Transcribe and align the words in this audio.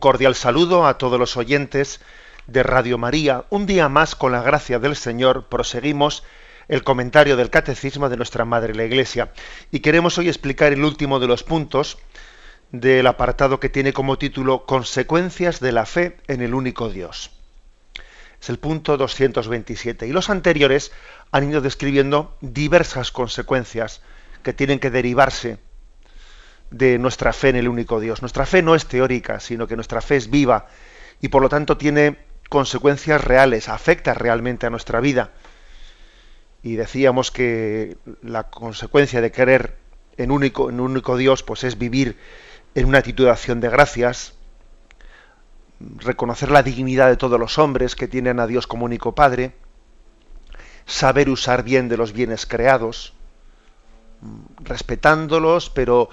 Cordial 0.00 0.34
saludo 0.34 0.86
a 0.86 0.98
todos 0.98 1.20
los 1.20 1.36
oyentes 1.36 2.00
de 2.46 2.64
Radio 2.64 2.98
María. 2.98 3.44
Un 3.50 3.66
día 3.66 3.88
más, 3.88 4.16
con 4.16 4.32
la 4.32 4.42
gracia 4.42 4.80
del 4.80 4.96
Señor, 4.96 5.46
proseguimos 5.48 6.24
el 6.66 6.82
comentario 6.82 7.36
del 7.36 7.50
Catecismo 7.50 8.08
de 8.08 8.16
nuestra 8.16 8.44
Madre 8.44 8.74
la 8.74 8.84
Iglesia. 8.84 9.32
Y 9.70 9.80
queremos 9.80 10.18
hoy 10.18 10.28
explicar 10.28 10.72
el 10.72 10.84
último 10.84 11.20
de 11.20 11.28
los 11.28 11.44
puntos 11.44 11.98
del 12.72 13.06
apartado 13.06 13.60
que 13.60 13.68
tiene 13.68 13.92
como 13.92 14.18
título 14.18 14.66
Consecuencias 14.66 15.60
de 15.60 15.72
la 15.72 15.86
fe 15.86 16.16
en 16.26 16.42
el 16.42 16.54
único 16.54 16.88
Dios. 16.88 17.30
Es 18.40 18.48
el 18.48 18.58
punto 18.58 18.96
227. 18.96 20.06
Y 20.06 20.12
los 20.12 20.30
anteriores 20.30 20.92
han 21.30 21.50
ido 21.50 21.60
describiendo 21.60 22.36
diversas 22.40 23.12
consecuencias 23.12 24.00
que 24.42 24.54
tienen 24.54 24.78
que 24.78 24.90
derivarse 24.90 25.58
de 26.70 26.98
nuestra 26.98 27.32
fe 27.32 27.50
en 27.50 27.56
el 27.56 27.68
único 27.68 28.00
Dios. 28.00 28.22
Nuestra 28.22 28.46
fe 28.46 28.62
no 28.62 28.74
es 28.74 28.86
teórica, 28.86 29.40
sino 29.40 29.66
que 29.66 29.76
nuestra 29.76 30.00
fe 30.00 30.16
es 30.16 30.30
viva 30.30 30.66
y 31.20 31.28
por 31.28 31.42
lo 31.42 31.48
tanto 31.48 31.76
tiene 31.76 32.18
consecuencias 32.48 33.22
reales, 33.22 33.68
afecta 33.68 34.14
realmente 34.14 34.66
a 34.66 34.70
nuestra 34.70 35.00
vida. 35.00 35.30
Y 36.62 36.76
decíamos 36.76 37.30
que 37.30 37.96
la 38.22 38.50
consecuencia 38.50 39.20
de 39.20 39.32
creer 39.32 39.76
en 40.16 40.30
único, 40.30 40.68
en 40.68 40.80
único 40.80 41.16
Dios, 41.16 41.42
pues 41.42 41.64
es 41.64 41.78
vivir 41.78 42.18
en 42.74 42.86
una 42.86 42.98
actitud 42.98 43.24
de 43.24 43.30
acción 43.30 43.60
de 43.60 43.70
gracias, 43.70 44.34
reconocer 45.96 46.50
la 46.50 46.62
dignidad 46.62 47.08
de 47.08 47.16
todos 47.16 47.40
los 47.40 47.58
hombres 47.58 47.96
que 47.96 48.08
tienen 48.08 48.38
a 48.38 48.46
Dios 48.46 48.66
como 48.66 48.84
único 48.84 49.14
Padre, 49.14 49.52
saber 50.86 51.30
usar 51.30 51.62
bien 51.62 51.88
de 51.88 51.96
los 51.96 52.12
bienes 52.12 52.46
creados, 52.46 53.14
respetándolos, 54.60 55.70
pero 55.70 56.10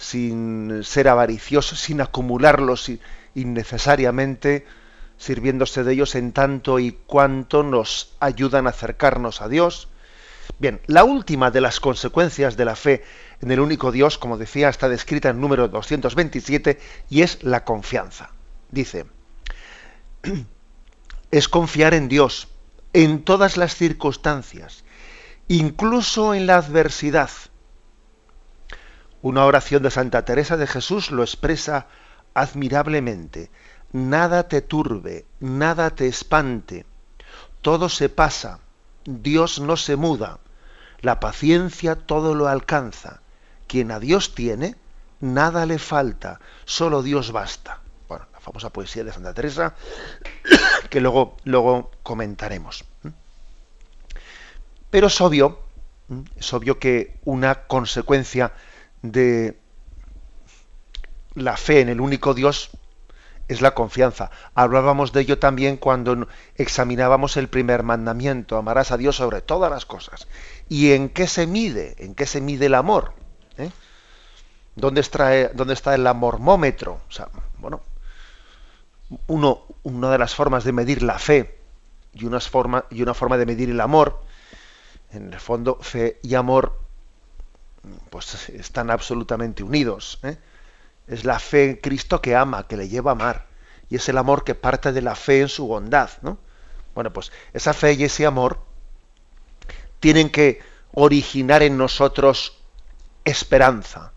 sin 0.00 0.82
ser 0.82 1.08
avariciosos, 1.08 1.78
sin 1.78 2.00
acumularlos 2.00 2.90
innecesariamente, 3.34 4.66
sirviéndose 5.18 5.84
de 5.84 5.92
ellos 5.92 6.14
en 6.14 6.32
tanto 6.32 6.78
y 6.78 6.92
cuanto 6.92 7.62
nos 7.62 8.16
ayudan 8.18 8.66
a 8.66 8.70
acercarnos 8.70 9.42
a 9.42 9.48
Dios. 9.48 9.88
Bien, 10.58 10.80
la 10.86 11.04
última 11.04 11.50
de 11.50 11.60
las 11.60 11.80
consecuencias 11.80 12.56
de 12.56 12.64
la 12.64 12.76
fe 12.76 13.04
en 13.42 13.50
el 13.50 13.60
único 13.60 13.92
Dios, 13.92 14.16
como 14.16 14.38
decía, 14.38 14.70
está 14.70 14.88
descrita 14.88 15.28
en 15.28 15.40
número 15.40 15.68
227 15.68 16.80
y 17.10 17.20
es 17.20 17.42
la 17.42 17.64
confianza. 17.64 18.30
Dice, 18.70 19.04
es 21.30 21.48
confiar 21.48 21.92
en 21.92 22.08
Dios 22.08 22.48
en 22.94 23.22
todas 23.22 23.58
las 23.58 23.76
circunstancias, 23.76 24.82
incluso 25.46 26.32
en 26.34 26.46
la 26.46 26.56
adversidad 26.56 27.28
una 29.22 29.44
oración 29.44 29.82
de 29.82 29.90
Santa 29.90 30.24
Teresa 30.24 30.56
de 30.56 30.66
Jesús 30.66 31.10
lo 31.10 31.22
expresa 31.22 31.86
admirablemente. 32.34 33.50
Nada 33.92 34.48
te 34.48 34.62
turbe, 34.62 35.26
nada 35.40 35.90
te 35.90 36.06
espante. 36.06 36.86
Todo 37.60 37.88
se 37.88 38.08
pasa, 38.08 38.60
Dios 39.04 39.60
no 39.60 39.76
se 39.76 39.96
muda, 39.96 40.38
la 41.00 41.20
paciencia 41.20 41.96
todo 41.96 42.34
lo 42.34 42.48
alcanza. 42.48 43.20
Quien 43.66 43.90
a 43.90 44.00
Dios 44.00 44.34
tiene, 44.34 44.76
nada 45.20 45.66
le 45.66 45.78
falta, 45.78 46.40
solo 46.64 47.02
Dios 47.02 47.32
basta. 47.32 47.80
Bueno, 48.08 48.26
la 48.32 48.40
famosa 48.40 48.70
poesía 48.70 49.04
de 49.04 49.12
Santa 49.12 49.34
Teresa, 49.34 49.74
que 50.90 51.00
luego, 51.00 51.36
luego 51.44 51.90
comentaremos. 52.02 52.84
Pero 54.90 55.06
es 55.06 55.20
obvio, 55.20 55.60
es 56.36 56.52
obvio 56.52 56.78
que 56.78 57.18
una 57.24 57.66
consecuencia 57.66 58.52
de 59.02 59.58
la 61.34 61.56
fe 61.56 61.80
en 61.80 61.88
el 61.88 62.00
único 62.00 62.34
Dios 62.34 62.70
es 63.48 63.60
la 63.60 63.74
confianza. 63.74 64.30
Hablábamos 64.54 65.12
de 65.12 65.22
ello 65.22 65.38
también 65.38 65.76
cuando 65.76 66.28
examinábamos 66.54 67.36
el 67.36 67.48
primer 67.48 67.82
mandamiento, 67.82 68.56
amarás 68.56 68.92
a 68.92 68.96
Dios 68.96 69.16
sobre 69.16 69.42
todas 69.42 69.70
las 69.70 69.86
cosas. 69.86 70.28
¿Y 70.68 70.92
en 70.92 71.08
qué 71.08 71.26
se 71.26 71.48
mide? 71.48 71.96
¿En 71.98 72.14
qué 72.14 72.26
se 72.26 72.40
mide 72.40 72.66
el 72.66 72.76
amor? 72.76 73.12
¿Eh? 73.58 73.70
¿Dónde, 74.76 75.00
está, 75.00 75.48
¿Dónde, 75.48 75.74
está, 75.74 75.96
el 75.96 76.06
amormómetro? 76.06 77.00
O 77.08 77.12
sea, 77.12 77.28
bueno, 77.58 77.80
uno, 79.26 79.62
una 79.82 80.10
de 80.12 80.18
las 80.18 80.34
formas 80.34 80.62
de 80.62 80.72
medir 80.72 81.02
la 81.02 81.18
fe 81.18 81.58
y 82.12 82.26
una, 82.26 82.38
forma, 82.38 82.84
y 82.88 83.02
una 83.02 83.14
forma 83.14 83.36
de 83.36 83.46
medir 83.46 83.70
el 83.70 83.80
amor, 83.80 84.22
en 85.10 85.32
el 85.32 85.40
fondo, 85.40 85.76
fe 85.80 86.20
y 86.22 86.36
amor 86.36 86.78
pues 88.10 88.48
están 88.50 88.90
absolutamente 88.90 89.62
unidos. 89.62 90.18
¿eh? 90.22 90.36
Es 91.06 91.24
la 91.24 91.38
fe 91.38 91.70
en 91.70 91.76
Cristo 91.76 92.20
que 92.20 92.36
ama, 92.36 92.66
que 92.66 92.76
le 92.76 92.88
lleva 92.88 93.12
a 93.12 93.14
amar. 93.14 93.46
Y 93.88 93.96
es 93.96 94.08
el 94.08 94.18
amor 94.18 94.44
que 94.44 94.54
parte 94.54 94.92
de 94.92 95.02
la 95.02 95.14
fe 95.14 95.40
en 95.40 95.48
su 95.48 95.66
bondad. 95.66 96.10
¿no? 96.22 96.38
Bueno, 96.94 97.12
pues 97.12 97.32
esa 97.52 97.72
fe 97.72 97.94
y 97.94 98.04
ese 98.04 98.26
amor 98.26 98.60
tienen 99.98 100.30
que 100.30 100.60
originar 100.92 101.62
en 101.62 101.76
nosotros 101.76 102.58
esperanza. 103.24 104.12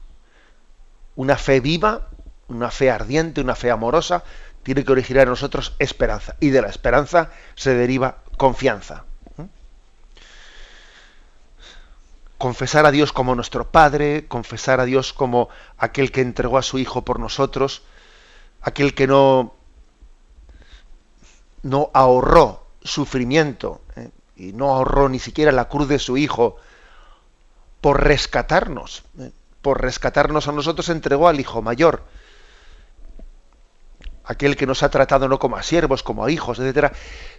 Una 1.16 1.38
fe 1.38 1.60
viva, 1.60 2.10
una 2.48 2.72
fe 2.72 2.90
ardiente, 2.90 3.42
una 3.42 3.56
fe 3.56 3.72
amorosa, 3.72 4.24
tiene 4.64 4.84
que 4.84 4.92
originar 4.92 5.24
en 5.24 5.30
nosotros 5.30 5.76
esperanza. 5.80 6.36
Y 6.40 6.50
de 6.50 6.62
la 6.62 6.70
esperanza 6.70 7.32
se 7.56 7.76
deriva 7.76 8.24
confianza. 8.38 9.06
Confesar 12.44 12.86
a 12.86 12.92
Dios 12.92 13.14
como 13.14 13.36
nuestro 13.36 13.72
Padre, 13.72 14.28
confesar 14.28 14.82
a 14.82 14.84
Dios 14.84 15.14
como 15.14 15.48
aquel 15.78 16.12
que 16.12 16.20
entregó 16.20 16.58
a 16.58 16.62
su 16.62 16.78
Hijo 16.78 17.06
por 17.06 17.18
nosotros, 17.18 17.84
aquel 18.60 18.94
que 18.94 19.08
no, 19.08 19.54
no 21.62 21.90
ahorró 21.94 22.68
sufrimiento 22.84 23.80
¿eh? 23.96 24.10
y 24.36 24.52
no 24.52 24.74
ahorró 24.74 25.08
ni 25.08 25.20
siquiera 25.20 25.54
la 25.54 25.70
cruz 25.70 25.88
de 25.88 26.00
su 26.00 26.18
Hijo 26.18 26.58
por 27.80 28.04
rescatarnos, 28.04 29.04
¿eh? 29.22 29.32
por 29.62 29.82
rescatarnos 29.82 30.50
a 30.50 30.52
nosotros 30.52 30.90
entregó 30.90 31.30
al 31.30 31.40
Hijo 31.40 31.62
mayor, 31.62 32.04
aquel 34.26 34.58
que 34.58 34.68
nos 34.68 34.84
ha 34.84 34.90
tratado 34.90 35.30
no 35.30 35.40
como 35.40 35.56
a 35.56 35.64
siervos, 35.64 36.04
como 36.04 36.26
a 36.26 36.30
hijos, 36.30 36.60
etcétera, 36.60 36.92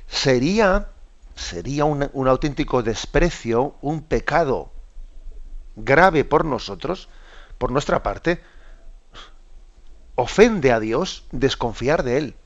sería 0.09 0.89
sería 1.37 1.85
un, 1.85 2.09
un 2.15 2.27
auténtico 2.27 2.83
desprecio, 2.83 3.75
un 3.83 4.01
pecado 4.01 4.71
grave 5.77 6.25
por 6.25 6.45
nosotros, 6.45 7.09
por 7.59 7.71
nuestra 7.71 8.03
parte, 8.03 8.43
ofende 10.15 10.73
a 10.73 10.81
Dios 10.81 11.25
desconfiar 11.33 12.03
de 12.03 12.19
Él. 12.19 12.37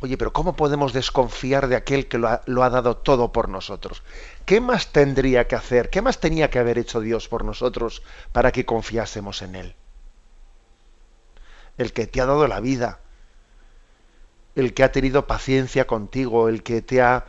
Oye, 0.00 0.18
pero 0.18 0.32
¿cómo 0.32 0.56
podemos 0.56 0.92
desconfiar 0.92 1.68
de 1.68 1.76
aquel 1.76 2.08
que 2.08 2.18
lo 2.18 2.28
ha, 2.28 2.70
dado 2.70 2.96
todo 2.96 3.30
por 3.30 3.48
nosotros? 3.48 4.02
¿Qué 4.44 4.60
más 4.60 4.88
tendría 4.88 5.46
que 5.46 5.54
hacer? 5.54 5.90
¿Qué 5.90 6.02
más 6.02 6.18
tenía 6.18 6.50
que 6.50 6.58
haber 6.58 6.76
hecho 6.76 7.00
Dios 7.00 7.28
por 7.28 7.44
nosotros 7.44 8.02
para 8.32 8.50
que 8.50 8.66
confiásemos 8.66 9.42
en 9.42 9.54
Él? 9.54 9.76
El 11.78 11.92
que 11.92 12.08
te 12.08 12.20
ha 12.20 12.26
dado 12.26 12.48
la 12.48 12.58
vida, 12.58 12.98
el 14.56 14.74
que 14.74 14.82
ha 14.82 14.90
tenido 14.90 15.28
paciencia 15.28 15.86
contigo, 15.86 16.48
el 16.48 16.64
que 16.64 16.82
te 16.82 17.00
ha 17.00 17.24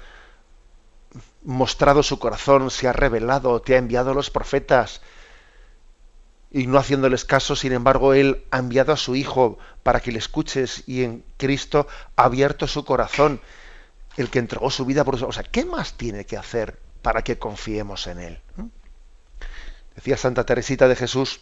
mostrado 1.44 2.04
su 2.04 2.20
corazón, 2.20 2.72
se 2.72 2.88
ha 2.88 2.94
revelado, 2.94 3.62
te 3.62 3.76
ha 3.76 3.78
enviado 3.78 4.14
los 4.14 4.30
profetas, 4.30 5.02
y 6.54 6.68
no 6.68 6.78
haciéndoles 6.78 7.26
caso, 7.26 7.56
sin 7.56 7.74
embargo, 7.74 8.14
Él 8.14 8.46
ha 8.52 8.60
enviado 8.60 8.94
a 8.94 8.98
su 8.98 9.16
Hijo 9.16 9.58
para 9.82 10.00
que 10.00 10.12
le 10.12 10.20
escuches 10.20 10.84
y 10.86 11.04
en 11.04 11.26
Cristo 11.38 11.88
ha 12.16 12.26
abierto 12.26 12.68
su 12.68 12.86
corazón, 12.86 13.42
el 14.18 14.30
que 14.30 14.38
entregó 14.38 14.70
su 14.70 14.86
vida 14.86 15.04
por 15.04 15.16
eso. 15.16 15.28
O 15.28 15.32
sea, 15.32 15.42
¿qué 15.42 15.66
más 15.66 15.94
tiene 15.94 16.26
que 16.26 16.38
hacer 16.38 16.80
para 17.02 17.24
que 17.24 17.40
confiemos 17.40 18.06
en 18.06 18.20
Él? 18.20 18.40
¿Mm? 18.56 18.68
Decía 19.96 20.16
Santa 20.16 20.46
Teresita 20.46 20.88
de 20.88 20.96
Jesús 20.96 21.42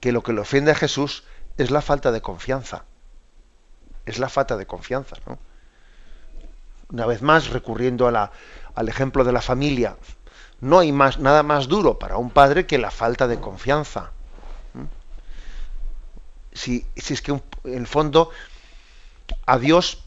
que 0.00 0.10
lo 0.10 0.22
que 0.22 0.32
le 0.32 0.40
ofende 0.40 0.70
a 0.70 0.74
Jesús 0.74 1.24
es 1.58 1.70
la 1.70 1.82
falta 1.82 2.12
de 2.12 2.22
confianza. 2.22 2.86
Es 4.06 4.18
la 4.18 4.30
falta 4.30 4.56
de 4.56 4.66
confianza, 4.66 5.16
¿no? 5.26 5.38
Una 6.88 7.06
vez 7.06 7.22
más, 7.22 7.48
recurriendo 7.48 8.06
a 8.06 8.10
la, 8.10 8.32
al 8.74 8.88
ejemplo 8.88 9.24
de 9.24 9.32
la 9.32 9.40
familia, 9.40 9.96
no 10.60 10.78
hay 10.78 10.92
más, 10.92 11.18
nada 11.18 11.42
más 11.42 11.68
duro 11.68 11.98
para 11.98 12.16
un 12.16 12.30
padre 12.30 12.66
que 12.66 12.78
la 12.78 12.90
falta 12.90 13.26
de 13.26 13.40
confianza. 13.40 14.12
si, 16.52 16.86
si 16.96 17.14
es 17.14 17.22
que 17.22 17.32
en 17.32 17.42
el 17.64 17.86
fondo 17.86 18.30
a 19.46 19.58
Dios 19.58 20.04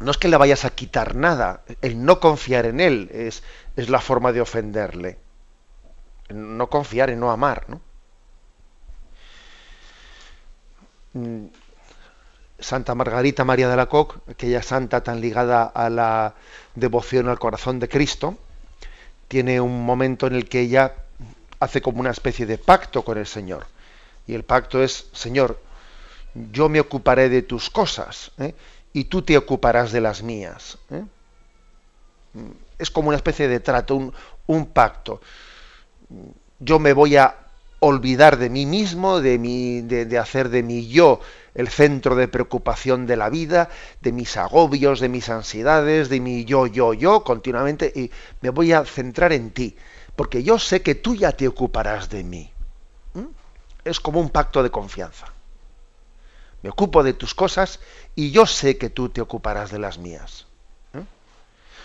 no 0.00 0.10
es 0.10 0.18
que 0.18 0.28
le 0.28 0.36
vayas 0.36 0.64
a 0.64 0.70
quitar 0.70 1.16
nada, 1.16 1.62
el 1.82 2.04
no 2.04 2.20
confiar 2.20 2.66
en 2.66 2.80
Él 2.80 3.10
es, 3.12 3.42
es 3.76 3.88
la 3.88 4.00
forma 4.00 4.32
de 4.32 4.40
ofenderle. 4.40 5.18
No 6.28 6.68
confiar 6.68 7.10
y 7.10 7.16
no 7.16 7.30
amar, 7.30 7.64
¿no? 7.68 7.80
Mm, 11.14 11.46
santa 12.58 12.94
Margarita 12.94 13.44
María 13.44 13.68
de 13.68 13.76
la 13.76 13.86
Coque, 13.86 14.18
aquella 14.30 14.62
santa 14.62 15.02
tan 15.02 15.20
ligada 15.20 15.64
a 15.64 15.88
la 15.90 16.34
devoción 16.74 17.28
al 17.28 17.38
corazón 17.38 17.78
de 17.78 17.88
Cristo, 17.88 18.36
tiene 19.28 19.60
un 19.60 19.84
momento 19.84 20.26
en 20.26 20.34
el 20.34 20.48
que 20.48 20.60
ella 20.60 20.94
hace 21.60 21.82
como 21.82 22.00
una 22.00 22.10
especie 22.10 22.46
de 22.46 22.58
pacto 22.58 23.04
con 23.04 23.18
el 23.18 23.26
Señor. 23.26 23.66
Y 24.26 24.34
el 24.34 24.44
pacto 24.44 24.82
es, 24.82 25.06
Señor, 25.12 25.60
yo 26.52 26.68
me 26.68 26.80
ocuparé 26.80 27.28
de 27.28 27.42
tus 27.42 27.70
cosas 27.70 28.32
¿eh? 28.38 28.54
y 28.92 29.04
tú 29.04 29.22
te 29.22 29.36
ocuparás 29.36 29.92
de 29.92 30.00
las 30.00 30.22
mías. 30.22 30.78
¿eh? 30.90 31.04
Es 32.78 32.90
como 32.90 33.08
una 33.08 33.16
especie 33.16 33.48
de 33.48 33.60
trato, 33.60 34.12
un, 34.46 34.66
pacto. 34.66 35.20
Yo 36.58 36.78
me 36.78 36.92
voy 36.92 37.16
a 37.16 37.36
olvidar 37.80 38.38
de 38.38 38.50
mí 38.50 38.66
mismo, 38.66 39.20
de, 39.20 39.38
mi, 39.38 39.82
de, 39.82 40.04
de 40.04 40.18
hacer 40.18 40.48
de 40.48 40.62
mí 40.62 40.88
yo 40.88 41.20
el 41.54 41.68
centro 41.68 42.14
de 42.14 42.28
preocupación 42.28 43.06
de 43.06 43.16
la 43.16 43.30
vida, 43.30 43.68
de 44.00 44.12
mis 44.12 44.36
agobios, 44.36 45.00
de 45.00 45.08
mis 45.08 45.28
ansiedades, 45.28 46.08
de 46.08 46.20
mi 46.20 46.44
yo, 46.44 46.66
yo, 46.66 46.94
yo, 46.94 47.24
continuamente, 47.24 47.92
y 47.94 48.10
me 48.40 48.50
voy 48.50 48.72
a 48.72 48.84
centrar 48.84 49.32
en 49.32 49.50
ti, 49.50 49.76
porque 50.16 50.42
yo 50.42 50.58
sé 50.58 50.82
que 50.82 50.94
tú 50.94 51.14
ya 51.14 51.32
te 51.32 51.48
ocuparás 51.48 52.10
de 52.10 52.24
mí. 52.24 52.50
¿Mm? 53.14 53.26
Es 53.84 54.00
como 54.00 54.20
un 54.20 54.30
pacto 54.30 54.62
de 54.62 54.70
confianza. 54.70 55.26
Me 56.62 56.70
ocupo 56.70 57.02
de 57.02 57.12
tus 57.12 57.34
cosas 57.34 57.80
y 58.14 58.30
yo 58.30 58.46
sé 58.46 58.78
que 58.78 58.90
tú 58.90 59.08
te 59.08 59.20
ocuparás 59.20 59.70
de 59.70 59.78
las 59.78 59.98
mías. 59.98 60.46
¿Eh? 60.92 61.04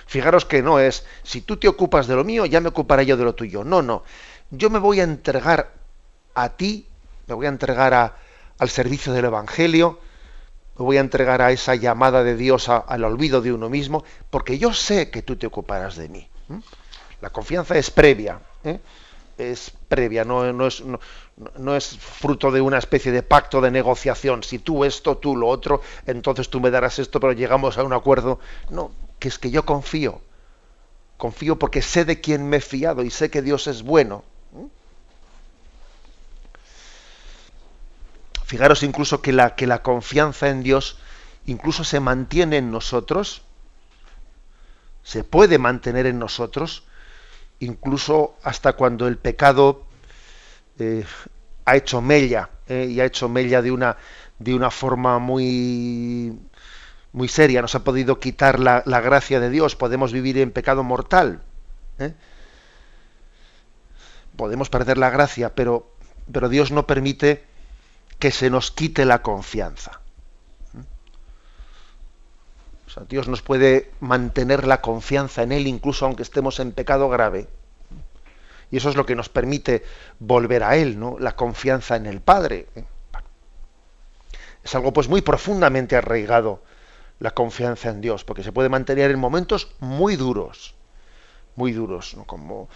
Fijaros 0.08 0.46
que 0.46 0.64
no 0.64 0.80
es, 0.80 1.06
si 1.22 1.42
tú 1.42 1.58
te 1.58 1.68
ocupas 1.68 2.08
de 2.08 2.16
lo 2.16 2.24
mío, 2.24 2.46
ya 2.46 2.60
me 2.60 2.70
ocuparé 2.70 3.06
yo 3.06 3.18
de 3.18 3.24
lo 3.24 3.36
tuyo. 3.36 3.64
No, 3.64 3.82
no. 3.82 4.04
Yo 4.50 4.70
me 4.70 4.80
voy 4.80 5.00
a 5.00 5.04
entregar 5.04 5.74
a 6.34 6.50
ti, 6.50 6.88
me 7.28 7.36
voy 7.36 7.46
a 7.46 7.50
entregar 7.50 7.94
a, 7.94 8.18
al 8.60 8.70
servicio 8.70 9.14
del 9.14 9.26
Evangelio, 9.26 10.00
me 10.78 10.86
voy 10.86 10.98
a 10.98 11.02
entregar 11.02 11.42
a 11.42 11.52
esa 11.52 11.76
llamada 11.76 12.24
de 12.24 12.36
Dios 12.36 12.70
al 12.70 13.04
olvido 13.04 13.42
de 13.42 13.54
uno 13.54 13.70
mismo, 13.70 14.04
porque 14.30 14.58
yo 14.58 14.74
sé 14.74 15.12
que 15.12 15.22
tú 15.22 15.36
te 15.36 15.48
ocuparás 15.48 15.96
de 15.96 16.10
mí. 16.10 16.28
La 17.22 17.30
confianza 17.30 17.78
es 17.78 17.92
previa, 17.92 18.40
¿eh? 18.64 18.80
es 19.38 19.72
previa, 19.88 20.24
no, 20.24 20.52
no, 20.54 20.68
es, 20.68 20.84
no, 21.58 21.76
es 21.76 21.98
fruto 21.98 22.52
de 22.52 22.62
una 22.62 22.78
especie 22.78 23.12
de 23.12 23.24
pacto 23.24 23.62
de 23.62 23.72
negociación. 23.72 24.44
Si 24.44 24.60
tú 24.60 24.84
esto, 24.84 25.18
tú 25.18 25.36
lo 25.36 25.48
otro, 25.48 25.82
entonces 26.06 26.50
tú 26.50 26.60
me 26.60 26.72
darás 26.72 27.00
esto, 27.00 27.20
pero 27.20 27.34
llegamos 27.34 27.78
a 27.78 27.84
un 27.84 27.94
acuerdo. 27.94 28.40
No, 28.70 28.92
que 29.20 29.28
es 29.28 29.40
que 29.40 29.52
yo 29.52 29.66
confío. 29.66 30.22
Confío 31.18 31.58
porque 31.58 31.82
sé 31.82 32.06
de 32.06 32.20
quién 32.20 32.48
me 32.50 32.58
he 32.58 32.62
fiado 32.62 33.04
y 33.04 33.10
sé 33.10 33.30
que 33.30 33.42
Dios 33.42 33.68
es 33.68 33.84
bueno. 33.84 34.24
Fijaros 38.54 38.84
incluso 38.84 39.20
que 39.20 39.34
la, 39.34 39.56
que 39.56 39.66
la 39.66 39.82
confianza 39.82 40.48
en 40.48 40.62
Dios 40.62 41.00
incluso 41.48 41.84
se 41.84 42.00
mantiene 42.00 42.58
en 42.58 42.70
nosotros, 42.70 43.42
se 45.02 45.24
puede 45.24 45.58
mantener 45.58 46.06
en 46.06 46.20
nosotros, 46.20 46.84
incluso 47.58 48.36
hasta 48.44 48.74
cuando 48.74 49.08
el 49.08 49.18
pecado 49.18 49.88
eh, 50.78 51.04
ha 51.66 51.76
hecho 51.76 52.00
mella, 52.00 52.52
eh, 52.68 52.86
y 52.92 53.00
ha 53.00 53.06
hecho 53.06 53.28
mella 53.28 53.64
de 53.64 53.72
una, 53.72 53.98
de 54.38 54.54
una 54.54 54.70
forma 54.70 55.18
muy, 55.18 56.38
muy 57.12 57.30
seria, 57.30 57.60
nos 57.60 57.74
ha 57.74 57.84
podido 57.84 58.20
quitar 58.20 58.60
la, 58.60 58.84
la 58.86 59.02
gracia 59.02 59.40
de 59.40 59.50
Dios, 59.50 59.76
podemos 59.76 60.14
vivir 60.14 60.38
en 60.38 60.52
pecado 60.52 60.84
mortal. 60.84 61.42
¿eh? 61.98 62.14
Podemos 64.36 64.70
perder 64.70 65.00
la 65.00 65.10
gracia, 65.10 65.56
pero, 65.56 65.92
pero 66.32 66.50
Dios 66.50 66.70
no 66.70 66.86
permite 66.86 67.52
que 68.24 68.32
se 68.32 68.50
nos 68.50 68.72
quite 68.72 69.04
la 69.04 69.22
confianza. 69.22 70.00
Dios 73.10 73.28
nos 73.28 73.42
puede 73.42 73.92
mantener 74.00 74.66
la 74.66 74.80
confianza 74.80 75.44
en 75.44 75.52
Él 75.52 75.68
incluso 75.68 76.06
aunque 76.06 76.24
estemos 76.24 76.62
en 76.62 76.72
pecado 76.72 77.10
grave. 77.10 77.50
Y 78.72 78.78
eso 78.78 78.90
es 78.90 78.96
lo 78.96 79.06
que 79.06 79.18
nos 79.18 79.28
permite 79.28 79.84
volver 80.20 80.64
a 80.64 80.78
Él, 80.78 80.98
¿no? 80.98 81.20
La 81.20 81.36
confianza 81.36 81.98
en 81.98 82.06
el 82.06 82.22
Padre. 82.22 82.68
Es 84.64 84.74
algo 84.74 84.94
pues 84.94 85.10
muy 85.10 85.20
profundamente 85.20 85.98
arraigado 85.98 86.64
la 87.20 87.32
confianza 87.32 87.90
en 87.90 88.00
Dios, 88.00 88.24
porque 88.24 88.44
se 88.44 88.54
puede 88.54 88.70
mantener 88.70 89.12
en 89.12 89.20
momentos 89.20 89.76
muy 89.82 90.16
duros, 90.16 90.76
muy 91.58 91.74
duros, 91.74 92.16
¿no? 92.16 92.24
como 92.24 92.70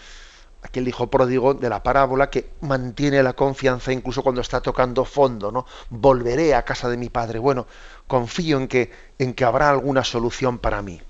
aquel 0.61 0.87
hijo 0.87 1.07
pródigo 1.09 1.53
de 1.53 1.69
la 1.69 1.83
parábola 1.83 2.29
que 2.29 2.49
mantiene 2.61 3.23
la 3.23 3.33
confianza 3.33 3.91
incluso 3.91 4.23
cuando 4.23 4.41
está 4.41 4.61
tocando 4.61 5.05
fondo, 5.05 5.51
¿no? 5.51 5.65
Volveré 5.89 6.55
a 6.55 6.65
casa 6.65 6.89
de 6.89 6.97
mi 6.97 7.09
padre. 7.09 7.39
Bueno, 7.39 7.67
confío 8.07 8.57
en 8.57 8.67
que, 8.67 8.91
en 9.19 9.33
que 9.33 9.45
habrá 9.45 9.69
alguna 9.69 10.03
solución 10.03 10.59
para 10.59 10.81
mí. 10.81 11.01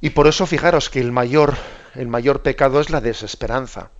Y 0.00 0.10
por 0.10 0.26
eso 0.26 0.46
fijaros 0.46 0.90
que 0.90 1.00
el 1.00 1.12
mayor, 1.12 1.54
el 1.94 2.08
mayor 2.08 2.42
pecado 2.42 2.80
es 2.80 2.90
la 2.90 3.00
desesperanza. 3.00 3.90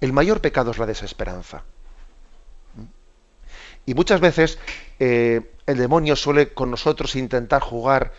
El 0.00 0.12
mayor 0.12 0.40
pecado 0.40 0.70
es 0.70 0.78
la 0.78 0.86
desesperanza. 0.86 1.64
Y 3.84 3.94
muchas 3.94 4.20
veces 4.20 4.58
eh, 4.98 5.52
el 5.66 5.78
demonio 5.78 6.16
suele 6.16 6.52
con 6.52 6.70
nosotros 6.70 7.16
intentar 7.16 7.62
jugar 7.62 8.12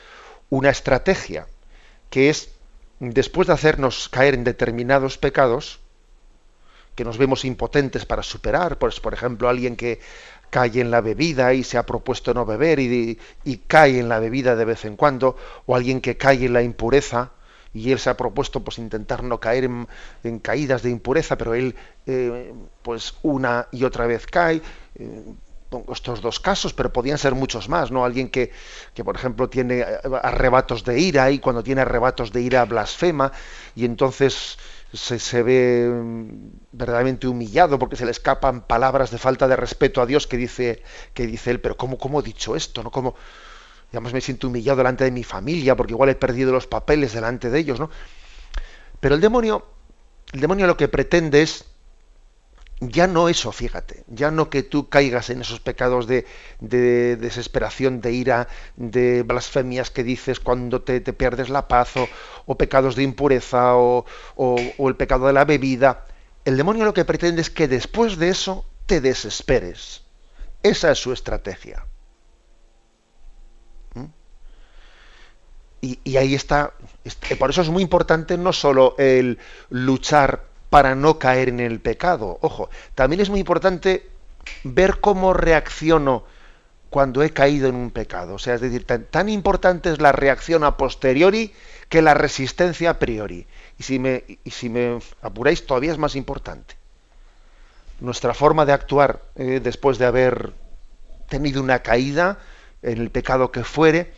una 0.49 0.69
estrategia, 0.69 1.47
que 2.09 2.29
es 2.29 2.56
después 2.99 3.47
de 3.47 3.53
hacernos 3.53 4.09
caer 4.09 4.33
en 4.33 4.43
determinados 4.43 5.17
pecados, 5.17 5.79
que 6.95 7.05
nos 7.05 7.17
vemos 7.17 7.45
impotentes 7.45 8.05
para 8.05 8.23
superar, 8.23 8.79
pues 8.79 8.99
por 8.99 9.13
ejemplo 9.13 9.49
alguien 9.49 9.75
que 9.75 9.99
cae 10.49 10.81
en 10.81 10.89
la 10.89 11.01
bebida 11.01 11.53
y 11.53 11.63
se 11.63 11.77
ha 11.77 11.85
propuesto 11.85 12.33
no 12.33 12.45
beber 12.45 12.79
y, 12.79 13.19
cae 13.67 13.99
en 13.99 14.09
la 14.09 14.19
bebida 14.19 14.55
de 14.55 14.65
vez 14.65 14.85
en 14.85 14.95
cuando, 14.95 15.37
o 15.65 15.75
alguien 15.75 16.01
que 16.01 16.17
cae 16.17 16.45
en 16.45 16.53
la 16.53 16.63
impureza 16.63 17.31
y 17.73 17.91
él 17.91 17.99
se 17.99 18.09
ha 18.09 18.17
propuesto 18.17 18.63
pues 18.63 18.79
intentar 18.79 19.23
no 19.23 19.39
caer 19.39 19.69
en, 20.23 20.39
caídas 20.39 20.81
de 20.81 20.89
impureza, 20.89 21.37
pero 21.37 21.53
él 21.53 21.75
eh, 22.07 22.51
pues 22.81 23.13
una 23.21 23.67
y 23.71 23.83
otra 23.83 24.07
vez 24.07 24.25
cae. 24.25 24.61
Eh, 24.95 25.23
pongo 25.69 25.93
estos 25.93 26.21
dos 26.21 26.39
casos, 26.39 26.73
pero 26.73 26.93
podían 26.93 27.17
ser 27.17 27.35
muchos 27.35 27.69
más, 27.69 27.91
¿no? 27.91 28.05
Alguien 28.05 28.29
que, 28.29 28.51
que, 28.93 29.03
por 29.03 29.15
ejemplo, 29.15 29.49
tiene 29.49 29.85
arrebatos 30.21 30.83
de 30.83 30.99
ira 30.99 31.29
y 31.31 31.39
cuando 31.39 31.63
tiene 31.63 31.81
arrebatos 31.81 32.31
de 32.31 32.41
ira 32.41 32.65
blasfema 32.65 33.31
y 33.75 33.85
entonces 33.85 34.57
se, 34.93 35.19
se 35.19 35.43
ve 35.43 35.89
mm, 35.89 36.27
verdaderamente 36.71 37.27
humillado 37.27 37.77
porque 37.79 37.95
se 37.95 38.05
le 38.05 38.11
escapan 38.11 38.61
palabras 38.61 39.11
de 39.11 39.17
falta 39.17 39.47
de 39.47 39.55
respeto 39.55 40.01
a 40.01 40.05
Dios 40.05 40.27
que 40.27 40.37
dice, 40.37 40.83
que 41.13 41.27
dice 41.27 41.51
él, 41.51 41.59
pero 41.59 41.77
¿cómo, 41.77 41.97
cómo 41.97 42.21
he 42.21 42.23
dicho 42.23 42.55
esto? 42.55 42.83
¿No? 42.83 42.91
¿Cómo? 42.91 43.15
Además 43.91 44.13
me 44.13 44.21
siento 44.21 44.47
humillado 44.47 44.77
delante 44.77 45.03
de 45.03 45.11
mi 45.11 45.23
familia 45.23 45.75
porque 45.75 45.93
igual 45.93 46.09
he 46.09 46.15
perdido 46.15 46.51
los 46.51 46.67
papeles 46.67 47.13
delante 47.13 47.49
de 47.49 47.59
ellos, 47.59 47.79
¿no? 47.79 47.89
Pero 48.99 49.15
el 49.15 49.21
demonio, 49.21 49.65
el 50.33 50.41
demonio 50.41 50.67
lo 50.67 50.75
que 50.75 50.87
pretende 50.87 51.41
es 51.41 51.65
ya 52.79 53.07
no 53.07 53.27
eso, 53.27 53.51
fíjate, 53.51 54.03
ya 54.07 54.29
no 54.29 54.49
que 54.49 54.61
tú 54.61 54.87
caigas 54.87 55.31
en 55.31 55.41
esos 55.41 55.59
pecados 55.59 56.05
de, 56.05 56.25
desesperación, 56.59 58.01
de 58.01 58.11
ira, 58.11 58.47
de 58.75 59.23
blasfemias 59.23 59.89
que 59.89 60.03
dices 60.03 60.39
cuando 60.39 60.83
te, 60.83 61.01
pierdes 61.01 61.49
la 61.49 61.67
paz, 61.67 61.93
o, 62.45 62.55
pecados 62.55 62.95
de 62.95 63.03
impureza, 63.03 63.75
o, 63.75 64.05
el 64.77 64.95
pecado 64.95 65.25
de 65.27 65.33
la 65.33 65.45
bebida. 65.45 66.05
El 66.45 66.55
demonio 66.55 66.85
lo 66.85 66.93
que 66.93 67.03
pretende 67.03 67.41
es 67.41 67.49
que 67.49 67.67
después 67.67 68.17
de 68.17 68.29
eso 68.29 68.65
te 68.85 69.01
desesperes. 69.01 70.03
Esa 70.61 70.91
es 70.91 70.99
su 70.99 71.11
estrategia. 71.11 71.85
¿Mm? 73.95 74.05
Y, 75.81 75.99
y, 76.03 76.17
ahí 76.17 76.35
está, 76.35 76.73
por 77.39 77.49
eso 77.49 77.61
es 77.63 77.69
muy 77.69 77.81
importante 77.81 78.37
no 78.37 78.53
solo 78.53 78.93
el 78.99 79.39
luchar 79.69 80.56
para 80.69 80.95
no 80.95 81.19
caer 81.19 81.49
en 81.49 81.59
el 81.59 81.79
pecado. 81.79 82.37
Ojo, 82.41 82.69
también 82.95 83.21
es 83.21 83.29
muy 83.29 83.39
importante 83.39 84.07
ver 84.63 84.99
cómo 84.99 85.33
reacciono 85.33 86.23
cuando 86.89 87.23
he 87.23 87.31
caído 87.31 87.67
en 87.67 87.75
un 87.75 87.91
pecado. 87.91 88.35
O 88.35 88.39
sea, 88.39 88.55
es 88.55 88.61
decir, 88.61 88.85
tan, 88.85 89.29
importante 89.29 89.91
es 89.91 89.99
la 89.99 90.11
reacción 90.11 90.63
a 90.63 90.77
posteriori 90.77 91.53
que 91.89 92.01
la 92.01 92.13
resistencia 92.13 92.91
a 92.91 92.99
priori. 92.99 93.47
Y 93.77 93.83
si 93.83 93.99
me, 93.99 94.23
si 94.45 94.69
me 94.69 94.99
apuráis, 95.21 95.65
todavía 95.65 95.91
es 95.91 95.97
más 95.97 96.15
importante. 96.15 96.75
Nuestra 97.99 98.33
forma 98.33 98.65
de 98.65 98.73
actuar 98.73 99.21
eh, 99.35 99.59
después 99.61 99.97
de 99.97 100.05
haber 100.05 100.53
tenido 101.29 101.61
una 101.61 101.79
caída 101.79 102.39
en 102.81 102.99
el 102.99 103.09
pecado 103.09 103.51
que 103.51 103.63
fuere, 103.63 104.13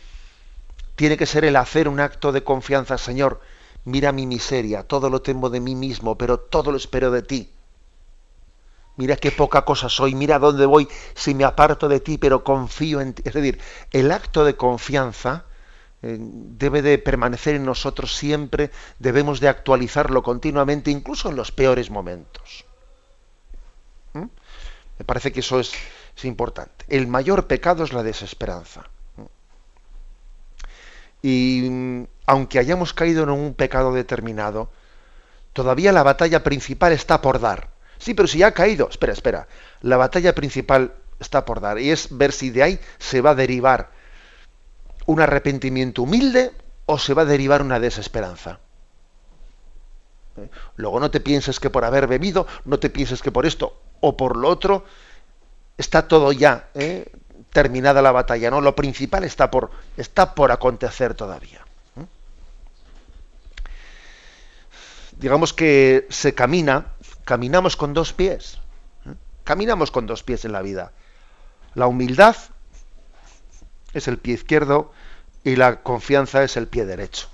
tiene 0.96 1.16
que 1.16 1.26
ser 1.26 1.44
el 1.44 1.56
hacer 1.56 1.88
un 1.88 1.98
acto 1.98 2.30
de 2.30 2.44
confianza, 2.44 2.98
Señor 2.98 3.40
mira 3.84 4.12
mi 4.12 4.26
miseria, 4.26 4.82
todo 4.82 5.10
lo 5.10 5.22
temo 5.22 5.50
de 5.50 5.60
mí 5.60 5.74
mismo, 5.74 6.16
pero 6.16 6.38
todo 6.38 6.70
lo 6.70 6.76
espero 6.76 7.10
de 7.10 7.22
ti. 7.22 7.50
mira 8.96 9.16
qué 9.16 9.32
poca 9.32 9.64
cosa 9.64 9.88
soy, 9.88 10.14
mira 10.14 10.38
dónde 10.38 10.66
voy 10.66 10.86
si 11.14 11.34
me 11.34 11.44
aparto 11.44 11.88
de 11.88 12.00
ti, 12.00 12.18
pero 12.18 12.44
confío 12.44 13.00
en 13.00 13.14
ti. 13.14 13.22
Es 13.24 13.34
decir, 13.34 13.58
el 13.92 14.12
acto 14.12 14.44
de 14.44 14.56
confianza 14.56 15.44
eh, 16.02 16.16
debe 16.18 16.82
de 16.82 16.98
permanecer 16.98 17.54
en 17.56 17.64
nosotros 17.64 18.14
siempre, 18.16 18.70
debemos 18.98 19.40
de 19.40 19.48
actualizarlo 19.48 20.22
continuamente, 20.22 20.90
incluso 20.90 21.28
en 21.30 21.36
los 21.36 21.52
peores 21.52 21.90
momentos. 21.90 22.64
¿Mm? 24.14 24.26
Me 24.98 25.04
parece 25.04 25.32
que 25.32 25.40
eso 25.40 25.60
es, 25.60 25.72
es, 26.16 26.24
importante. 26.24 26.84
El 26.88 27.06
mayor 27.06 27.46
pecado 27.46 27.84
es 27.84 27.92
la 27.92 28.02
desesperanza. 28.02 28.88
Y 31.22 31.68
mm, 31.70 32.04
aunque 32.26 32.58
hayamos 32.58 32.94
caído 32.94 33.22
en 33.24 33.30
un 33.30 33.54
pecado 33.54 33.92
determinado, 33.92 34.70
todavía 35.52 35.92
la 35.92 36.02
batalla 36.02 36.42
principal 36.42 36.92
está 36.92 37.20
por 37.20 37.40
dar. 37.40 37.70
Sí, 37.98 38.14
pero 38.14 38.28
si 38.28 38.38
ya 38.38 38.48
ha 38.48 38.52
caído, 38.52 38.88
espera, 38.88 39.12
espera, 39.12 39.48
la 39.82 39.96
batalla 39.96 40.34
principal 40.34 40.94
está 41.20 41.44
por 41.44 41.60
dar 41.60 41.78
y 41.78 41.90
es 41.90 42.16
ver 42.16 42.32
si 42.32 42.50
de 42.50 42.62
ahí 42.62 42.80
se 42.98 43.20
va 43.20 43.30
a 43.30 43.34
derivar 43.34 43.90
un 45.06 45.20
arrepentimiento 45.20 46.02
humilde 46.02 46.52
o 46.86 46.98
se 46.98 47.14
va 47.14 47.22
a 47.22 47.26
derivar 47.26 47.62
una 47.62 47.78
desesperanza. 47.78 48.58
¿Eh? 50.36 50.48
Luego 50.76 50.98
no 50.98 51.10
te 51.10 51.20
pienses 51.20 51.60
que 51.60 51.70
por 51.70 51.84
haber 51.84 52.06
bebido, 52.06 52.46
no 52.64 52.78
te 52.78 52.90
pienses 52.90 53.22
que 53.22 53.30
por 53.30 53.44
esto 53.44 53.80
o 54.00 54.16
por 54.16 54.36
lo 54.36 54.48
otro, 54.48 54.84
está 55.76 56.08
todo 56.08 56.32
ya 56.32 56.68
¿eh? 56.74 57.12
Terminada 57.52 58.02
la 58.02 58.12
batalla. 58.12 58.50
No, 58.50 58.60
lo 58.60 58.76
principal 58.76 59.24
está 59.24 59.50
por, 59.50 59.70
está 59.96 60.34
por 60.34 60.52
acontecer 60.52 61.14
todavía. 61.14 61.64
Digamos 65.16 65.52
que 65.52 66.06
se 66.08 66.34
camina, 66.34 66.86
caminamos 67.24 67.76
con 67.76 67.92
dos 67.92 68.12
pies. 68.12 68.58
Caminamos 69.44 69.90
con 69.90 70.06
dos 70.06 70.22
pies 70.22 70.44
en 70.44 70.52
la 70.52 70.62
vida. 70.62 70.92
La 71.74 71.86
humildad 71.86 72.36
es 73.92 74.08
el 74.08 74.18
pie 74.18 74.34
izquierdo 74.34 74.92
y 75.44 75.56
la 75.56 75.82
confianza 75.82 76.42
es 76.42 76.56
el 76.56 76.68
pie 76.68 76.86
derecho. 76.86 77.28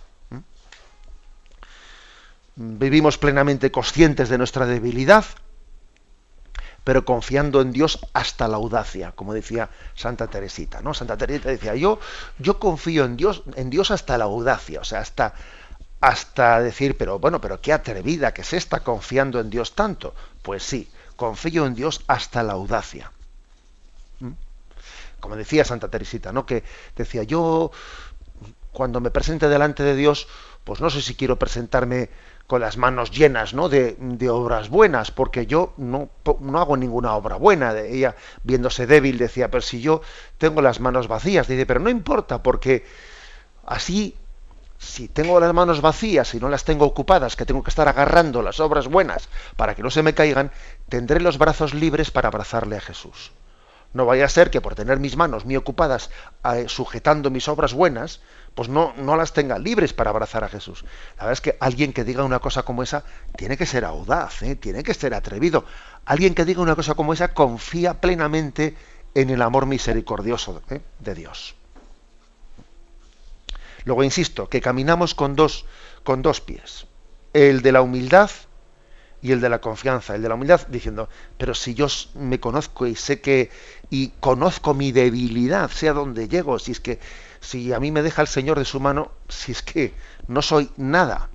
Vivimos 2.56 3.18
plenamente 3.18 3.70
conscientes 3.70 4.30
de 4.30 4.38
nuestra 4.38 4.64
debilidad, 4.66 5.26
pero 6.87 7.05
confiando 7.05 7.61
en 7.61 7.73
Dios 7.73 7.99
hasta 8.12 8.47
la 8.47 8.59
audacia, 8.59 9.11
como 9.11 9.35
decía 9.35 9.71
Santa 9.97 10.28
Teresita, 10.28 10.83
¿no? 10.83 10.95
Santa 10.95 11.16
Teresita 11.16 11.49
decía, 11.49 11.75
yo, 11.75 11.99
yo 12.38 12.61
confío 12.61 13.05
en 13.05 13.16
Dios, 13.16 13.43
en 13.57 13.71
Dios 13.71 13.90
hasta 13.90 14.16
la 14.16 14.26
audacia, 14.26 14.83
o 14.83 14.85
sea, 14.85 15.00
hasta, 15.00 15.35
hasta 16.00 16.61
decir, 16.61 16.97
pero 16.97 17.19
bueno, 17.19 17.40
pero 17.40 17.61
qué 17.61 17.73
atrevida 17.73 18.33
que 18.33 18.45
se 18.45 18.57
está 18.57 18.85
confiando 18.85 19.40
en 19.40 19.50
Dios 19.50 19.75
tanto. 19.75 20.14
Pues 20.43 20.62
sí, 20.62 20.88
confío 21.16 21.66
en 21.66 21.75
Dios 21.75 22.05
hasta 22.07 22.45
la 22.45 22.52
audacia 22.52 23.11
como 25.19 25.35
decía 25.35 25.64
Santa 25.64 25.88
Teresita, 25.88 26.31
¿no? 26.31 26.47
Que 26.47 26.62
decía, 26.95 27.25
yo 27.25 27.73
cuando 28.71 29.00
me 29.00 29.11
presente 29.11 29.49
delante 29.49 29.83
de 29.83 29.97
Dios, 29.97 30.28
pues 30.62 30.81
no 30.81 30.88
sé 30.88 31.02
si 31.02 31.16
quiero 31.16 31.37
presentarme 31.37 32.11
con 32.46 32.60
las 32.60 32.76
manos 32.76 33.10
llenas 33.10 33.54
¿no? 33.54 33.68
de, 33.68 33.96
obras 34.30 34.68
buenas, 34.68 35.10
porque 35.10 35.46
yo 35.46 35.72
no, 35.76 36.08
no, 36.40 36.60
hago 36.60 36.76
ninguna 36.76 37.14
obra 37.14 37.36
buena. 37.36 37.76
Ella, 37.78 38.14
viéndose 38.44 38.86
débil, 38.86 39.18
decía, 39.18 39.50
pero 39.50 39.62
si 39.62 39.80
yo 39.80 40.00
tengo 40.38 40.62
las 40.62 40.80
manos 40.80 41.08
vacías, 41.08 41.48
dice, 41.48 41.66
pero 41.66 41.80
no 41.80 41.90
importa, 41.90 42.42
porque 42.42 42.84
así, 43.66 44.16
si 44.78 45.08
tengo 45.08 45.40
las 45.40 45.52
manos 45.52 45.80
vacías 45.80 46.34
y 46.34 46.40
no 46.40 46.48
las 46.48 46.64
tengo 46.64 46.84
ocupadas, 46.84 47.34
que 47.34 47.46
tengo 47.46 47.64
que 47.64 47.70
estar 47.70 47.88
agarrando 47.88 48.42
las 48.42 48.60
obras 48.60 48.86
buenas 48.86 49.28
para 49.56 49.74
que 49.74 49.82
no 49.82 49.90
se 49.90 50.02
me 50.02 50.14
caigan, 50.14 50.52
tendré 50.88 51.20
los 51.20 51.38
brazos 51.38 51.74
libres 51.74 52.10
para 52.10 52.28
abrazarle 52.28 52.76
a 52.76 52.80
Jesús. 52.80 53.32
No 53.92 54.04
vaya 54.04 54.26
a 54.26 54.28
ser 54.28 54.50
que 54.50 54.60
por 54.60 54.74
tener 54.74 55.00
mis 55.00 55.16
manos 55.16 55.44
muy 55.44 55.56
ocupadas 55.56 56.10
eh, 56.44 56.66
sujetando 56.68 57.30
mis 57.30 57.48
obras 57.48 57.72
buenas, 57.72 58.20
pues 58.56 58.70
no, 58.70 58.94
no 58.96 59.16
las 59.16 59.34
tenga 59.34 59.58
libres 59.58 59.92
para 59.92 60.08
abrazar 60.08 60.42
a 60.42 60.48
Jesús. 60.48 60.82
La 61.18 61.25
verdad 61.25 61.32
es 61.34 61.40
que 61.42 61.58
alguien 61.60 61.92
que 61.92 62.04
diga 62.04 62.25
una 62.25 62.38
cosa 62.38 62.62
como 62.62 62.82
esa 62.82 63.04
tiene 63.36 63.58
que 63.58 63.66
ser 63.66 63.84
audaz, 63.84 64.42
¿eh? 64.42 64.56
tiene 64.56 64.82
que 64.82 64.94
ser 64.94 65.12
atrevido. 65.12 65.66
Alguien 66.06 66.34
que 66.34 66.46
diga 66.46 66.62
una 66.62 66.75
cosa 66.75 66.94
como 66.94 67.12
esa 67.12 67.34
confía 67.34 68.00
plenamente 68.00 68.75
en 69.14 69.28
el 69.28 69.42
amor 69.42 69.66
misericordioso 69.66 70.62
¿eh? 70.70 70.80
de 71.00 71.14
Dios. 71.14 71.54
Luego 73.84 74.02
insisto, 74.02 74.48
que 74.48 74.62
caminamos 74.62 75.14
con 75.14 75.36
dos, 75.36 75.66
con 76.02 76.22
dos 76.22 76.40
pies. 76.40 76.86
El 77.34 77.60
de 77.60 77.72
la 77.72 77.82
humildad 77.82 78.30
y 79.20 79.32
el 79.32 79.42
de 79.42 79.50
la 79.50 79.60
confianza, 79.60 80.14
el 80.14 80.22
de 80.22 80.30
la 80.30 80.34
humildad, 80.34 80.66
diciendo, 80.68 81.10
pero 81.36 81.54
si 81.54 81.75
yo 81.75 81.88
me 82.14 82.40
conozco 82.40 82.86
y 82.86 82.94
sé 82.94 83.20
que, 83.20 83.50
y 83.90 84.08
conozco 84.18 84.72
mi 84.72 84.92
debilidad, 84.92 85.70
sé 85.70 85.90
a 85.90 85.92
dónde 85.92 86.26
llego, 86.26 86.58
si 86.58 86.72
es 86.72 86.80
que, 86.80 86.98
si 87.40 87.73
a 87.73 87.81
mí 87.81 87.90
me 87.90 88.02
deja 88.02 88.23
el 88.23 88.28
Señor 88.28 88.59
de 88.59 88.64
su 88.64 88.81
mano, 88.81 89.11
si 89.28 89.52
es 89.52 89.62
que 89.62 89.95
no 90.28 90.43
soy 90.43 90.71
nada, 90.76 91.28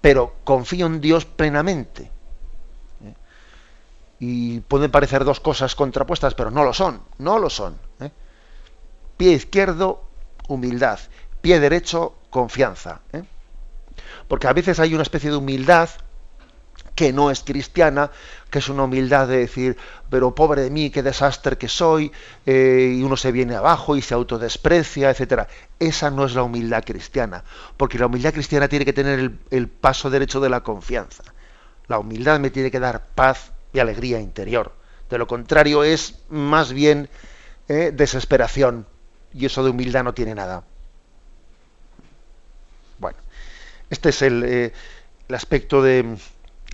pero 0.00 0.36
confío 0.44 0.86
en 0.86 1.00
Dios 1.00 1.24
plenamente. 1.24 2.10
¿eh? 3.04 3.14
Y 4.20 4.60
pueden 4.60 4.90
parecer 4.90 5.24
dos 5.24 5.40
cosas 5.40 5.74
contrapuestas, 5.74 6.34
pero 6.34 6.50
no 6.50 6.64
lo 6.64 6.72
son, 6.72 7.02
no 7.18 7.38
lo 7.38 7.50
son. 7.50 7.76
¿eh? 8.00 8.10
Pie 9.16 9.32
izquierdo, 9.32 10.04
humildad. 10.46 11.00
Pie 11.40 11.58
derecho, 11.58 12.14
confianza. 12.30 13.00
¿eh? 13.12 13.24
porque 14.28 14.46
a 14.46 14.52
veces 14.52 14.78
hay 14.80 14.94
una 14.94 15.02
especie 15.02 15.30
de 15.30 15.36
humildad 15.36 15.88
que 16.98 17.12
no 17.12 17.30
es 17.30 17.44
cristiana, 17.44 18.10
que 18.50 18.58
es 18.58 18.68
una 18.68 18.82
humildad 18.82 19.28
de 19.28 19.38
decir, 19.38 19.76
pero 20.10 20.34
pobre 20.34 20.62
de 20.62 20.70
mí, 20.70 20.90
qué 20.90 21.00
desastre 21.00 21.56
que 21.56 21.68
soy, 21.68 22.10
eh, 22.44 22.96
y 22.98 23.04
uno 23.04 23.16
se 23.16 23.30
viene 23.30 23.54
abajo 23.54 23.94
y 23.94 24.02
se 24.02 24.14
autodesprecia, 24.14 25.08
etcétera. 25.08 25.46
Esa 25.78 26.10
no 26.10 26.24
es 26.24 26.34
la 26.34 26.42
humildad 26.42 26.82
cristiana, 26.84 27.44
porque 27.76 28.00
la 28.00 28.06
humildad 28.06 28.32
cristiana 28.32 28.66
tiene 28.66 28.84
que 28.84 28.92
tener 28.92 29.30
el, 29.48 29.68
paso 29.68 30.10
derecho 30.10 30.40
de 30.40 30.48
la 30.48 30.64
confianza. 30.64 31.22
La 31.86 32.00
humildad 32.00 32.40
me 32.40 32.50
tiene 32.50 32.72
que 32.72 32.80
dar 32.80 33.06
paz 33.14 33.52
y 33.72 33.78
alegría 33.78 34.18
interior. 34.18 34.72
De 35.08 35.18
lo 35.18 35.28
contrario 35.28 35.84
es 35.84 36.16
más 36.30 36.72
bien 36.72 37.08
eh, 37.68 37.92
desesperación, 37.94 38.86
y 39.32 39.46
eso 39.46 39.62
de 39.62 39.70
humildad 39.70 40.02
no 40.02 40.14
tiene 40.14 40.34
nada. 40.34 40.64
Este 43.88 44.08
es 44.08 44.20
el, 44.20 44.42
eh, 44.44 44.72
aspecto 45.30 45.80
de, 45.80 46.18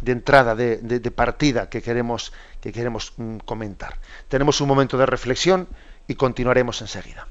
entrada, 0.04 0.54
de, 0.54 1.10
partida 1.10 1.68
que 1.68 1.82
queremos, 1.82 2.32
que 2.60 2.72
queremos 2.72 3.12
mm, 3.16 3.38
comentar. 3.38 3.98
Tenemos 4.28 4.60
un 4.60 4.68
momento 4.68 4.98
de 4.98 5.06
reflexión 5.06 5.68
y 6.08 6.14
continuaremos 6.14 6.80
enseguida. 6.82 7.26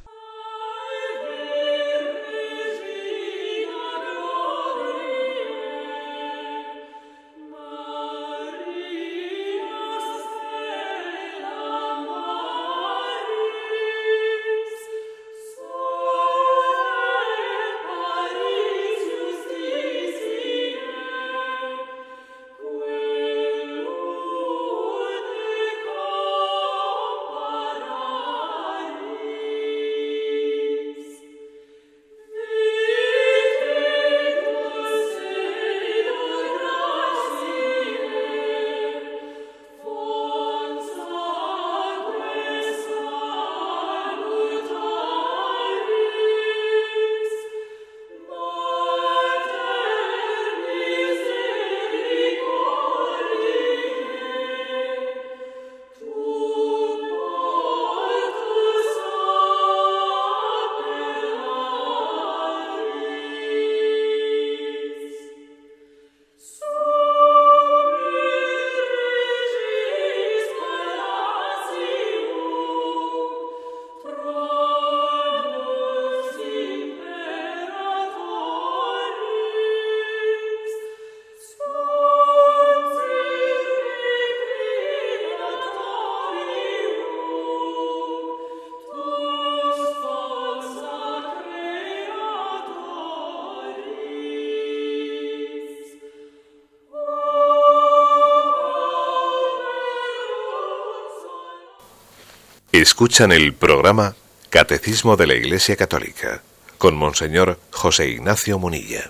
Escuchan 102.83 103.31
el 103.31 103.53
programa 103.53 104.13
Catecismo 104.49 105.15
de 105.15 105.25
la 105.25 105.35
Iglesia 105.35 105.77
Católica 105.77 106.41
con 106.77 106.97
Monseñor 106.97 107.57
José 107.71 108.09
Ignacio 108.09 108.59
Munilla. 108.59 109.09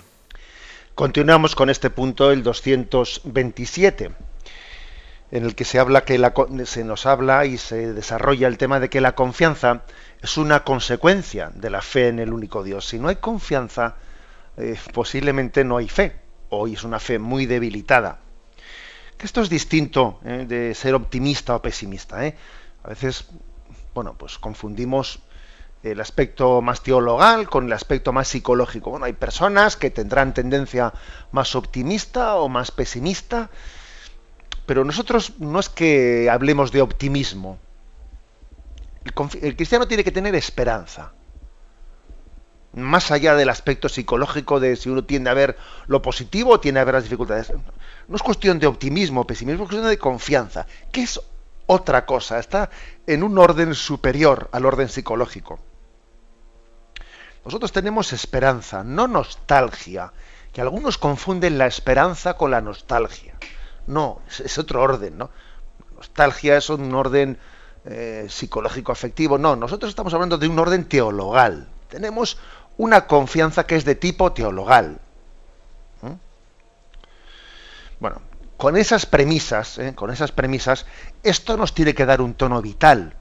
Continuamos 0.94 1.56
con 1.56 1.68
este 1.68 1.90
punto, 1.90 2.30
el 2.30 2.44
227, 2.44 4.12
en 5.32 5.44
el 5.44 5.56
que 5.56 5.64
se 5.64 5.80
habla 5.80 6.04
que 6.04 6.20
se 6.66 6.84
nos 6.84 7.04
habla 7.04 7.46
y 7.46 7.58
se 7.58 7.92
desarrolla 7.92 8.46
el 8.46 8.58
tema 8.58 8.78
de 8.78 8.88
que 8.88 9.00
la 9.00 9.16
confianza 9.16 9.82
es 10.22 10.36
una 10.36 10.62
consecuencia 10.62 11.50
de 11.52 11.70
la 11.70 11.82
fe 11.82 12.06
en 12.06 12.20
el 12.20 12.32
único 12.32 12.62
Dios. 12.62 12.86
Si 12.86 13.00
no 13.00 13.08
hay 13.08 13.16
confianza, 13.16 13.96
eh, 14.56 14.78
posiblemente 14.92 15.64
no 15.64 15.78
hay 15.78 15.88
fe. 15.88 16.14
Hoy 16.50 16.74
es 16.74 16.84
una 16.84 17.00
fe 17.00 17.18
muy 17.18 17.46
debilitada. 17.46 18.20
Que 19.18 19.26
esto 19.26 19.42
es 19.42 19.50
distinto 19.50 20.20
eh, 20.24 20.44
de 20.46 20.76
ser 20.76 20.94
optimista 20.94 21.56
o 21.56 21.60
pesimista. 21.60 22.24
¿eh? 22.24 22.36
A 22.84 22.90
veces 22.90 23.26
bueno, 23.94 24.14
pues 24.18 24.38
confundimos 24.38 25.20
el 25.84 26.00
aspecto 26.00 26.62
más 26.62 26.82
teologal 26.82 27.48
con 27.48 27.66
el 27.66 27.72
aspecto 27.72 28.12
más 28.12 28.28
psicológico. 28.28 28.90
Bueno, 28.90 29.06
hay 29.06 29.12
personas 29.12 29.76
que 29.76 29.90
tendrán 29.90 30.34
tendencia 30.34 30.92
más 31.30 31.54
optimista 31.54 32.36
o 32.36 32.48
más 32.48 32.70
pesimista, 32.70 33.50
pero 34.66 34.84
nosotros 34.84 35.34
no 35.38 35.60
es 35.60 35.68
que 35.68 36.28
hablemos 36.30 36.72
de 36.72 36.80
optimismo. 36.80 37.58
El, 39.42 39.56
cristiano 39.56 39.86
tiene 39.86 40.02
que 40.02 40.10
tener 40.10 40.34
esperanza. 40.34 41.12
Más 42.72 43.10
allá 43.10 43.36
del 43.36 43.50
aspecto 43.50 43.88
psicológico 43.88 44.58
de 44.58 44.74
si 44.76 44.88
uno 44.88 45.04
tiende 45.04 45.30
a 45.30 45.34
ver 45.34 45.56
lo 45.86 46.02
positivo 46.02 46.52
o 46.52 46.60
tiende 46.60 46.80
a 46.80 46.84
ver 46.84 46.94
las 46.94 47.04
dificultades. 47.04 47.52
No 48.08 48.16
es 48.16 48.22
cuestión 48.22 48.58
de 48.58 48.66
optimismo 48.66 49.20
o 49.20 49.26
pesimismo, 49.26 49.64
es 49.64 49.68
cuestión 49.68 49.88
de 49.88 49.98
confianza. 49.98 50.66
¿Qué 50.90 51.02
es 51.02 51.20
otra 51.66 52.06
cosa, 52.06 52.38
está 52.38 52.70
en 53.06 53.22
un 53.22 53.38
orden 53.38 53.74
superior 53.74 54.48
al 54.52 54.66
orden 54.66 54.88
psicológico. 54.88 55.58
Nosotros 57.44 57.72
tenemos 57.72 58.12
esperanza, 58.12 58.82
no 58.84 59.06
nostalgia, 59.06 60.12
que 60.52 60.60
algunos 60.60 60.98
confunden 60.98 61.58
la 61.58 61.66
esperanza 61.66 62.34
con 62.34 62.50
la 62.50 62.60
nostalgia. 62.60 63.34
No, 63.86 64.20
es, 64.28 64.56
otro 64.56 64.80
orden, 64.80 65.18
¿no? 65.18 65.30
Nostalgia 65.96 66.56
es 66.56 66.70
un 66.70 66.94
orden 66.94 67.38
eh, 67.84 68.26
psicológico 68.28 68.92
afectivo. 68.92 69.36
No, 69.36 69.56
nosotros 69.56 69.90
estamos 69.90 70.14
hablando 70.14 70.38
de 70.38 70.48
un 70.48 70.58
orden 70.58 70.88
teologal. 70.88 71.68
Tenemos 71.88 72.38
una 72.76 73.06
confianza 73.06 73.66
que 73.66 73.76
es 73.76 73.84
de 73.84 73.94
tipo 73.94 74.32
teologal. 74.32 74.98
¿Mm? 76.00 76.14
Bueno, 78.00 78.22
con 78.64 78.78
esas 78.78 79.04
premisas, 79.04 79.76
¿eh? 79.76 79.92
con 79.94 80.10
esas 80.10 80.32
premisas, 80.32 80.86
esto 81.22 81.58
nos 81.58 81.74
tiene 81.74 81.92
que 81.92 82.06
dar 82.06 82.22
un 82.22 82.32
tono 82.32 82.62
vital. 82.62 83.14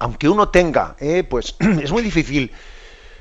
Aunque 0.00 0.28
uno 0.28 0.48
tenga, 0.48 0.96
¿eh? 0.98 1.22
pues 1.22 1.54
es 1.80 1.92
muy 1.92 2.02
difícil, 2.02 2.50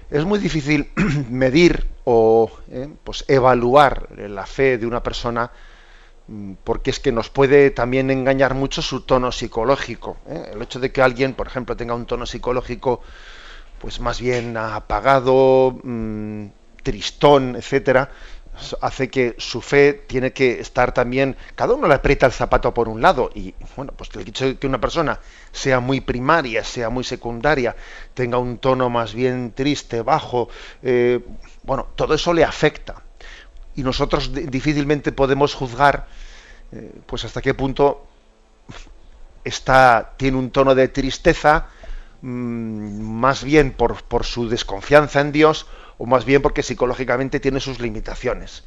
es 0.09 0.25
muy 0.25 0.39
difícil 0.39 0.89
medir 1.29 1.87
o 2.05 2.49
¿eh? 2.71 2.89
pues 3.03 3.23
evaluar 3.27 4.09
la 4.17 4.47
fe 4.47 4.79
de 4.79 4.87
una 4.87 5.03
persona, 5.03 5.51
mm, 6.25 6.53
porque 6.63 6.89
es 6.89 6.99
que 6.99 7.11
nos 7.11 7.29
puede 7.29 7.69
también 7.69 8.09
engañar 8.09 8.55
mucho 8.55 8.81
su 8.81 9.01
tono 9.01 9.31
psicológico. 9.31 10.17
El 10.25 10.59
hecho 10.59 10.79
de 10.79 10.91
que 10.91 11.03
alguien, 11.03 11.35
por 11.35 11.45
ejemplo, 11.45 11.77
tenga 11.77 11.93
un 11.93 12.07
tono 12.07 12.25
psicológico, 12.25 13.01
pues 13.79 13.99
más 13.99 14.19
bien 14.19 14.57
apagado, 14.57 15.79
mm, 15.83 16.45
tristón, 16.81 17.55
etcétera, 17.55 18.09
hace 18.81 19.09
que 19.09 19.35
su 19.37 19.61
fe 19.61 19.93
tiene 19.93 20.33
que 20.33 20.59
estar 20.59 20.93
también, 20.93 21.37
cada 21.55 21.73
uno 21.73 21.87
le 21.87 21.93
aprieta 21.93 22.25
el 22.25 22.31
zapato 22.31 22.73
por 22.73 22.89
un 22.89 23.01
lado 23.01 23.29
y 23.33 23.53
bueno, 23.75 23.93
pues 23.95 24.09
el 24.15 24.27
hecho 24.27 24.45
de 24.45 24.57
que 24.57 24.67
una 24.67 24.79
persona 24.79 25.19
sea 25.51 25.79
muy 25.79 26.01
primaria, 26.01 26.63
sea 26.63 26.89
muy 26.89 27.03
secundaria, 27.03 27.75
tenga 28.13 28.37
un 28.37 28.57
tono 28.57 28.89
más 28.89 29.13
bien 29.13 29.53
triste, 29.53 30.01
bajo, 30.01 30.49
eh, 30.83 31.19
bueno, 31.63 31.87
todo 31.95 32.13
eso 32.13 32.33
le 32.33 32.43
afecta. 32.43 33.01
Y 33.75 33.83
nosotros 33.83 34.31
difícilmente 34.33 35.13
podemos 35.13 35.53
juzgar 35.53 36.07
eh, 36.73 36.91
pues 37.05 37.23
hasta 37.25 37.41
qué 37.41 37.53
punto 37.53 38.05
está, 39.43 40.13
tiene 40.17 40.37
un 40.37 40.51
tono 40.51 40.75
de 40.75 40.87
tristeza 40.87 41.67
más 42.21 43.43
bien 43.43 43.71
por, 43.71 44.03
por 44.03 44.25
su 44.25 44.47
desconfianza 44.49 45.21
en 45.21 45.31
Dios 45.31 45.67
o 45.97 46.05
más 46.05 46.25
bien 46.25 46.41
porque 46.41 46.63
psicológicamente 46.63 47.39
tiene 47.39 47.59
sus 47.59 47.79
limitaciones. 47.79 48.63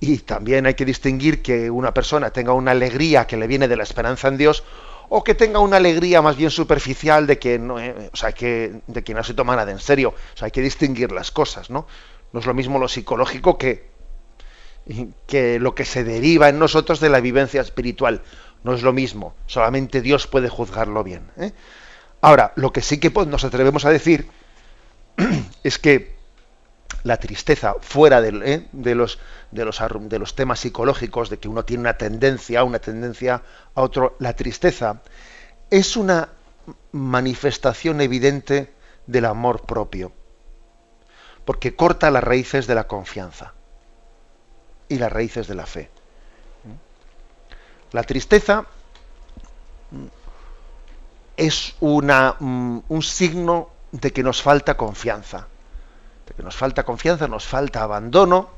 Y 0.00 0.18
también 0.18 0.66
hay 0.66 0.74
que 0.74 0.84
distinguir 0.84 1.42
que 1.42 1.70
una 1.70 1.92
persona 1.92 2.30
tenga 2.30 2.52
una 2.52 2.70
alegría 2.70 3.26
que 3.26 3.36
le 3.36 3.46
viene 3.46 3.68
de 3.68 3.76
la 3.76 3.82
esperanza 3.82 4.28
en 4.28 4.38
Dios 4.38 4.64
o 5.10 5.24
que 5.24 5.34
tenga 5.34 5.58
una 5.58 5.76
alegría 5.76 6.22
más 6.22 6.36
bien 6.36 6.50
superficial 6.50 7.26
de 7.26 7.38
que 7.38 7.58
no, 7.58 7.78
eh, 7.80 8.10
o 8.12 8.16
sea, 8.16 8.32
que, 8.32 8.80
de 8.86 9.02
que 9.04 9.12
no 9.12 9.24
se 9.24 9.34
toma 9.34 9.56
nada 9.56 9.72
en 9.72 9.80
serio. 9.80 10.14
O 10.34 10.36
sea, 10.36 10.46
hay 10.46 10.52
que 10.52 10.62
distinguir 10.62 11.12
las 11.12 11.30
cosas, 11.32 11.68
¿no? 11.68 11.86
No 12.32 12.40
es 12.40 12.46
lo 12.46 12.54
mismo 12.54 12.78
lo 12.78 12.88
psicológico 12.88 13.58
que, 13.58 13.90
que 15.26 15.58
lo 15.58 15.74
que 15.74 15.84
se 15.84 16.04
deriva 16.04 16.48
en 16.48 16.58
nosotros 16.58 17.00
de 17.00 17.08
la 17.08 17.20
vivencia 17.20 17.60
espiritual. 17.60 18.22
No 18.62 18.72
es 18.72 18.82
lo 18.82 18.92
mismo. 18.92 19.34
Solamente 19.46 20.00
Dios 20.00 20.28
puede 20.28 20.48
juzgarlo 20.48 21.02
bien. 21.02 21.30
¿eh? 21.36 21.52
Ahora, 22.20 22.52
lo 22.56 22.72
que 22.72 22.82
sí 22.82 22.98
que 22.98 23.10
nos 23.26 23.44
atrevemos 23.44 23.84
a 23.84 23.90
decir 23.90 24.28
es 25.62 25.78
que 25.78 26.20
la 27.02 27.16
tristeza 27.16 27.76
fuera 27.80 28.20
¿eh? 28.26 28.68
de, 28.72 28.94
los, 28.94 29.18
los, 29.52 30.34
temas 30.34 30.60
psicológicos, 30.60 31.30
de 31.30 31.38
que 31.38 31.48
uno 31.48 31.64
tiene 31.64 31.82
una 31.82 31.96
tendencia, 31.96 32.62
una 32.64 32.78
tendencia 32.78 33.42
a 33.74 33.82
otro, 33.82 34.16
la 34.18 34.34
tristeza 34.34 35.00
es 35.70 35.96
una 35.96 36.28
manifestación 36.92 38.00
evidente 38.00 38.72
del 39.06 39.24
amor 39.24 39.62
propio, 39.62 40.12
porque 41.44 41.74
corta 41.74 42.10
las 42.10 42.24
raíces 42.24 42.66
de 42.66 42.74
la 42.74 42.86
confianza 42.86 43.54
y 44.88 44.98
las 44.98 45.12
raíces 45.12 45.46
de 45.46 45.54
la 45.54 45.66
fe. 45.66 45.90
La 47.92 48.02
tristeza 48.02 48.66
es 51.46 51.74
una, 51.80 52.36
mm, 52.38 52.82
un 52.88 53.02
signo 53.02 53.70
de 53.92 54.12
que 54.12 54.22
nos 54.22 54.42
falta 54.42 54.76
confianza 54.76 55.48
que 56.34 56.42
nos 56.42 56.56
falta 56.56 56.84
confianza, 56.84 57.28
nos 57.28 57.46
falta 57.46 57.82
abandono. 57.82 58.48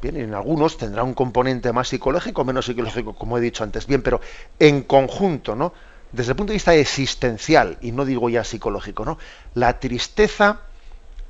Bien, 0.00 0.16
en 0.16 0.34
algunos 0.34 0.78
tendrá 0.78 1.04
un 1.04 1.14
componente 1.14 1.72
más 1.72 1.88
psicológico, 1.88 2.44
menos 2.44 2.66
psicológico, 2.66 3.14
como 3.14 3.38
he 3.38 3.40
dicho 3.40 3.62
antes. 3.62 3.86
Bien, 3.86 4.02
pero 4.02 4.20
en 4.58 4.82
conjunto, 4.82 5.54
¿no? 5.54 5.72
Desde 6.10 6.32
el 6.32 6.36
punto 6.36 6.50
de 6.50 6.56
vista 6.56 6.74
existencial, 6.74 7.78
y 7.80 7.92
no 7.92 8.04
digo 8.04 8.28
ya 8.28 8.44
psicológico, 8.44 9.04
¿no? 9.04 9.18
La 9.54 9.78
tristeza 9.78 10.60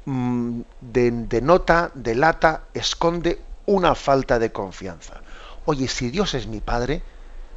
mm, 0.07 0.61
denota, 0.81 1.91
delata, 1.95 2.65
esconde 2.73 3.41
una 3.67 3.95
falta 3.95 4.39
de 4.39 4.51
confianza. 4.53 5.21
Oye, 5.67 5.87
si 5.87 6.11
Dios 6.11 6.35
es 6.35 6.47
mi 6.47 6.61
Padre, 6.61 7.03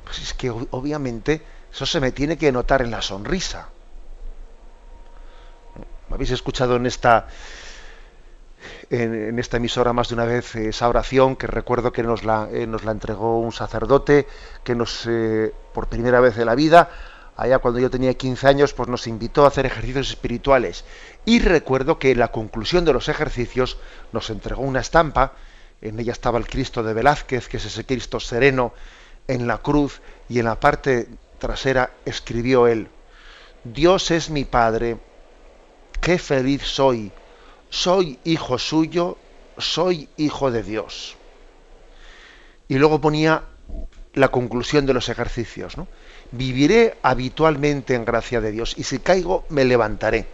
pues 0.03 0.19
es 0.19 0.33
que 0.33 0.51
obviamente 0.51 1.41
eso 1.75 1.85
se 1.85 1.99
me 1.99 2.13
tiene 2.13 2.37
que 2.37 2.53
notar 2.53 2.81
en 2.81 2.89
la 2.89 3.01
sonrisa. 3.01 3.67
Habéis 6.09 6.31
escuchado 6.31 6.77
en 6.77 6.85
esta 6.85 7.27
en, 8.89 9.37
esta 9.37 9.57
emisora 9.57 9.91
más 9.91 10.07
de 10.07 10.13
una 10.13 10.23
vez 10.23 10.55
esa 10.55 10.87
oración 10.87 11.35
que 11.35 11.47
recuerdo 11.47 11.91
que 11.91 12.01
nos 12.01 12.23
la, 12.23 12.47
eh, 12.49 12.65
nos 12.65 12.85
la 12.85 12.93
entregó 12.93 13.39
un 13.39 13.51
sacerdote 13.51 14.25
que 14.63 14.73
nos 14.73 15.05
eh, 15.05 15.53
por 15.73 15.87
primera 15.87 16.21
vez 16.21 16.37
en 16.37 16.45
la 16.45 16.55
vida 16.55 16.89
allá 17.35 17.59
cuando 17.59 17.81
yo 17.81 17.89
tenía 17.89 18.13
15 18.13 18.47
años 18.47 18.73
pues 18.73 18.87
nos 18.87 19.05
invitó 19.05 19.43
a 19.43 19.49
hacer 19.49 19.65
ejercicios 19.65 20.09
espirituales. 20.09 20.85
Y 21.25 21.39
recuerdo 21.39 21.99
que 21.99 22.11
en 22.11 22.19
la 22.19 22.29
conclusión 22.29 22.85
de 22.85 22.93
los 22.93 23.09
ejercicios 23.09 23.77
nos 24.13 24.29
entregó 24.29 24.61
una 24.61 24.79
estampa. 24.79 25.33
En 25.81 25.99
ella 25.99 26.13
estaba 26.13 26.39
el 26.39 26.47
Cristo 26.47 26.83
de 26.83 26.93
Velázquez 26.93 27.49
que 27.49 27.57
es 27.57 27.65
ese 27.65 27.85
Cristo 27.85 28.21
sereno 28.21 28.71
en 29.27 29.45
la 29.45 29.57
cruz 29.57 29.99
y 30.29 30.39
en 30.39 30.45
la 30.45 30.57
parte 30.57 31.09
trasera 31.37 31.91
escribió 32.05 32.67
él 32.67 32.89
Dios 33.65 34.11
es 34.11 34.29
mi 34.29 34.45
Padre 34.45 34.97
qué 35.99 36.19
feliz 36.19 36.61
soy. 36.61 37.11
Soy 37.71 38.19
hijo 38.23 38.59
suyo, 38.59 39.17
soy 39.57 40.07
hijo 40.17 40.51
de 40.51 40.61
Dios. 40.61 41.17
Y 42.67 42.75
luego 42.75 43.01
ponía 43.01 43.43
la 44.13 44.27
conclusión 44.27 44.85
de 44.85 44.93
los 44.93 45.09
ejercicios. 45.09 45.77
¿no? 45.77 45.87
Viviré 46.31 46.97
habitualmente 47.01 47.95
en 47.95 48.05
gracia 48.05 48.39
de 48.39 48.51
Dios 48.51 48.75
y 48.77 48.83
si 48.83 48.99
caigo 48.99 49.45
me 49.49 49.65
levantaré. 49.65 50.27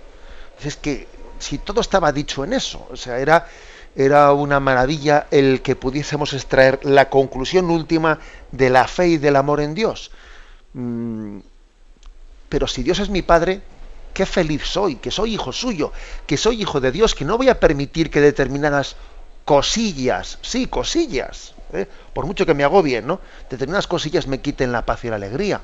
Es 0.62 0.76
que 0.76 1.08
si 1.40 1.58
todo 1.58 1.80
estaba 1.80 2.12
dicho 2.12 2.44
en 2.44 2.52
eso, 2.52 2.86
o 2.92 2.98
sea, 2.98 3.20
era, 3.20 3.48
era 3.96 4.34
una 4.34 4.60
maravilla 4.60 5.28
el 5.32 5.62
que 5.62 5.78
pudiésemos 5.78 6.34
extraer 6.34 6.84
la 6.84 7.10
conclusión 7.10 7.70
última 7.70 8.20
de 8.52 8.70
la 8.70 8.90
fe 8.90 9.08
y 9.08 9.18
del 9.18 9.38
amor 9.38 9.62
en 9.62 9.74
Dios. 9.74 10.12
Mm, 10.74 11.40
pero 12.50 12.68
si 12.68 12.84
Dios 12.84 13.00
es 13.00 13.10
mi 13.10 13.22
Padre, 13.22 13.62
qué 14.14 14.26
feliz 14.26 14.64
soy, 14.66 14.98
que 14.98 15.12
soy 15.12 15.34
hijo 15.34 15.52
suyo, 15.52 15.92
que 16.28 16.38
soy 16.38 16.62
hijo 16.62 16.80
de 16.80 16.92
Dios, 16.92 17.16
que 17.16 17.26
no 17.26 17.38
voy 17.38 17.50
a 17.50 17.60
permitir 17.60 18.10
que 18.10 18.22
determinadas 18.22 18.96
cosillas, 19.46 20.38
sí, 20.42 20.68
cosillas, 20.68 21.56
¿eh? 21.74 21.88
por 22.14 22.26
mucho 22.26 22.46
que 22.46 22.54
me 22.54 22.64
agobien, 22.64 23.08
¿no? 23.08 23.20
Determinadas 23.50 23.88
cosillas 23.88 24.28
me 24.28 24.42
quiten 24.42 24.72
la 24.72 24.86
paz 24.86 25.04
y 25.04 25.10
la 25.10 25.16
alegría. 25.16 25.62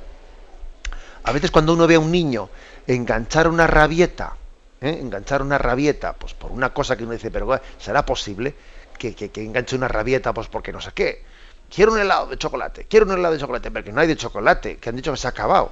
A 1.24 1.32
veces 1.32 1.52
cuando 1.52 1.74
uno 1.74 1.88
ve 1.88 1.96
a 1.96 2.00
un 2.00 2.12
niño 2.12 2.50
enganchar 2.88 3.48
una 3.48 3.68
rabieta, 3.68 4.36
¿eh? 4.82 4.98
enganchar 5.02 5.42
una 5.42 5.58
rabieta, 5.58 6.14
pues 6.14 6.34
por 6.34 6.52
una 6.52 6.74
cosa 6.74 6.96
que 6.96 7.04
uno 7.04 7.14
dice, 7.14 7.32
pero 7.32 7.60
¿será 7.80 8.06
posible 8.06 8.56
que, 8.98 9.14
que, 9.14 9.44
enganche 9.44 9.76
una 9.76 9.88
rabieta, 9.88 10.34
pues 10.34 10.48
porque 10.48 10.72
no 10.72 10.82
sé 10.82 10.92
qué? 10.94 11.24
Quiero 11.74 11.92
un 11.92 12.00
helado 12.00 12.28
de 12.28 12.38
chocolate, 12.38 12.86
quiero 12.90 13.06
un 13.06 13.14
helado 13.14 13.34
de 13.34 13.40
chocolate, 13.40 13.72
porque 13.72 13.92
no 13.92 14.02
hay 14.02 14.08
de 14.08 14.16
chocolate, 14.16 14.78
que 14.78 14.90
han 14.90 14.96
dicho 14.96 15.12
que 15.12 15.18
se 15.18 15.28
ha 15.28 15.32
acabado. 15.32 15.72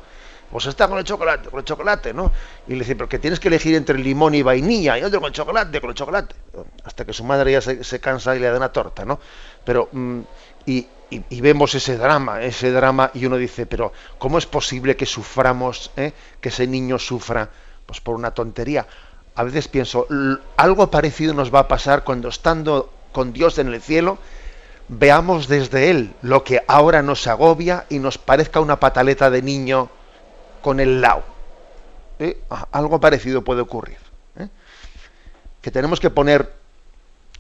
Pues 0.51 0.67
está 0.67 0.87
con 0.87 0.97
el 0.97 1.03
chocolate, 1.03 1.49
con 1.49 1.59
el 1.59 1.65
chocolate, 1.65 2.13
¿no? 2.13 2.31
Y 2.67 2.73
le 2.73 2.79
dice, 2.79 2.95
pero 2.95 3.09
que 3.09 3.19
tienes 3.19 3.39
que 3.39 3.47
elegir 3.47 3.75
entre 3.75 3.97
limón 3.97 4.35
y 4.35 4.41
vainilla, 4.41 4.97
y 4.97 5.03
otro 5.03 5.19
con 5.19 5.27
el 5.27 5.33
chocolate, 5.33 5.81
con 5.81 5.89
el 5.89 5.95
chocolate. 5.95 6.35
Hasta 6.83 7.05
que 7.05 7.13
su 7.13 7.23
madre 7.23 7.51
ya 7.51 7.61
se, 7.61 7.99
cansa 7.99 8.35
y 8.35 8.39
le 8.39 8.49
da 8.49 8.57
una 8.57 8.71
torta, 8.71 9.05
¿no? 9.05 9.19
Pero, 9.63 9.89
mm, 9.91 10.19
y, 10.65 10.87
y, 11.09 11.41
vemos 11.41 11.73
ese 11.75 11.97
drama, 11.97 12.41
ese 12.41 12.71
drama, 12.71 13.11
y 13.13 13.25
uno 13.25 13.37
dice, 13.37 13.65
pero 13.65 13.91
¿cómo 14.17 14.37
es 14.37 14.45
posible 14.45 14.95
que 14.95 15.05
suframos, 15.05 15.91
eh, 15.95 16.13
que 16.41 16.49
ese 16.49 16.67
niño 16.67 16.99
sufra 16.99 17.49
pues 17.85 18.01
por 18.01 18.15
una 18.15 18.31
tontería? 18.31 18.87
A 19.35 19.43
veces 19.43 19.67
pienso, 19.67 20.07
algo 20.57 20.89
parecido 20.89 21.33
nos 21.33 21.53
va 21.53 21.59
a 21.59 21.67
pasar 21.67 22.03
cuando 22.03 22.29
estando 22.29 22.91
con 23.11 23.33
Dios 23.33 23.57
en 23.59 23.67
el 23.67 23.81
cielo, 23.81 24.17
veamos 24.87 25.47
desde 25.47 25.89
Él 25.89 26.13
lo 26.21 26.43
que 26.43 26.61
ahora 26.67 27.01
nos 27.01 27.27
agobia 27.27 27.85
y 27.89 27.99
nos 27.99 28.17
parezca 28.17 28.59
una 28.59 28.79
pataleta 28.79 29.29
de 29.29 29.41
niño 29.41 29.89
con 30.61 30.79
el 30.79 31.01
lao. 31.01 31.23
¿Eh? 32.19 32.41
Ah, 32.49 32.67
algo 32.71 32.99
parecido 32.99 33.43
puede 33.43 33.61
ocurrir. 33.61 33.97
¿eh? 34.37 34.47
Que 35.61 35.71
tenemos 35.71 35.99
que 35.99 36.09
poner 36.09 36.53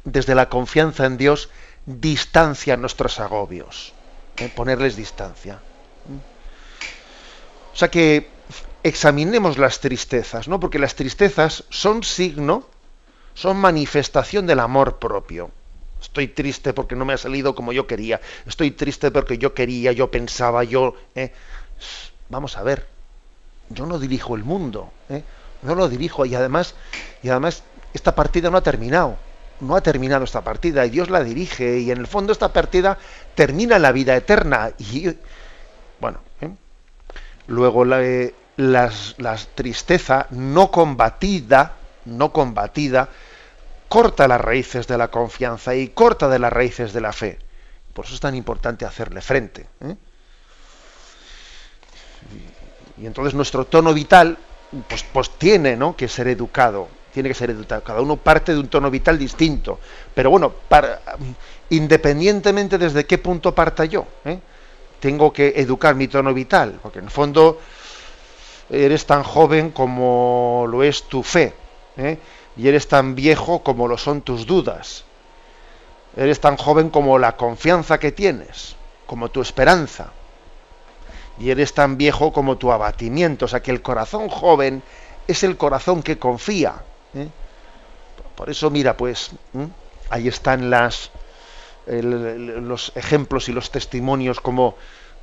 desde 0.03 0.35
la 0.35 0.49
confianza 0.49 1.05
en 1.05 1.17
Dios 1.17 1.49
distancia 1.85 2.73
a 2.73 2.77
nuestros 2.77 3.19
agobios, 3.19 3.93
¿eh? 4.37 4.51
ponerles 4.53 4.95
distancia. 4.95 5.59
O 7.73 7.77
sea 7.77 7.89
que 7.89 8.29
examinemos 8.83 9.57
las 9.57 9.79
tristezas, 9.79 10.47
¿no? 10.47 10.59
Porque 10.59 10.79
las 10.79 10.95
tristezas 10.95 11.65
son 11.69 12.03
signo, 12.03 12.67
son 13.33 13.57
manifestación 13.57 14.47
del 14.47 14.59
amor 14.59 14.99
propio. 14.99 15.51
Estoy 16.01 16.27
triste 16.27 16.73
porque 16.73 16.95
no 16.95 17.05
me 17.05 17.13
ha 17.13 17.17
salido 17.17 17.55
como 17.55 17.73
yo 17.73 17.87
quería. 17.87 18.21
Estoy 18.45 18.71
triste 18.71 19.11
porque 19.11 19.37
yo 19.37 19.53
quería, 19.53 19.91
yo 19.91 20.11
pensaba, 20.11 20.63
yo. 20.63 20.95
¿eh? 21.15 21.31
Vamos 22.29 22.57
a 22.57 22.63
ver. 22.63 22.87
Yo 23.69 23.85
no 23.85 23.99
dirijo 23.99 24.35
el 24.35 24.43
mundo. 24.43 24.91
¿eh? 25.09 25.23
No 25.61 25.75
lo 25.75 25.89
dirijo 25.89 26.25
y 26.25 26.35
además, 26.35 26.75
y 27.23 27.29
además 27.29 27.63
esta 27.93 28.13
partida 28.13 28.49
no 28.49 28.57
ha 28.57 28.63
terminado 28.63 29.17
no 29.59 29.75
ha 29.75 29.81
terminado 29.81 30.23
esta 30.23 30.41
partida 30.41 30.85
y 30.85 30.89
Dios 30.89 31.09
la 31.09 31.23
dirige 31.23 31.79
y 31.79 31.91
en 31.91 31.99
el 31.99 32.07
fondo 32.07 32.33
esta 32.33 32.51
partida 32.51 32.97
termina 33.35 33.79
la 33.79 33.91
vida 33.91 34.15
eterna 34.15 34.71
y 34.77 35.15
bueno 35.99 36.19
¿eh? 36.41 36.49
luego 37.47 37.85
la, 37.85 38.03
eh, 38.03 38.35
las, 38.57 39.15
tristeza 39.55 40.27
no 40.31 40.71
combatida 40.71 41.73
no 42.05 42.31
combatida 42.31 43.09
corta 43.95 44.27
las 44.27 44.41
raíces 44.41 44.87
de 44.87 44.97
la 44.97 45.07
confianza 45.07 45.73
y 45.73 45.87
corta 45.87 46.27
de 46.27 46.37
las 46.37 46.51
raíces 46.51 46.91
de 46.91 46.99
la 46.99 47.13
fe 47.13 47.39
por 47.93 48.03
eso 48.03 48.13
es 48.13 48.19
tan 48.19 48.35
importante 48.35 48.83
hacerle 48.83 49.21
frente 49.21 49.65
¿eh? 49.79 49.95
y, 52.97 53.05
entonces 53.05 53.33
nuestro 53.33 53.63
tono 53.63 53.93
vital 53.93 54.37
pues, 54.89 55.05
pues 55.13 55.29
tiene 55.37 55.77
¿no? 55.77 55.95
que 55.95 56.09
ser 56.09 56.27
educado 56.27 56.89
tiene 57.13 57.29
que 57.29 57.35
ser 57.35 57.49
educado. 57.49 57.81
Cada 57.81 58.01
uno 58.01 58.17
parte 58.17 58.51
de 58.51 58.59
un 58.59 58.67
tono 58.67 58.91
vital 58.91 59.17
distinto. 59.17 59.79
Pero 60.13 60.29
bueno, 60.29 60.51
para, 60.67 60.99
independientemente 61.69 62.77
desde 62.77 63.05
qué 63.05 63.17
punto 63.19 63.55
parta 63.55 63.85
yo, 63.85 64.05
¿eh? 64.25 64.37
tengo 64.99 65.31
que 65.31 65.53
educar 65.55 65.95
mi 65.95 66.09
tono 66.09 66.33
vital, 66.33 66.77
porque 66.83 66.99
en 66.99 67.05
el 67.05 67.11
fondo 67.11 67.61
eres 68.69 69.05
tan 69.05 69.23
joven 69.23 69.71
como 69.71 70.65
lo 70.69 70.83
es 70.83 71.03
tu 71.03 71.23
fe, 71.23 71.53
¿eh? 71.95 72.17
Y 72.57 72.67
eres 72.67 72.87
tan 72.87 73.15
viejo 73.15 73.63
como 73.63 73.87
lo 73.87 73.97
son 73.97 74.21
tus 74.21 74.45
dudas. 74.45 75.05
Eres 76.15 76.39
tan 76.39 76.57
joven 76.57 76.89
como 76.89 77.19
la 77.19 77.35
confianza 77.35 77.99
que 77.99 78.11
tienes, 78.11 78.75
como 79.05 79.29
tu 79.29 79.41
esperanza. 79.41 80.11
Y 81.37 81.49
eres 81.49 81.73
tan 81.73 81.97
viejo 81.97 82.31
como 82.31 82.57
tu 82.57 82.71
abatimiento. 82.71 83.45
O 83.45 83.47
sea 83.47 83.61
que 83.61 83.71
el 83.71 83.81
corazón 83.81 84.29
joven 84.29 84.81
es 85.27 85.43
el 85.43 85.57
corazón 85.57 86.01
que 86.01 86.17
confía, 86.17 86.75
¿eh? 87.13 87.27
Por 88.35 88.49
eso, 88.49 88.69
mira, 88.69 88.97
pues 88.97 89.31
ahí 90.09 90.27
están 90.27 90.69
las, 90.69 91.11
los 91.87 92.91
ejemplos 92.95 93.47
y 93.47 93.53
los 93.53 93.71
testimonios 93.71 94.41
como, 94.41 94.75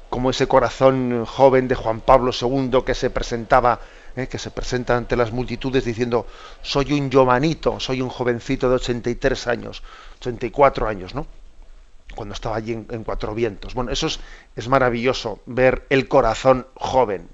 como 0.08 0.30
ese 0.30 0.48
corazón 0.48 1.26
joven 1.26 1.68
de 1.68 1.74
Juan 1.74 2.00
Pablo 2.00 2.32
II 2.32 2.82
que 2.86 2.94
se 2.94 3.10
presentaba, 3.10 3.80
¿eh? 4.16 4.26
que 4.26 4.38
se 4.38 4.50
presenta 4.50 4.96
ante 4.96 5.16
las 5.16 5.32
multitudes 5.32 5.84
diciendo, 5.84 6.26
soy 6.62 6.92
un 6.92 7.10
Giovanito, 7.10 7.80
soy 7.80 8.00
un 8.00 8.08
jovencito 8.08 8.68
de 8.68 8.76
83 8.76 9.46
años, 9.46 9.82
84 10.18 10.88
años, 10.88 11.14
¿no? 11.14 11.26
Cuando 12.14 12.34
estaba 12.34 12.56
allí 12.56 12.72
en, 12.72 12.86
en 12.90 13.04
Cuatro 13.04 13.34
Vientos. 13.34 13.74
Bueno, 13.74 13.90
eso 13.90 14.06
es, 14.06 14.20
es 14.54 14.68
maravilloso, 14.68 15.40
ver 15.46 15.86
el 15.88 16.08
corazón 16.08 16.66
joven. 16.74 17.28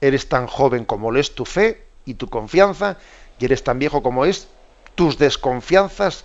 Eres 0.00 0.28
tan 0.28 0.46
joven 0.46 0.84
como 0.84 1.10
lo 1.10 1.18
es 1.18 1.34
tu 1.34 1.44
fe 1.44 1.84
y 2.04 2.14
tu 2.14 2.28
confianza 2.28 2.96
y 3.38 3.44
eres 3.44 3.64
tan 3.64 3.78
viejo 3.78 4.02
como 4.02 4.24
es 4.24 4.48
tus 4.94 5.18
desconfianzas, 5.18 6.24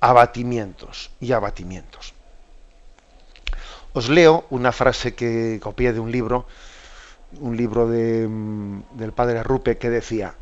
abatimientos 0.00 1.10
y 1.20 1.32
abatimientos. 1.32 2.14
Os 3.92 4.08
leo 4.08 4.46
una 4.50 4.72
frase 4.72 5.14
que 5.14 5.58
copié 5.62 5.92
de 5.92 6.00
un 6.00 6.12
libro, 6.12 6.46
un 7.38 7.56
libro 7.56 7.88
de, 7.88 8.26
mm, 8.28 8.82
del 8.92 9.12
padre 9.12 9.42
Rupe 9.42 9.78
que 9.78 9.90
decía, 9.90 10.34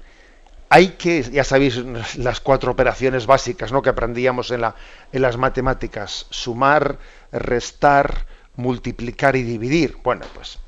hay 0.70 0.90
que, 0.90 1.22
ya 1.22 1.44
sabéis 1.44 1.82
las 2.16 2.40
cuatro 2.40 2.72
operaciones 2.72 3.26
básicas 3.26 3.72
¿no? 3.72 3.82
que 3.82 3.90
aprendíamos 3.90 4.50
en, 4.50 4.60
la, 4.60 4.74
en 5.12 5.22
las 5.22 5.36
matemáticas, 5.36 6.26
sumar, 6.30 6.98
restar, 7.32 8.26
multiplicar 8.56 9.36
y 9.36 9.42
dividir. 9.42 9.96
Bueno, 10.02 10.26
pues 10.34 10.58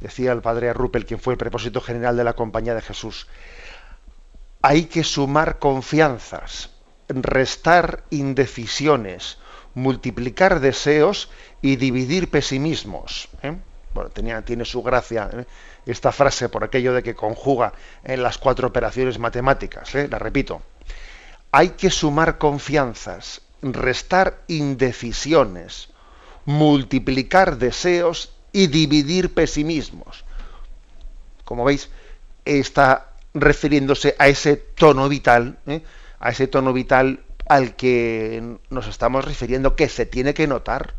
decía 0.00 0.32
el 0.32 0.40
padre 0.40 0.72
Ruppel, 0.72 1.04
quien 1.04 1.20
fue 1.20 1.34
el 1.34 1.38
propósito 1.38 1.80
general 1.80 2.16
de 2.16 2.24
la 2.24 2.32
Compañía 2.32 2.74
de 2.74 2.82
Jesús, 2.82 3.26
hay 4.62 4.86
que 4.86 5.04
sumar 5.04 5.58
confianzas, 5.58 6.70
restar 7.08 8.04
indecisiones, 8.10 9.38
multiplicar 9.74 10.60
deseos 10.60 11.30
y 11.60 11.76
dividir 11.76 12.30
pesimismos. 12.30 13.28
¿eh? 13.42 13.56
Bueno, 13.94 14.10
tiene 14.10 14.64
su 14.64 14.82
gracia 14.82 15.28
¿eh? 15.32 15.44
esta 15.86 16.12
frase 16.12 16.48
por 16.48 16.64
aquello 16.64 16.94
de 16.94 17.02
que 17.02 17.14
conjuga 17.14 17.72
en 18.04 18.22
las 18.22 18.38
cuatro 18.38 18.68
operaciones 18.68 19.18
matemáticas. 19.18 19.94
¿eh? 19.94 20.08
La 20.08 20.18
repito. 20.18 20.62
Hay 21.50 21.70
que 21.70 21.90
sumar 21.90 22.38
confianzas, 22.38 23.42
restar 23.60 24.40
indecisiones, 24.48 25.90
multiplicar 26.46 27.58
deseos 27.58 28.32
y 28.52 28.68
dividir 28.68 29.34
pesimismos. 29.34 30.24
Como 31.44 31.64
veis, 31.64 31.90
esta 32.44 33.08
refiriéndose 33.34 34.14
a 34.18 34.28
ese 34.28 34.56
tono 34.56 35.08
vital, 35.08 35.58
¿eh? 35.66 35.82
a 36.20 36.30
ese 36.30 36.46
tono 36.46 36.72
vital 36.72 37.24
al 37.48 37.76
que 37.76 38.58
nos 38.70 38.86
estamos 38.86 39.24
refiriendo, 39.24 39.76
que 39.76 39.88
se 39.88 40.06
tiene 40.06 40.32
que 40.32 40.46
notar, 40.46 40.94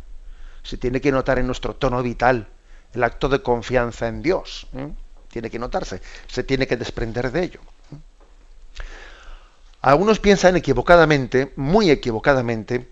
se 0.62 0.77
tiene 0.77 1.01
que 1.01 1.12
notar 1.12 1.39
en 1.39 1.47
nuestro 1.47 1.75
tono 1.75 2.01
vital, 2.03 2.47
el 2.93 3.03
acto 3.03 3.29
de 3.29 3.41
confianza 3.41 4.08
en 4.08 4.21
Dios, 4.21 4.67
tiene 5.29 5.49
que 5.49 5.60
notarse, 5.60 6.01
se 6.27 6.43
tiene 6.43 6.67
que 6.67 6.77
desprender 6.77 7.32
de 7.32 7.43
ello. 7.43 7.60
Algunos 9.82 10.19
piensan 10.19 10.56
equivocadamente, 10.56 11.51
muy 11.56 11.91
equivocadamente, 11.91 12.88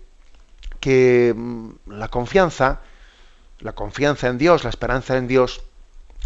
que 0.80 1.32
mm, 1.34 1.70
la 1.86 2.08
confianza, 2.08 2.80
la 3.60 3.72
confianza 3.72 4.28
en 4.28 4.36
Dios, 4.36 4.64
la 4.64 4.70
esperanza 4.70 5.16
en 5.16 5.26
Dios, 5.26 5.62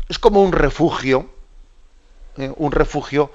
es 0.08 0.18
como 0.18 0.42
un 0.42 0.52
refugio 0.52 1.30
eh, 2.38 2.52
un 2.56 2.72
refugio 2.72 3.30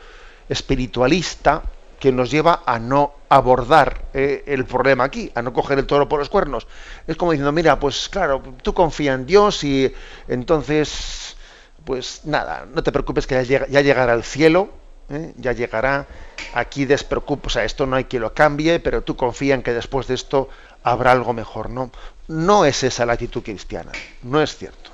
espiritualista 0.47 1.63
que 2.02 2.12
nos 2.12 2.32
lleva 2.32 2.64
a 2.66 2.80
no 2.80 3.14
abordar 3.30 4.06
eh, 4.16 4.44
el 4.48 4.66
problema 4.66 5.04
aquí, 5.04 5.32
a 5.36 5.44
no 5.44 5.54
coger 5.54 5.78
el 5.78 5.86
toro 5.86 6.10
por 6.10 6.18
los 6.18 6.30
cuernos. 6.30 6.66
Es 7.06 7.16
como 7.16 7.32
diciendo, 7.32 7.52
mira, 7.52 7.80
pues 7.80 8.10
claro, 8.10 8.42
tú 8.64 8.74
confía 8.74 9.14
en 9.14 9.28
Dios 9.28 9.64
y 9.64 9.94
entonces, 10.28 11.38
pues 11.86 12.22
nada, 12.26 12.66
no 12.74 12.82
te 12.82 12.92
preocupes 12.92 13.28
que 13.28 13.46
ya, 13.46 13.68
llegará 13.68 14.14
al 14.14 14.24
cielo, 14.24 14.72
¿eh? 15.10 15.32
ya 15.38 15.52
llegará, 15.52 16.08
aquí 16.56 16.86
despreocupa, 16.86 17.48
o 17.48 17.50
sea, 17.52 17.66
esto 17.66 17.86
no 17.86 17.96
hay 17.96 18.06
que 18.06 18.20
lo 18.20 18.34
cambie, 18.34 18.80
pero 18.80 19.04
tú 19.04 19.16
confía 19.16 19.54
en 19.54 19.62
que 19.62 19.72
después 19.72 20.08
de 20.08 20.16
esto 20.16 20.50
habrá 20.82 21.12
algo 21.12 21.34
mejor, 21.34 21.70
¿no? 21.70 21.92
No 22.28 22.66
es 22.66 22.82
esa 22.84 23.06
la 23.06 23.14
actitud 23.14 23.44
cristiana, 23.44 23.92
no 24.24 24.42
es 24.42 24.58
cierto. 24.58 24.90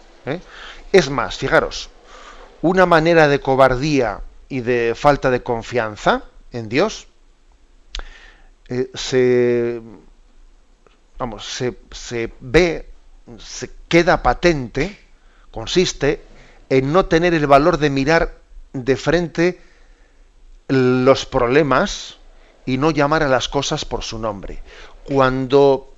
Es 0.92 1.10
más, 1.10 1.38
fijaros, 1.38 1.90
una 2.62 2.86
manera 2.86 3.30
de 3.30 3.40
cobardía 3.40 4.20
y 4.50 4.60
de 4.60 4.94
falta 4.94 5.32
de 5.32 5.42
confianza 5.42 6.24
en 6.52 6.70
Dios 6.70 7.08
eh, 8.70 8.90
se, 8.94 9.82
vamos, 11.18 11.46
se, 11.46 11.78
se 11.92 12.34
ve, 12.40 12.90
se 13.40 13.72
queda 13.88 14.22
patente, 14.22 15.00
consiste 15.52 16.22
en 16.70 16.92
no 16.92 17.06
tener 17.06 17.34
el 17.34 17.48
valor 17.48 17.78
de 17.78 17.90
mirar 17.90 18.36
de 18.74 18.98
frente 18.98 19.62
los 20.68 21.26
problemas 21.26 22.18
y 22.66 22.78
no 22.78 22.92
llamar 22.92 23.24
a 23.24 23.30
las 23.30 23.48
cosas 23.48 23.86
por 23.86 24.04
su 24.04 24.20
nombre. 24.20 24.62
Cuando 25.06 25.94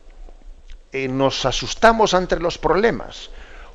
eh, 0.91 1.07
nos 1.07 1.45
asustamos 1.45 2.13
ante 2.13 2.39
los 2.39 2.59
problemas, 2.59 3.31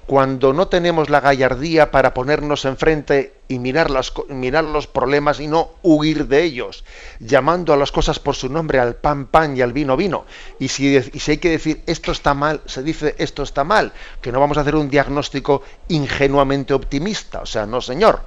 cuando 0.06 0.52
no 0.52 0.68
tenemos 0.68 1.08
la 1.08 1.20
gallardía 1.20 1.90
para 1.90 2.12
ponernos 2.12 2.64
enfrente 2.66 3.34
y 3.48 3.58
mirar, 3.58 3.90
las, 3.90 4.12
mirar 4.28 4.64
los 4.64 4.86
problemas 4.86 5.40
y 5.40 5.46
no 5.46 5.70
huir 5.82 6.26
de 6.28 6.42
ellos, 6.42 6.84
llamando 7.20 7.72
a 7.72 7.76
las 7.76 7.90
cosas 7.90 8.18
por 8.18 8.34
su 8.34 8.48
nombre, 8.48 8.78
al 8.78 8.96
pan 8.96 9.26
pan 9.26 9.56
y 9.56 9.62
al 9.62 9.72
vino 9.72 9.96
vino. 9.96 10.26
Y 10.58 10.68
si, 10.68 10.96
y 10.96 11.20
si 11.20 11.30
hay 11.30 11.38
que 11.38 11.50
decir 11.50 11.82
esto 11.86 12.12
está 12.12 12.34
mal, 12.34 12.60
se 12.66 12.82
dice 12.82 13.14
esto 13.18 13.42
está 13.42 13.64
mal, 13.64 13.92
que 14.20 14.30
no 14.30 14.40
vamos 14.40 14.58
a 14.58 14.60
hacer 14.60 14.76
un 14.76 14.90
diagnóstico 14.90 15.62
ingenuamente 15.88 16.74
optimista. 16.74 17.40
O 17.40 17.46
sea, 17.46 17.64
no 17.64 17.80
señor, 17.80 18.22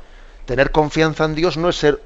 tener 0.46 0.72
confianza 0.72 1.26
en 1.26 1.36
Dios 1.36 1.58
no 1.58 1.70
es 1.70 1.76
ser 1.76 2.02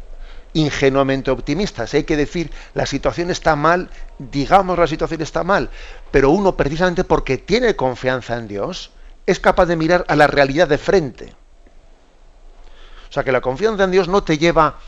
ingenuamente 0.53 1.31
optimista. 1.31 1.87
Si 1.87 1.97
hay 1.97 2.03
que 2.03 2.17
decir 2.17 2.51
la 2.73 2.85
situación 2.85 3.31
está 3.31 3.55
mal, 3.55 3.89
digamos 4.17 4.77
la 4.77 4.87
situación 4.87 5.21
está 5.21 5.43
mal, 5.43 5.69
pero 6.11 6.29
uno 6.29 6.57
precisamente 6.57 7.03
porque 7.03 7.37
tiene 7.37 7.75
confianza 7.75 8.37
en 8.37 8.49
Dios, 8.49 8.91
es 9.25 9.39
capaz 9.39 9.65
de 9.65 9.75
mirar 9.75 10.05
a 10.07 10.15
la 10.15 10.27
realidad 10.27 10.67
de 10.67 10.77
frente. 10.77 11.33
O 13.09 13.13
sea 13.13 13.23
que 13.23 13.31
la 13.31 13.41
confianza 13.41 13.83
en 13.83 13.91
Dios 13.91 14.07
no 14.07 14.23
te 14.23 14.37
lleva 14.37 14.79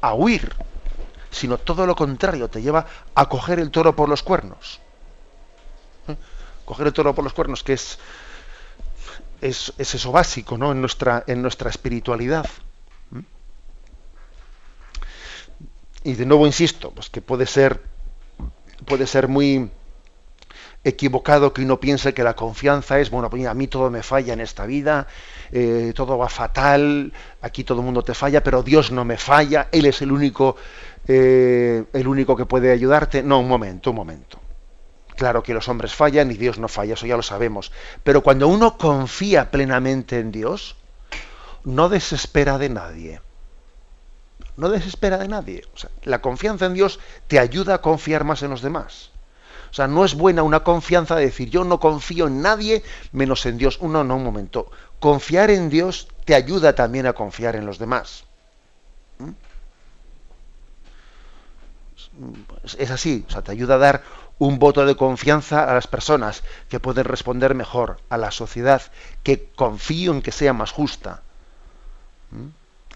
a 0.00 0.14
huir, 0.14 0.54
sino 1.30 1.58
todo 1.58 1.86
lo 1.86 1.94
contrario, 1.94 2.48
te 2.48 2.62
lleva 2.62 2.86
a 3.14 3.28
coger 3.28 3.58
el 3.58 3.70
toro 3.70 3.94
por 3.94 4.08
los 4.08 4.22
cuernos. 4.22 4.80
¿Eh? 6.08 6.16
Coger 6.64 6.86
el 6.86 6.92
toro 6.92 7.14
por 7.14 7.24
los 7.24 7.32
cuernos, 7.32 7.62
que 7.62 7.74
es, 7.74 7.98
es, 9.40 9.72
eso 9.78 10.12
básico 10.12 10.56
¿no? 10.56 10.72
en, 10.72 10.80
nuestra, 10.80 11.24
en 11.26 11.42
nuestra 11.42 11.68
espiritualidad. 11.70 12.46
¿Mm? 13.10 13.20
Y 16.04 16.14
de 16.14 16.26
nuevo 16.26 16.46
insisto, 16.46 16.90
pues 16.90 17.10
que 17.10 17.20
puede 17.20 17.46
ser, 17.46 17.82
puede 18.86 19.06
ser 19.06 19.28
muy, 19.28 19.70
equivocado 20.84 21.52
que 21.52 21.62
uno 21.62 21.78
piense 21.78 22.12
que 22.12 22.24
la 22.24 22.34
confianza 22.34 22.98
es, 22.98 23.10
bueno, 23.10 23.30
a 23.48 23.54
mí 23.54 23.66
todo 23.68 23.90
me 23.90 24.02
falla 24.02 24.32
en 24.32 24.40
esta 24.40 24.66
vida, 24.66 25.06
eh, 25.52 25.92
todo 25.94 26.18
va 26.18 26.28
fatal, 26.28 27.12
aquí 27.40 27.64
todo 27.64 27.78
el 27.80 27.84
mundo 27.84 28.02
te 28.02 28.14
falla, 28.14 28.42
pero 28.42 28.62
Dios 28.62 28.90
no 28.90 29.04
me 29.04 29.16
falla, 29.16 29.68
Él 29.70 29.86
es 29.86 30.02
el 30.02 30.10
único, 30.10 30.56
eh, 31.06 31.84
el 31.92 32.08
único 32.08 32.36
que 32.36 32.46
puede 32.46 32.72
ayudarte. 32.72 33.22
No, 33.22 33.40
un 33.40 33.48
momento, 33.48 33.90
un 33.90 33.96
momento. 33.96 34.40
Claro 35.16 35.42
que 35.42 35.54
los 35.54 35.68
hombres 35.68 35.94
fallan 35.94 36.30
y 36.30 36.34
Dios 36.34 36.58
no 36.58 36.68
falla, 36.68 36.94
eso 36.94 37.06
ya 37.06 37.16
lo 37.16 37.22
sabemos. 37.22 37.70
Pero 38.02 38.22
cuando 38.22 38.48
uno 38.48 38.76
confía 38.76 39.50
plenamente 39.50 40.18
en 40.18 40.32
Dios, 40.32 40.76
no 41.64 41.88
desespera 41.88 42.58
de 42.58 42.70
nadie. 42.70 43.20
No 44.56 44.68
desespera 44.68 45.18
de 45.18 45.28
nadie. 45.28 45.64
la 46.02 46.20
confianza 46.20 46.66
en 46.66 46.74
Dios 46.74 46.98
te 47.28 47.38
ayuda 47.38 47.74
a 47.74 47.80
confiar 47.80 48.24
más 48.24 48.42
en 48.42 48.50
los 48.50 48.62
demás. 48.62 49.12
O 49.72 49.74
sea, 49.74 49.88
no 49.88 50.04
es 50.04 50.14
buena 50.14 50.42
una 50.42 50.60
confianza 50.60 51.16
de 51.16 51.24
decir 51.24 51.48
yo 51.48 51.64
no 51.64 51.80
confío 51.80 52.26
en 52.26 52.42
nadie 52.42 52.82
menos 53.10 53.46
en 53.46 53.56
Dios. 53.56 53.78
Uno, 53.80 54.04
no, 54.04 54.16
un 54.16 54.24
momento. 54.24 54.70
Confiar 55.00 55.50
en 55.50 55.70
Dios 55.70 56.08
te 56.26 56.34
ayuda 56.34 56.74
también 56.74 57.06
a 57.06 57.14
confiar 57.14 57.56
en 57.56 57.64
los 57.64 57.78
demás. 57.78 58.24
¿Mm? 59.18 59.30
Es 62.78 62.90
así, 62.90 63.24
o 63.26 63.30
sea, 63.30 63.40
te 63.40 63.52
ayuda 63.52 63.76
a 63.76 63.78
dar 63.78 64.02
un 64.38 64.58
voto 64.58 64.84
de 64.84 64.94
confianza 64.94 65.64
a 65.64 65.72
las 65.72 65.86
personas 65.86 66.42
que 66.68 66.78
pueden 66.78 67.06
responder 67.06 67.54
mejor, 67.54 67.98
a 68.10 68.18
la 68.18 68.30
sociedad, 68.30 68.82
que 69.22 69.48
confío 69.56 70.12
en 70.12 70.20
que 70.20 70.32
sea 70.32 70.52
más 70.52 70.70
justa. 70.70 71.22
¿Mm? 72.30 72.48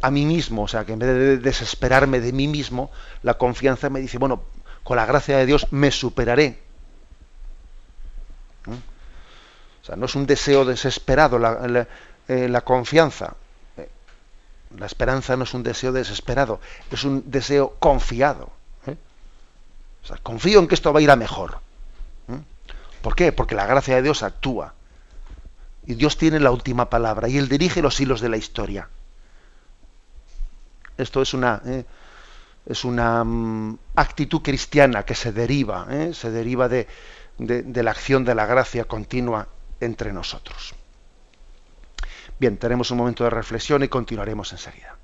A 0.02 0.10
mí 0.10 0.26
mismo, 0.26 0.64
o 0.64 0.68
sea, 0.68 0.84
que 0.84 0.92
en 0.92 0.98
vez 0.98 1.08
de 1.08 1.38
desesperarme 1.38 2.20
de 2.20 2.34
mí 2.34 2.48
mismo, 2.48 2.90
la 3.22 3.38
confianza 3.38 3.88
me 3.88 4.00
dice, 4.00 4.18
bueno, 4.18 4.42
con 4.84 4.98
la 4.98 5.06
gracia 5.06 5.38
de 5.38 5.46
Dios 5.46 5.66
me 5.70 5.90
superaré. 5.90 6.65
O 8.66 9.84
sea, 9.86 9.94
no 9.94 10.06
es 10.06 10.16
un 10.16 10.26
deseo 10.26 10.64
desesperado 10.64 11.38
la, 11.38 11.86
eh, 12.26 12.60
confianza. 12.64 13.34
Eh, 13.76 13.88
la 14.76 14.86
esperanza 14.86 15.36
no 15.36 15.44
es 15.44 15.54
un 15.54 15.62
deseo 15.62 15.92
desesperado, 15.92 16.60
es 16.90 17.04
un 17.04 17.30
deseo 17.30 17.76
confiado. 17.78 18.50
¿eh? 18.88 18.96
O 20.02 20.06
sea, 20.06 20.16
confío 20.18 20.58
en 20.58 20.66
que 20.66 20.74
esto 20.74 20.92
va 20.92 20.98
a 20.98 21.02
ir 21.02 21.10
a 21.12 21.16
mejor. 21.16 21.60
¿Por 23.00 23.14
qué? 23.14 23.30
Porque 23.30 23.54
la 23.54 23.66
gracia 23.66 23.94
de 23.94 24.02
Dios 24.02 24.24
actúa. 24.24 24.74
Y 25.86 25.94
Dios 25.94 26.18
tiene 26.18 26.40
la 26.40 26.50
última 26.50 26.90
palabra 26.90 27.28
y 27.28 27.38
Él 27.38 27.48
dirige 27.48 27.80
los 27.80 28.00
hilos 28.00 28.20
de 28.20 28.28
la 28.28 28.36
historia. 28.36 28.88
Esto 30.98 31.22
es 31.22 31.32
una, 31.32 31.62
es 32.66 32.84
una 32.84 33.22
mm, 33.22 33.78
actitud 33.94 34.42
cristiana 34.42 35.04
que 35.04 35.14
se 35.14 35.30
deriva, 35.30 35.86
se 36.12 36.32
deriva 36.32 36.68
de, 36.68 36.88
de, 37.38 37.82
la 37.82 37.90
acción 37.90 38.24
de 38.24 38.34
la 38.34 38.46
gracia 38.46 38.84
continua 38.84 39.48
entre 39.80 40.12
nosotros. 40.12 40.74
Bien, 42.38 42.56
tenemos 42.58 42.90
un 42.90 42.98
momento 42.98 43.24
de 43.24 43.30
reflexión 43.30 43.82
y 43.82 43.88
continuaremos 43.88 44.52
enseguida. 44.52 44.95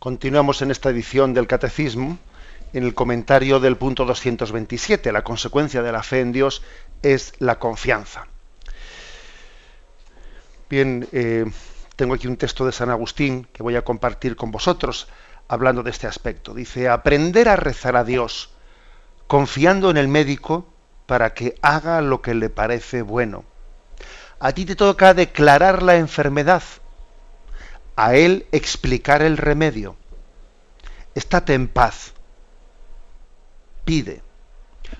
Continuamos 0.00 0.62
en 0.62 0.70
esta 0.70 0.88
edición 0.88 1.34
del 1.34 1.46
Catecismo, 1.46 2.18
en 2.72 2.84
el 2.84 2.94
comentario 2.94 3.60
del 3.60 3.76
punto 3.76 4.06
227. 4.06 5.12
La 5.12 5.22
consecuencia 5.22 5.82
de 5.82 5.92
la 5.92 6.02
fe 6.02 6.20
en 6.20 6.32
Dios 6.32 6.62
es 7.02 7.34
la 7.38 7.58
confianza. 7.58 8.26
Bien, 10.70 11.06
eh, 11.12 11.44
tengo 11.96 12.14
aquí 12.14 12.28
un 12.28 12.38
texto 12.38 12.64
de 12.64 12.72
San 12.72 12.88
Agustín 12.88 13.46
que 13.52 13.62
voy 13.62 13.76
a 13.76 13.84
compartir 13.84 14.36
con 14.36 14.50
vosotros 14.50 15.06
hablando 15.48 15.82
de 15.82 15.90
este 15.90 16.06
aspecto. 16.06 16.54
Dice, 16.54 16.88
aprender 16.88 17.50
a 17.50 17.56
rezar 17.56 17.94
a 17.94 18.04
Dios 18.04 18.54
confiando 19.26 19.90
en 19.90 19.98
el 19.98 20.08
médico 20.08 20.66
para 21.04 21.34
que 21.34 21.56
haga 21.60 22.00
lo 22.00 22.22
que 22.22 22.32
le 22.32 22.48
parece 22.48 23.02
bueno. 23.02 23.44
A 24.38 24.52
ti 24.52 24.64
te 24.64 24.76
toca 24.76 25.12
declarar 25.12 25.82
la 25.82 25.96
enfermedad 25.96 26.62
a 28.00 28.14
él 28.14 28.46
explicar 28.50 29.20
el 29.20 29.36
remedio. 29.36 29.94
Estate 31.14 31.52
en 31.52 31.68
paz. 31.68 32.14
Pide. 33.84 34.22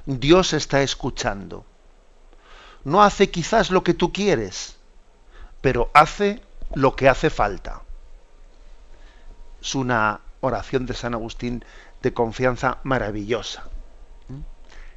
Dios 0.04 0.52
está 0.52 0.82
escuchando. 0.82 1.64
No 2.84 3.02
hace 3.02 3.30
quizás 3.30 3.70
lo 3.70 3.82
que 3.82 3.94
tú 3.94 4.12
quieres, 4.12 4.76
pero 5.62 5.90
hace 5.94 6.42
lo 6.74 6.94
que 6.94 7.08
hace 7.08 7.30
falta. 7.30 7.80
Es 9.62 9.74
una 9.74 10.20
oración 10.42 10.84
de 10.84 10.92
San 10.92 11.14
Agustín 11.14 11.64
de 12.02 12.12
confianza 12.12 12.80
maravillosa. 12.82 13.64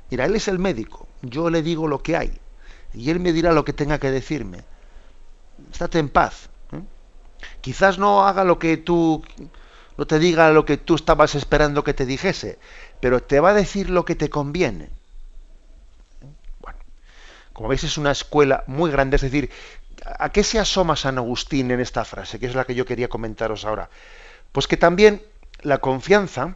Mira, 0.09 0.25
Él 0.25 0.35
es 0.35 0.49
el 0.49 0.59
médico, 0.59 1.07
yo 1.21 1.49
le 1.49 1.61
digo 1.61 1.87
lo 1.87 2.03
que 2.03 2.17
hay, 2.17 2.37
y 2.93 3.09
Él 3.11 3.21
me 3.21 3.31
dirá 3.31 3.53
lo 3.53 3.63
que 3.63 3.71
tenga 3.71 3.97
que 3.97 4.11
decirme. 4.11 4.65
Estate 5.71 5.99
en 5.99 6.09
paz. 6.09 6.49
Quizás 7.61 7.97
no 7.97 8.25
haga 8.27 8.43
lo 8.43 8.59
que 8.59 8.77
tú, 8.77 9.23
no 9.97 10.07
te 10.07 10.19
diga 10.19 10.51
lo 10.51 10.65
que 10.65 10.77
tú 10.77 10.95
estabas 10.95 11.35
esperando 11.35 11.83
que 11.83 11.93
te 11.93 12.05
dijese, 12.05 12.59
pero 12.99 13.21
te 13.21 13.39
va 13.39 13.49
a 13.49 13.53
decir 13.53 13.89
lo 13.89 14.05
que 14.05 14.15
te 14.15 14.29
conviene. 14.29 14.89
Bueno, 16.59 16.79
como 17.53 17.69
veis 17.69 17.83
es 17.83 17.97
una 17.97 18.11
escuela 18.11 18.63
muy 18.67 18.91
grande, 18.91 19.17
es 19.17 19.21
decir, 19.21 19.49
¿a 20.05 20.29
qué 20.29 20.43
se 20.43 20.59
asoma 20.59 20.95
San 20.95 21.17
Agustín 21.17 21.71
en 21.71 21.79
esta 21.79 22.05
frase? 22.05 22.39
Que 22.39 22.47
es 22.47 22.55
la 22.55 22.65
que 22.65 22.75
yo 22.75 22.85
quería 22.85 23.07
comentaros 23.07 23.65
ahora. 23.65 23.89
Pues 24.51 24.67
que 24.67 24.77
también 24.77 25.21
la 25.61 25.79
confianza 25.79 26.55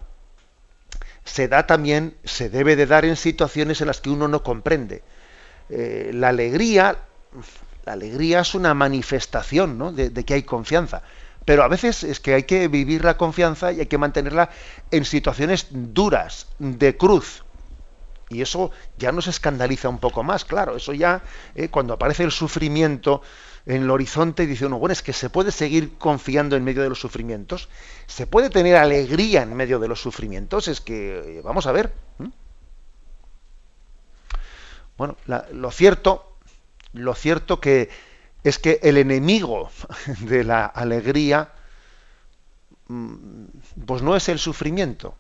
se 1.28 1.48
da 1.48 1.68
también, 1.68 2.16
se 2.24 2.50
debe 2.50 2.76
de 2.76 2.86
dar 2.86 3.06
en 3.06 3.16
situaciones 3.16 3.82
en 3.82 3.88
las 3.88 4.02
que 4.02 4.10
uno 4.10 4.28
no 4.28 4.44
comprende. 4.44 5.04
Eh, 5.70 6.12
la 6.14 6.30
alegría, 6.30 6.98
la 7.88 7.94
alegría 7.94 8.42
es 8.42 8.54
una 8.54 8.74
manifestación 8.74 9.96
de, 9.96 10.10
de, 10.10 10.26
que 10.26 10.34
hay 10.34 10.44
confianza. 10.44 11.04
Pero 11.46 11.64
a 11.64 11.70
veces 11.70 12.04
es 12.04 12.20
que 12.20 12.34
hay 12.34 12.44
que 12.44 12.68
vivir 12.68 13.06
la 13.06 13.16
confianza 13.16 13.72
y 13.72 13.80
hay 13.80 13.86
que 13.86 13.98
mantenerla 13.98 14.50
en 14.92 15.06
situaciones 15.06 15.68
duras, 15.72 16.48
de 16.60 16.98
cruz. 16.98 17.46
Y 18.28 18.42
eso 18.42 18.72
ya 18.98 19.14
nos 19.14 19.28
escandaliza 19.28 19.88
un 19.88 20.00
poco 20.00 20.22
más, 20.22 20.44
claro. 20.44 20.76
Eso 20.76 20.92
ya, 20.92 21.24
eh, 21.56 21.70
cuando 21.70 21.94
aparece 21.94 22.24
el 22.24 22.32
sufrimiento 22.32 23.22
en 23.66 23.84
el 23.84 23.90
horizonte, 23.90 24.46
dice 24.46 24.66
uno, 24.66 24.80
bueno, 24.80 24.92
es 24.92 25.02
que 25.02 25.14
se 25.14 25.30
puede 25.30 25.54
seguir 25.54 25.98
confiando 25.98 26.58
en 26.58 26.66
medio 26.66 26.84
de 26.84 26.90
los 26.90 27.00
sufrimientos, 27.00 27.70
se 28.06 28.28
puede 28.28 28.50
tener 28.50 28.76
alegría 28.76 29.44
en 29.44 29.54
medio 29.54 29.80
de 29.80 29.88
los 29.88 30.02
sufrimientos, 30.02 30.68
es 30.68 30.82
que, 30.82 31.38
eh, 31.38 31.42
vamos 31.42 31.68
a 31.68 31.72
ver. 31.72 31.94
Bueno, 34.98 35.16
lo 35.54 35.72
cierto, 35.72 36.27
lo 36.98 37.16
cierto 37.16 37.60
que 37.60 37.90
es 38.44 38.60
que 38.60 38.80
el 38.84 38.98
enemigo 38.98 39.70
de 40.22 40.44
la 40.44 40.66
alegría 40.66 41.52
mm, 42.88 43.46
pues 43.86 44.02
no 44.02 44.16
es 44.16 44.30
el 44.30 44.40
sufrimiento. 44.40 45.16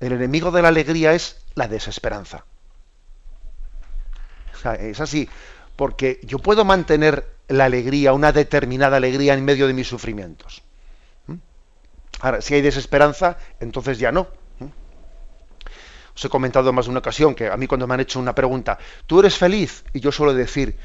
El 0.00 0.12
enemigo 0.12 0.50
de 0.50 0.62
la 0.62 0.68
alegría 0.68 1.12
es 1.12 1.44
la 1.54 1.66
desesperanza. 1.66 2.44
es 4.78 5.00
así, 5.00 5.28
porque 5.76 6.20
yo 6.22 6.38
puedo 6.38 6.64
mantener 6.64 7.26
la 7.48 7.64
alegría, 7.64 8.12
una 8.12 8.32
determinada 8.32 8.98
alegría 8.98 9.34
en 9.34 9.44
medio 9.44 9.66
de 9.66 9.72
mis 9.72 9.88
sufrimientos. 9.88 10.62
¿Mm? 11.26 11.34
Ahora, 12.20 12.40
si 12.40 12.54
hay 12.54 12.60
desesperanza, 12.60 13.38
entonces 13.58 13.98
ya 13.98 14.12
no. 14.12 14.28
Os 16.18 16.24
he 16.24 16.28
comentado 16.28 16.72
más 16.72 16.86
de 16.86 16.90
una 16.90 16.98
ocasión 16.98 17.32
que 17.32 17.46
a 17.46 17.56
mí 17.56 17.68
cuando 17.68 17.86
me 17.86 17.94
han 17.94 18.00
hecho 18.00 18.18
una 18.18 18.34
pregunta, 18.34 18.76
¿tú 19.06 19.20
eres 19.20 19.38
feliz? 19.38 19.84
Y 19.92 20.00
yo 20.00 20.10
suelo 20.10 20.34
decir, 20.34 20.76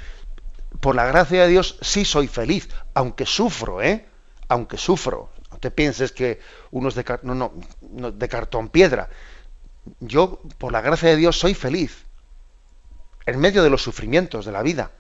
por 0.80 0.94
la 0.94 1.08
gracia 1.08 1.42
de 1.42 1.48
Dios 1.48 1.80
sí 1.82 2.06
soy 2.06 2.28
feliz, 2.28 2.70
aunque 2.94 3.26
sufro, 3.26 3.82
¿eh? 3.82 4.06
Aunque 4.48 4.78
sufro. 4.78 5.32
No 5.52 5.58
te 5.58 5.72
pienses 5.72 6.12
que 6.12 6.40
uno 6.70 6.90
es 6.90 6.94
de, 6.94 7.04
no, 7.24 7.34
no, 7.34 8.12
de 8.12 8.30
cartón 8.30 8.70
piedra. 8.70 9.10
Yo, 10.00 10.40
por 10.60 10.72
la 10.72 10.82
gracia 10.82 11.10
de 11.10 11.16
Dios, 11.16 11.40
soy 11.40 11.56
feliz. 11.56 12.06
En 13.26 13.40
medio 13.40 13.64
de 13.64 13.72
los 13.72 13.82
sufrimientos 13.82 14.46
de 14.46 14.52
la 14.52 14.62
vida. 14.62 14.92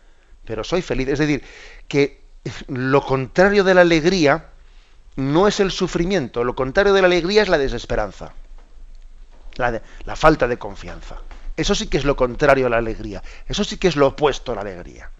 Pero 0.46 0.63
soy 0.63 0.82
feliz. 0.82 1.10
Es 1.10 1.19
decir, 1.19 1.43
que 1.88 2.24
lo 2.69 3.06
contrario 3.06 3.63
de 3.63 3.76
la 3.76 3.82
alegría 3.82 4.50
no 5.15 5.48
es 5.48 5.60
el 5.60 5.69
sufrimiento. 5.69 6.43
Lo 6.43 6.56
contrario 6.56 6.91
de 6.91 7.02
la 7.02 7.08
alegría 7.08 7.43
es 7.43 7.50
la 7.50 7.60
desesperanza. 7.60 8.34
La, 9.56 10.16
falta 10.16 10.48
de 10.48 10.58
confianza. 10.58 11.18
Eso 11.56 11.76
sí 11.76 11.88
que 11.88 11.98
es 11.98 12.06
lo 12.06 12.16
contrario 12.16 12.68
a 12.68 12.70
la 12.70 12.78
alegría. 12.78 13.22
Eso 13.48 13.63
sí 13.63 13.78
que 13.78 13.88
es 13.88 13.96
lo 13.96 14.08
opuesto 14.08 14.52
a 14.52 14.56
la 14.56 14.62
alegría. 14.62 15.12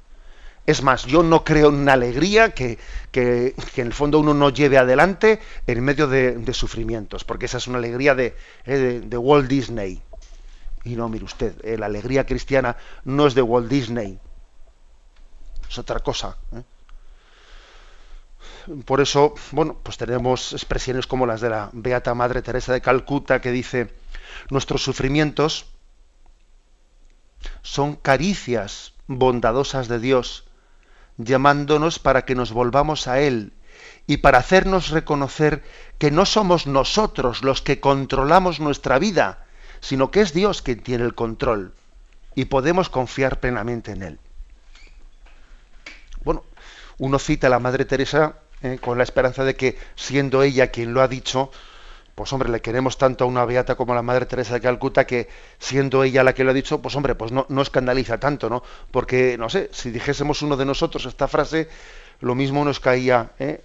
Es 0.66 0.82
más, 0.82 1.06
yo 1.06 1.24
no 1.24 1.44
creo 1.44 1.70
en 1.70 1.76
una 1.76 1.94
alegría 1.94 2.52
que, 2.52 2.80
en 3.14 3.88
el 3.88 3.94
fondo 3.94 4.20
uno 4.20 4.34
no 4.34 4.50
lleve 4.50 4.78
adelante 4.78 5.40
en 5.68 5.84
medio 5.84 6.08
de, 6.08 6.54
sufrimientos, 6.54 7.26
porque 7.26 7.48
esa 7.48 7.58
es 7.58 7.68
una 7.68 7.80
alegría 7.80 8.16
de, 8.16 8.36
eh, 8.66 9.02
de, 9.04 9.18
Walt 9.18 9.50
Disney. 9.50 10.02
Y 10.86 10.96
no, 10.96 11.10
mire 11.10 11.26
usted, 11.26 11.54
eh, 11.66 11.78
la 11.78 11.88
alegría 11.88 12.26
cristiana 12.26 12.78
no 13.04 13.28
es 13.28 13.36
de 13.36 13.42
Walt 13.42 13.70
Disney, 13.70 14.20
es 15.70 15.78
otra 15.80 16.00
cosa. 16.00 16.38
¿eh? 16.54 16.64
Por 18.86 19.02
eso, 19.02 19.34
bueno, 19.52 19.78
pues 19.82 19.98
tenemos 19.98 20.54
expresiones 20.54 21.08
como 21.08 21.26
las 21.26 21.42
de 21.42 21.50
la 21.50 21.70
Beata 21.74 22.14
Madre 22.14 22.42
Teresa 22.42 22.72
de 22.72 22.82
Calcuta 22.82 23.42
que 23.42 23.52
dice, 23.52 23.94
nuestros 24.50 24.84
sufrimientos 24.84 25.66
son 27.62 27.96
caricias 27.96 28.94
bondadosas 29.08 29.88
de 29.88 30.00
Dios 30.00 30.46
llamándonos 31.18 32.00
para 32.00 32.26
que 32.26 32.36
nos 32.36 32.52
volvamos 32.52 33.08
a 33.08 33.20
Él 33.20 33.54
y 34.08 34.18
para 34.18 34.40
hacernos 34.40 34.90
reconocer 34.90 35.64
que 35.98 36.12
no 36.12 36.26
somos 36.26 36.68
nosotros 36.68 37.44
los 37.44 37.62
que 37.62 37.80
controlamos 37.80 38.60
nuestra 38.60 39.00
vida, 39.00 39.46
sino 39.80 40.12
que 40.12 40.22
es 40.22 40.34
Dios 40.34 40.62
quien 40.62 40.82
tiene 40.82 41.06
el 41.06 41.16
control 41.16 41.74
y 42.36 42.46
podemos 42.46 42.90
confiar 42.90 43.40
plenamente 43.40 43.92
en 43.92 44.04
Él. 44.04 44.20
Bueno, 46.24 46.44
uno 46.98 47.20
cita 47.20 47.48
a 47.48 47.50
la 47.50 47.60
Madre 47.60 47.86
Teresa 47.86 48.38
eh, 48.62 48.80
con 48.82 48.98
la 48.98 49.04
esperanza 49.04 49.44
de 49.44 49.56
que, 49.56 49.78
siendo 49.96 50.42
ella 50.42 50.68
quien 50.68 50.94
lo 50.94 51.02
ha 51.02 51.08
dicho, 51.08 51.52
pues 52.16 52.32
hombre, 52.32 52.50
le 52.50 52.62
queremos 52.62 52.98
tanto 52.98 53.24
a 53.24 53.28
una 53.28 53.44
beata 53.46 53.76
como 53.76 53.94
a 53.94 53.96
la 53.96 54.02
Madre 54.02 54.26
Teresa 54.26 54.54
de 54.54 54.62
Calcuta 54.62 55.06
que 55.06 55.28
siendo 55.58 56.04
ella 56.04 56.24
la 56.24 56.34
que 56.34 56.44
lo 56.44 56.52
ha 56.52 56.54
dicho, 56.54 56.82
pues 56.82 56.96
hombre, 56.96 57.16
pues 57.16 57.32
no, 57.32 57.46
no 57.50 57.62
escandaliza 57.62 58.20
tanto, 58.20 58.50
¿no? 58.50 58.64
Porque, 58.92 59.38
no 59.38 59.50
sé, 59.50 59.70
si 59.72 59.90
dijésemos 59.90 60.42
uno 60.42 60.56
de 60.56 60.66
nosotros 60.66 61.06
esta 61.06 61.28
frase, 61.28 61.68
lo 62.20 62.36
mismo 62.36 62.64
nos 62.64 62.80
caía 62.80 63.32
¿eh? 63.40 63.62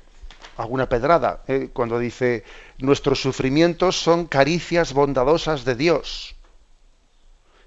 alguna 0.57 0.89
pedrada, 0.89 1.43
¿eh? 1.47 1.69
cuando 1.73 1.99
dice, 1.99 2.45
nuestros 2.79 3.21
sufrimientos 3.21 3.97
son 3.97 4.27
caricias 4.27 4.95
bondadosas 4.95 5.65
de 5.65 5.75
Dios, 5.75 6.35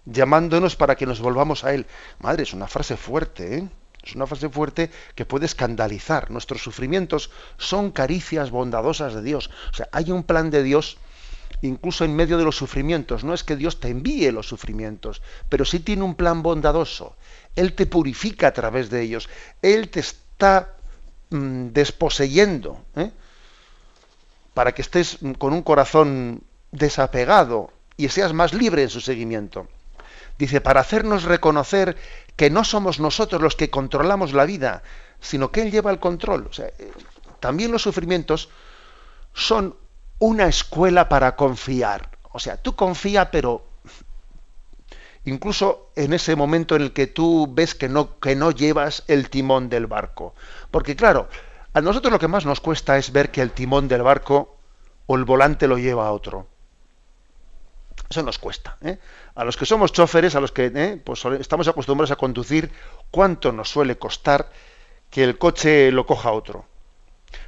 llamándonos 0.06 0.76
para 0.76 0.96
que 0.96 1.06
nos 1.06 1.20
volvamos 1.20 1.64
a 1.64 1.74
Él. 1.74 1.86
Madre, 2.20 2.44
es 2.44 2.54
una 2.54 2.68
frase 2.68 2.98
fuerte, 2.98 3.58
¿eh? 3.58 3.70
Es 4.04 4.16
una 4.16 4.28
frase 4.28 4.50
fuerte 4.50 4.90
que 5.16 5.26
puede 5.26 5.46
escandalizar. 5.46 6.32
Nuestros 6.32 6.64
sufrimientos 6.64 7.30
son 7.58 7.92
caricias 7.92 8.50
bondadosas 8.50 9.14
de 9.14 9.22
Dios. 9.22 9.50
O 9.72 9.76
sea, 9.76 9.90
hay 9.92 10.12
un 10.12 10.24
plan 10.24 10.50
de 10.50 10.64
Dios 10.64 10.98
incluso 11.62 12.06
en 12.06 12.16
medio 12.16 12.38
de 12.38 12.44
los 12.44 12.56
sufrimientos. 12.56 13.24
No 13.24 13.34
es 13.34 13.44
que 13.44 13.56
Dios 13.56 13.80
te 13.80 13.90
envíe 13.90 14.32
los 14.32 14.48
sufrimientos, 14.48 15.22
pero 15.50 15.66
sí 15.66 15.80
tiene 15.80 16.04
un 16.04 16.16
plan 16.16 16.42
bondadoso. 16.42 17.16
Él 17.56 17.74
te 17.74 17.86
purifica 17.86 18.48
a 18.48 18.54
través 18.54 18.90
de 18.90 19.02
ellos. 19.02 19.30
Él 19.62 19.90
te 19.90 20.00
está 20.00 20.74
mm, 21.30 21.68
desposeyendo 21.68 22.84
¿eh? 22.96 23.12
para 24.54 24.74
que 24.74 24.82
estés 24.82 25.20
con 25.38 25.54
un 25.54 25.62
corazón 25.62 26.44
desapegado 26.72 27.72
y 27.98 28.10
seas 28.10 28.34
más 28.34 28.54
libre 28.54 28.84
en 28.84 28.90
su 28.90 29.02
seguimiento. 29.02 29.68
Dice, 30.42 30.60
para 30.60 30.82
hacernos 30.82 31.26
reconocer 31.26 31.96
que 32.36 32.50
no 32.50 32.64
somos 32.64 33.00
nosotros 33.00 33.44
los 33.44 33.56
que 33.56 33.70
controlamos 33.70 34.34
la 34.34 34.46
vida, 34.46 34.82
sino 35.20 35.52
que 35.52 35.62
Él 35.62 35.70
lleva 35.70 35.92
el 35.92 36.00
control. 36.00 36.50
Eh, 36.58 36.92
también 37.40 37.72
los 37.72 37.84
sufrimientos 37.84 38.50
son 39.36 39.76
una 40.18 40.48
escuela 40.48 41.10
para 41.10 41.36
confiar. 41.36 42.10
O 42.32 42.40
sea, 42.40 42.58
tú 42.58 42.76
confía, 42.76 43.30
pero 43.30 43.64
incluso 45.26 45.92
en 45.96 46.12
ese 46.12 46.36
momento 46.36 46.76
en 46.76 46.82
el 46.82 46.92
que 46.92 47.06
tú 47.06 47.48
ves 47.48 47.76
que 47.76 47.88
no, 47.88 48.18
que 48.18 48.36
no 48.36 48.50
llevas 48.50 49.04
el 49.08 49.30
timón 49.30 49.70
del 49.70 49.86
barco. 49.86 50.34
Porque 50.72 50.96
claro, 50.96 51.30
a 51.72 51.82
nosotros 51.82 52.12
lo 52.12 52.18
que 52.18 52.28
más 52.28 52.48
nos 52.48 52.62
cuesta 52.62 52.98
es 52.98 53.12
ver 53.12 53.30
que 53.30 53.44
el 53.44 53.52
timón 53.52 53.88
del 53.88 54.02
barco 54.02 54.58
o 55.06 55.16
el 55.16 55.24
volante 55.24 55.68
lo 55.68 55.78
lleva 55.78 56.08
a 56.08 56.12
otro. 56.12 56.48
Eso 58.10 58.24
nos 58.24 58.40
cuesta. 58.40 58.78
¿eh? 58.82 58.98
A 59.36 59.46
los 59.46 59.56
que 59.56 59.66
somos 59.66 59.94
choferes, 59.94 60.36
a 60.36 60.42
los 60.42 60.52
que 60.52 60.72
¿eh? 60.74 61.02
pues 61.04 61.24
estamos 61.40 61.68
acostumbrados 61.68 62.12
a 62.12 62.18
conducir, 62.18 62.72
¿cuánto 63.12 63.52
nos 63.52 63.70
suele 63.70 63.98
costar 63.98 64.52
que 65.10 65.24
el 65.24 65.38
coche 65.38 65.92
lo 65.92 66.06
coja 66.06 66.32
otro? 66.32 66.66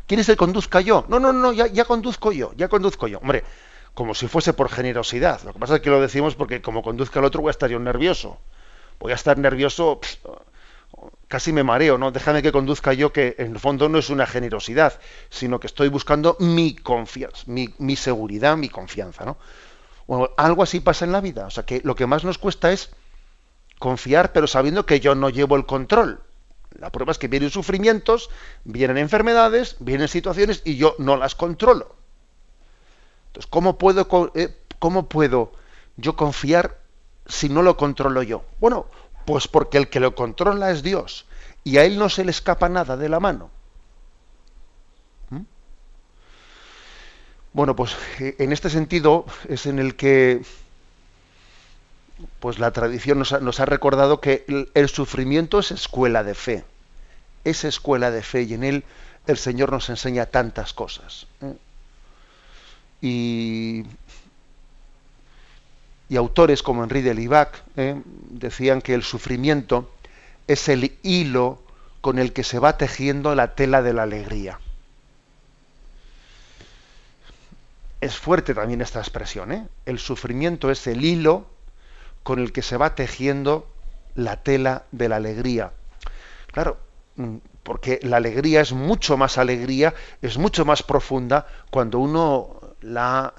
¿Quieres 0.07 0.27
que 0.27 0.37
conduzca 0.37 0.79
yo? 0.79 1.05
No, 1.09 1.19
no, 1.19 1.33
no, 1.33 1.51
ya, 1.51 1.85
conduzco 1.85 2.31
yo, 2.31 2.53
ya 2.55 2.69
conduzco 2.69 3.07
yo. 3.07 3.19
Hombre, 3.19 3.43
como 3.93 4.15
si 4.15 4.27
fuese 4.27 4.53
por 4.53 4.69
generosidad. 4.69 5.41
Lo 5.43 5.53
que 5.53 5.59
pasa 5.59 5.75
es 5.75 5.81
que 5.81 5.89
lo 5.89 5.99
decimos 5.99 6.35
porque 6.35 6.61
como 6.61 6.83
conduzca 6.83 7.19
el 7.19 7.25
otro 7.25 7.41
voy 7.41 7.49
a 7.49 7.51
estar 7.51 7.69
yo 7.69 7.79
nervioso. 7.79 8.37
Voy 8.99 9.11
a 9.11 9.15
estar 9.15 9.37
nervioso, 9.37 9.99
casi 11.27 11.51
me 11.51 11.63
mareo, 11.63 11.97
¿no? 11.97 12.11
Déjame 12.11 12.41
que 12.41 12.53
conduzca 12.53 12.93
yo, 12.93 13.11
que 13.11 13.35
en 13.37 13.53
el 13.53 13.59
fondo 13.59 13.89
no 13.89 13.97
es 13.97 14.09
una 14.09 14.25
generosidad, 14.25 14.99
sino 15.29 15.59
que 15.59 15.67
estoy 15.67 15.89
buscando 15.89 16.37
mi 16.39 16.75
confianza, 16.75 17.43
mi 17.47 17.95
seguridad, 17.97 18.55
mi 18.55 18.69
confianza, 18.69 19.25
¿no? 19.25 19.37
Algo 20.37 20.63
así 20.63 20.79
pasa 20.79 21.05
en 21.05 21.11
la 21.11 21.21
vida. 21.21 21.45
O 21.45 21.49
sea 21.49 21.65
que 21.65 21.81
lo 21.83 21.95
que 21.95 22.07
más 22.07 22.23
nos 22.23 22.37
cuesta 22.37 22.71
es 22.71 22.89
confiar, 23.79 24.31
pero 24.33 24.47
sabiendo 24.47 24.85
que 24.85 24.99
yo 24.99 25.15
no 25.15 25.29
llevo 25.29 25.55
el 25.55 25.65
control. 25.65 26.21
La 26.79 26.91
prueba 26.91 27.11
es 27.11 27.19
que 27.19 27.27
vienen 27.27 27.49
sufrimientos, 27.49 28.29
vienen 28.63 28.97
enfermedades, 28.97 29.75
vienen 29.79 30.07
situaciones 30.07 30.61
y 30.65 30.75
yo 30.75 30.95
no 30.97 31.17
las 31.17 31.35
controlo. 31.35 31.95
Entonces, 33.27 33.49
¿cómo 33.49 33.77
puedo, 33.77 34.07
eh, 34.35 34.55
cómo 34.79 35.07
puedo 35.07 35.51
yo 35.97 36.15
confiar 36.15 36.79
si 37.25 37.49
no 37.49 37.61
lo 37.61 37.77
controlo 37.77 38.23
yo? 38.23 38.43
Bueno, 38.59 38.87
pues 39.25 39.47
porque 39.47 39.77
el 39.77 39.89
que 39.89 39.99
lo 39.99 40.15
controla 40.15 40.71
es 40.71 40.83
Dios 40.83 41.25
y 41.63 41.77
a 41.77 41.85
él 41.85 41.97
no 41.97 42.09
se 42.09 42.25
le 42.25 42.31
escapa 42.31 42.69
nada 42.69 42.97
de 42.97 43.09
la 43.09 43.19
mano. 43.19 43.49
Bueno, 47.53 47.75
pues 47.75 47.95
eh, 48.19 48.35
en 48.39 48.51
este 48.51 48.69
sentido 48.69 49.25
es 49.47 49.67
en 49.67 49.79
el 49.79 49.95
que 49.95 50.41
pues 52.39 52.59
la 52.59 52.71
tradición 52.71 53.19
nos 53.19 53.59
ha, 53.59 53.65
recordado 53.65 54.19
que 54.19 54.45
el, 54.73 54.89
sufrimiento 54.89 55.59
es 55.59 55.71
escuela 55.71 56.23
de 56.23 56.35
fe. 56.35 56.65
Es 57.43 57.63
escuela 57.63 58.11
de 58.11 58.23
fe 58.23 58.43
y 58.43 58.53
en 58.53 58.63
él 58.63 58.83
el 59.27 59.37
Señor 59.37 59.71
nos 59.71 59.89
enseña 59.89 60.25
tantas 60.25 60.73
cosas. 60.73 61.27
¿eh? 61.41 61.53
Y, 63.01 63.85
y, 66.09 66.15
autores 66.15 66.63
como 66.63 66.83
Henri 66.83 67.01
de 67.01 67.13
Libac 67.13 67.61
¿eh? 67.75 68.01
decían 68.29 68.81
que 68.81 68.93
el 68.93 69.03
sufrimiento 69.03 69.91
es 70.47 70.69
el 70.69 70.97
hilo 71.03 71.61
con 72.01 72.19
el 72.19 72.33
que 72.33 72.43
se 72.43 72.59
va 72.59 72.77
tejiendo 72.77 73.35
la 73.35 73.55
tela 73.55 73.81
de 73.81 73.93
la 73.93 74.03
alegría. 74.03 74.59
Es 78.03 78.17
fuerte 78.17 78.53
también 78.53 78.81
esta 78.81 78.99
expresión, 78.99 79.53
¿eh? 79.53 79.65
El 79.85 79.97
sufrimiento 79.97 80.69
es 80.69 80.87
el 80.87 81.05
hilo 81.05 81.45
con 82.23 82.39
el 82.39 82.51
que 82.51 82.61
se 82.61 82.75
va 82.75 82.95
tejiendo 82.95 83.65
la 84.13 84.43
tela 84.43 84.83
de 84.91 85.07
la 85.07 85.15
alegría. 85.15 85.71
Claro, 86.51 86.79
mm, 87.15 87.37
porque 87.63 88.01
la 88.03 88.17
alegría 88.17 88.59
es 88.59 88.73
mucho 88.73 89.15
más 89.15 89.37
alegría, 89.37 89.93
es 90.21 90.37
mucho 90.37 90.65
más 90.65 90.83
profunda 90.83 91.47
cuando 91.71 91.99
uno 91.99 92.59
la, 92.81 93.33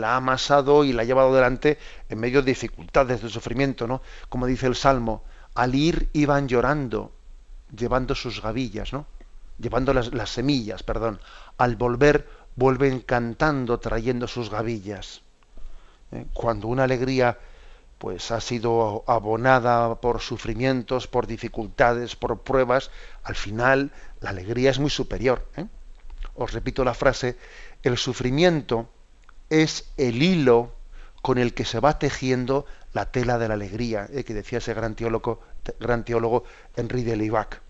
ha 0.00 0.16
amasado 0.16 0.84
y 0.84 0.92
la 0.92 1.02
ha 1.02 1.06
llevado 1.06 1.32
adelante 1.32 1.76
en 2.08 2.20
medio 2.20 2.40
de 2.40 2.52
dificultades, 2.52 3.20
de 3.20 3.28
sufrimiento, 3.28 3.88
¿no? 3.88 4.00
Como 4.28 4.46
dice 4.46 4.68
el 4.68 4.76
Salmo, 4.76 5.24
al 5.56 5.74
ir 5.74 6.08
iban 6.12 6.46
llorando, 6.46 7.10
llevando 7.76 8.14
sus 8.14 8.40
gavillas, 8.40 8.92
¿no? 8.92 9.06
Llevando 9.58 9.92
las 9.92 10.30
semillas, 10.30 10.84
perdón. 10.84 11.18
Al 11.58 11.74
volver, 11.74 12.43
vuelven 12.56 13.00
cantando, 13.00 13.78
trayendo 13.78 14.28
sus 14.28 14.50
gavillas. 14.50 15.22
¿Eh? 16.12 16.26
Cuando 16.32 16.68
una 16.68 16.84
alegría 16.84 17.38
pues 17.98 18.30
ha 18.32 18.40
sido 18.40 19.04
abonada 19.06 19.94
por 20.00 20.20
sufrimientos, 20.20 21.06
por 21.06 21.26
dificultades, 21.26 22.16
por 22.16 22.40
pruebas, 22.40 22.90
al 23.22 23.34
final 23.34 23.92
la 24.20 24.30
alegría 24.30 24.70
es 24.70 24.78
muy 24.78 24.90
superior. 24.90 25.46
¿eh? 25.56 25.66
Os 26.34 26.52
repito 26.52 26.84
la 26.84 26.94
frase, 26.94 27.36
el 27.82 27.96
sufrimiento 27.96 28.88
es 29.48 29.88
el 29.96 30.22
hilo 30.22 30.74
con 31.22 31.38
el 31.38 31.54
que 31.54 31.64
se 31.64 31.80
va 31.80 31.98
tejiendo 31.98 32.66
la 32.92 33.10
tela 33.10 33.38
de 33.38 33.48
la 33.48 33.54
alegría, 33.54 34.06
¿eh? 34.12 34.24
que 34.24 34.34
decía 34.34 34.58
ese 34.58 34.74
gran 34.74 34.94
teólogo, 34.94 35.40
gran 35.80 36.04
teólogo 36.04 36.44
Henri 36.76 37.04
de 37.04 37.16
Libac. 37.16 37.63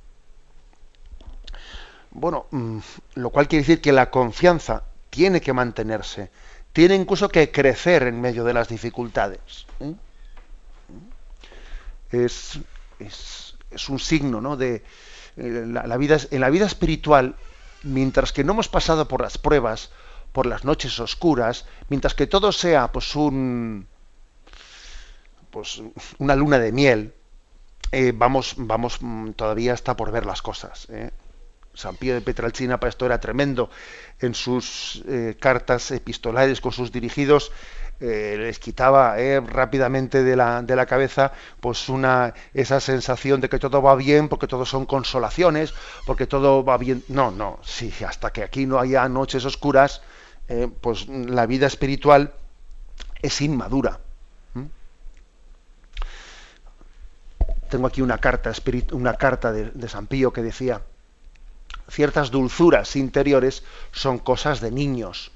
Bueno, 2.14 2.46
mm, 2.50 2.78
lo 3.16 3.30
cual 3.30 3.48
quiere 3.48 3.62
decir 3.62 3.80
que 3.80 3.92
la 3.92 4.10
confianza 4.10 4.84
tiene 5.10 5.40
que 5.40 5.52
mantenerse, 5.52 6.30
tiene 6.72 6.94
incluso 6.94 7.28
que 7.28 7.50
crecer 7.50 8.04
en 8.04 8.20
medio 8.20 8.44
de 8.44 8.54
las 8.54 8.68
dificultades. 8.68 9.66
¿eh? 9.80 9.94
es, 12.10 12.58
es, 12.98 13.88
un 13.88 13.98
signo 13.98 14.40
¿no? 14.40 14.56
de 14.56 14.84
eh, 15.36 15.64
la, 15.66 15.96
vida, 15.96 16.18
en 16.30 16.40
la 16.40 16.50
vida 16.50 16.66
espiritual, 16.66 17.34
mientras 17.82 18.32
que 18.32 18.44
no 18.44 18.52
hemos 18.52 18.68
pasado 18.68 19.08
por 19.08 19.20
las 19.20 19.36
pruebas, 19.36 19.90
por 20.32 20.46
las 20.46 20.64
noches 20.64 20.98
oscuras, 21.00 21.66
mientras 21.88 22.14
que 22.14 22.26
todo 22.26 22.52
sea 22.52 22.92
pues 22.92 23.14
un 23.16 23.86
pues 25.50 25.80
una 26.18 26.34
luna 26.34 26.58
de 26.58 26.72
miel, 26.72 27.14
eh, 27.92 28.12
vamos, 28.12 28.54
vamos, 28.58 28.98
mm, 29.00 29.30
todavía 29.30 29.72
está 29.72 29.96
por 29.96 30.10
ver 30.10 30.26
las 30.26 30.42
cosas. 30.42 30.88
¿eh? 30.90 31.12
San 31.74 31.96
Pío 31.96 32.14
de 32.14 32.20
Petralcina 32.20 32.78
para 32.78 32.90
esto 32.90 33.06
era 33.06 33.20
tremendo. 33.20 33.70
En 34.20 34.34
sus 34.34 35.02
cartas 35.40 35.90
epistolares 35.90 36.60
con 36.60 36.72
sus 36.72 36.92
dirigidos 36.92 37.52
eh, 38.00 38.34
les 38.38 38.58
quitaba 38.58 39.20
eh, 39.20 39.40
rápidamente 39.40 40.24
de 40.24 40.34
la, 40.34 40.86
cabeza 40.86 41.32
pues 41.60 41.88
una 41.88 42.34
esa 42.52 42.80
sensación 42.80 43.40
de 43.40 43.48
que 43.48 43.60
todo 43.60 43.80
va 43.80 43.94
bien 43.94 44.28
porque 44.28 44.48
todo 44.48 44.66
son 44.66 44.84
consolaciones 44.84 45.72
porque 46.04 46.26
todo 46.26 46.64
va 46.64 46.76
bien 46.76 47.04
no 47.06 47.30
no 47.30 47.60
sí 47.62 47.94
hasta 48.04 48.32
que 48.32 48.42
aquí 48.42 48.66
no 48.66 48.80
haya 48.80 49.08
noches 49.08 49.44
oscuras 49.44 50.02
eh, 50.48 50.68
pues 50.80 51.08
la 51.08 51.46
vida 51.46 51.68
espiritual 51.68 52.34
es 53.22 53.40
inmadura 53.40 54.00
tengo 57.70 57.86
aquí 57.86 58.02
una 58.02 58.18
carta 58.18 58.52
una 58.90 59.14
carta 59.14 59.52
de, 59.52 59.70
de 59.70 59.88
San 59.88 60.08
Pío 60.08 60.32
que 60.32 60.42
decía 60.42 60.82
ciertas 61.88 62.30
dulzuras 62.30 62.96
interiores 62.96 63.62
son 63.92 64.18
cosas 64.18 64.60
de 64.60 64.70
niños 64.70 65.30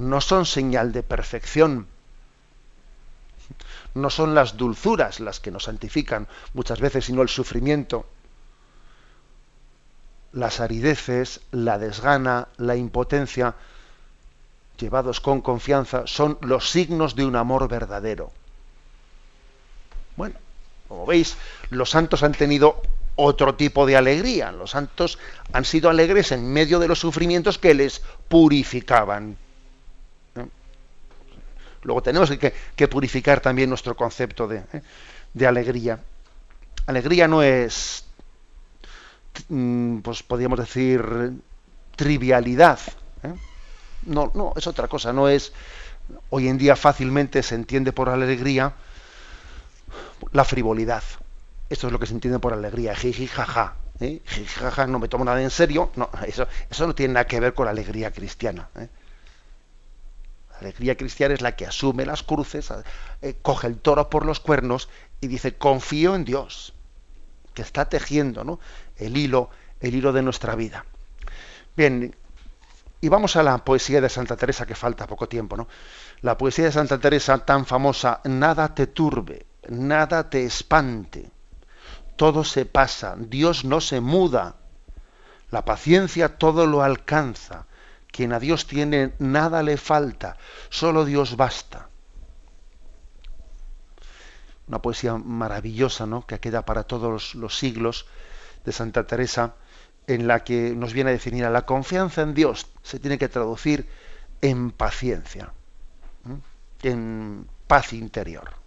no 0.00 0.20
son 0.20 0.46
señal 0.46 0.92
de 0.92 1.02
perfección. 1.02 1.86
No 3.94 4.10
son 4.10 4.34
las 4.34 4.56
dulzuras 4.56 5.20
las 5.20 5.40
que 5.40 5.50
nos 5.50 5.64
santifican 5.64 6.26
muchas 6.54 6.80
veces, 6.80 7.04
sino 7.04 7.22
el 7.22 7.28
sufrimiento. 7.28 8.06
Las 10.32 10.60
arideces, 10.60 11.40
la 11.50 11.78
desgana, 11.78 12.48
la 12.56 12.76
impotencia, 12.76 13.56
llevados 14.78 15.20
con 15.20 15.40
confianza, 15.40 16.06
son 16.06 16.38
los 16.40 16.70
signos 16.70 17.14
de 17.16 17.26
un 17.26 17.36
amor 17.36 17.68
verdadero. 17.68 18.32
Bueno, 20.16 20.36
como 20.88 21.04
veis, 21.04 21.36
los 21.70 21.90
santos 21.90 22.22
han 22.22 22.32
tenido 22.32 22.80
otro 23.16 23.54
tipo 23.54 23.86
de 23.86 23.96
alegría. 23.96 24.52
Los 24.52 24.70
santos 24.70 25.18
han 25.52 25.64
sido 25.64 25.90
alegres 25.90 26.32
en 26.32 26.52
medio 26.52 26.78
de 26.78 26.88
los 26.88 26.98
sufrimientos 26.98 27.58
que 27.58 27.74
les 27.74 28.02
purificaban. 28.28 29.36
Luego 31.82 32.02
tenemos 32.02 32.30
que, 32.30 32.88
purificar 32.88 33.40
también 33.40 33.70
nuestro 33.70 33.96
concepto 33.96 34.50
¿eh? 34.52 34.64
de, 35.32 35.46
alegría. 35.46 35.98
Alegría 36.86 37.26
no 37.26 37.42
es, 37.42 38.04
mm, 39.48 39.98
pues 40.00 40.22
podríamos 40.22 40.58
decir, 40.58 41.02
trivialidad. 41.96 42.78
¿eh? 43.22 43.34
No, 44.02 44.30
no, 44.34 44.52
es 44.56 44.66
otra 44.66 44.88
cosa. 44.88 45.12
No 45.12 45.28
es, 45.28 45.52
hoy 46.28 46.48
en 46.48 46.58
día 46.58 46.76
fácilmente 46.76 47.42
se 47.42 47.54
entiende 47.54 47.92
por 47.92 48.10
alegría 48.10 48.74
la 50.32 50.44
frivolidad. 50.44 51.02
Esto 51.70 51.86
es 51.86 51.92
lo 51.92 51.98
que 52.00 52.06
se 52.06 52.14
entiende 52.14 52.40
por 52.40 52.52
alegría. 52.52 52.94
Jiji, 52.96 53.28
jaja. 53.28 53.76
¿eh? 54.00 54.20
jaja, 54.58 54.86
no 54.88 54.98
me 54.98 55.08
tomo 55.08 55.24
nada 55.24 55.40
en 55.40 55.50
serio. 55.50 55.92
No, 55.94 56.10
eso, 56.26 56.46
eso 56.68 56.86
no 56.86 56.94
tiene 56.94 57.14
nada 57.14 57.26
que 57.26 57.38
ver 57.38 57.54
con 57.54 57.66
la 57.66 57.70
alegría 57.70 58.10
cristiana. 58.10 58.68
¿eh? 58.76 58.88
La 60.50 60.58
alegría 60.58 60.96
cristiana 60.96 61.32
es 61.32 61.40
la 61.40 61.54
que 61.54 61.66
asume 61.66 62.04
las 62.04 62.24
cruces, 62.24 62.72
eh, 63.22 63.36
coge 63.40 63.68
el 63.68 63.78
toro 63.78 64.10
por 64.10 64.26
los 64.26 64.40
cuernos 64.40 64.88
y 65.20 65.28
dice, 65.28 65.56
confío 65.56 66.16
en 66.16 66.24
Dios, 66.24 66.74
que 67.54 67.62
está 67.62 67.88
tejiendo 67.88 68.42
¿no? 68.42 68.58
el 68.96 69.16
hilo, 69.16 69.48
el 69.80 69.94
hilo 69.94 70.12
de 70.12 70.22
nuestra 70.22 70.56
vida. 70.56 70.84
Bien, 71.76 72.14
y 73.00 73.08
vamos 73.08 73.36
a 73.36 73.42
la 73.42 73.58
poesía 73.64 74.00
de 74.00 74.08
Santa 74.08 74.36
Teresa, 74.36 74.66
que 74.66 74.74
falta 74.74 75.06
poco 75.06 75.28
tiempo, 75.28 75.56
¿no? 75.56 75.68
La 76.20 76.36
poesía 76.36 76.66
de 76.66 76.72
Santa 76.72 76.98
Teresa 76.98 77.38
tan 77.38 77.64
famosa, 77.64 78.20
nada 78.24 78.74
te 78.74 78.88
turbe, 78.88 79.46
nada 79.68 80.28
te 80.28 80.44
espante, 80.44 81.30
todo 82.20 82.44
se 82.44 82.66
pasa, 82.66 83.16
Dios 83.16 83.64
no 83.64 83.80
se 83.80 84.02
muda, 84.02 84.56
la 85.50 85.64
paciencia 85.64 86.36
todo 86.36 86.66
lo 86.66 86.82
alcanza, 86.82 87.64
quien 88.12 88.34
a 88.34 88.38
Dios 88.38 88.66
tiene, 88.66 89.14
nada 89.18 89.62
le 89.62 89.78
falta, 89.78 90.36
solo 90.68 91.06
Dios 91.06 91.38
basta. 91.38 91.88
Una 94.68 94.82
poesía 94.82 95.16
maravillosa, 95.16 96.04
¿no? 96.04 96.26
Que 96.26 96.40
queda 96.40 96.66
para 96.66 96.82
todos 96.82 97.34
los 97.34 97.56
siglos 97.56 98.04
de 98.66 98.72
Santa 98.72 99.06
Teresa, 99.06 99.54
en 100.06 100.26
la 100.26 100.44
que 100.44 100.74
nos 100.76 100.92
viene 100.92 101.08
a 101.08 101.14
definir 101.14 101.46
a 101.46 101.50
la 101.50 101.64
confianza 101.64 102.20
en 102.20 102.34
Dios 102.34 102.66
se 102.82 103.00
tiene 103.00 103.16
que 103.16 103.30
traducir 103.30 103.88
en 104.42 104.72
paciencia, 104.72 105.54
en 106.82 107.48
paz 107.66 107.94
interior. 107.94 108.59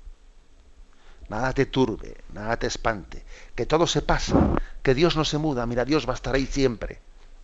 Nada 1.34 1.52
te 1.52 1.66
turbe, 1.66 2.12
nada 2.32 2.58
te 2.58 2.68
espante, 2.68 3.24
que 3.56 3.66
todo 3.66 3.88
se 3.88 4.04
pasa, 4.04 4.38
que 4.84 4.94
Dios 4.94 5.16
no 5.16 5.26
se 5.26 5.40
muda, 5.40 5.66
mira, 5.66 5.84
Dios 5.84 6.06
va 6.08 6.14
a 6.14 6.20
estar 6.20 6.36
ahí 6.36 6.46
siempre. 6.46 7.00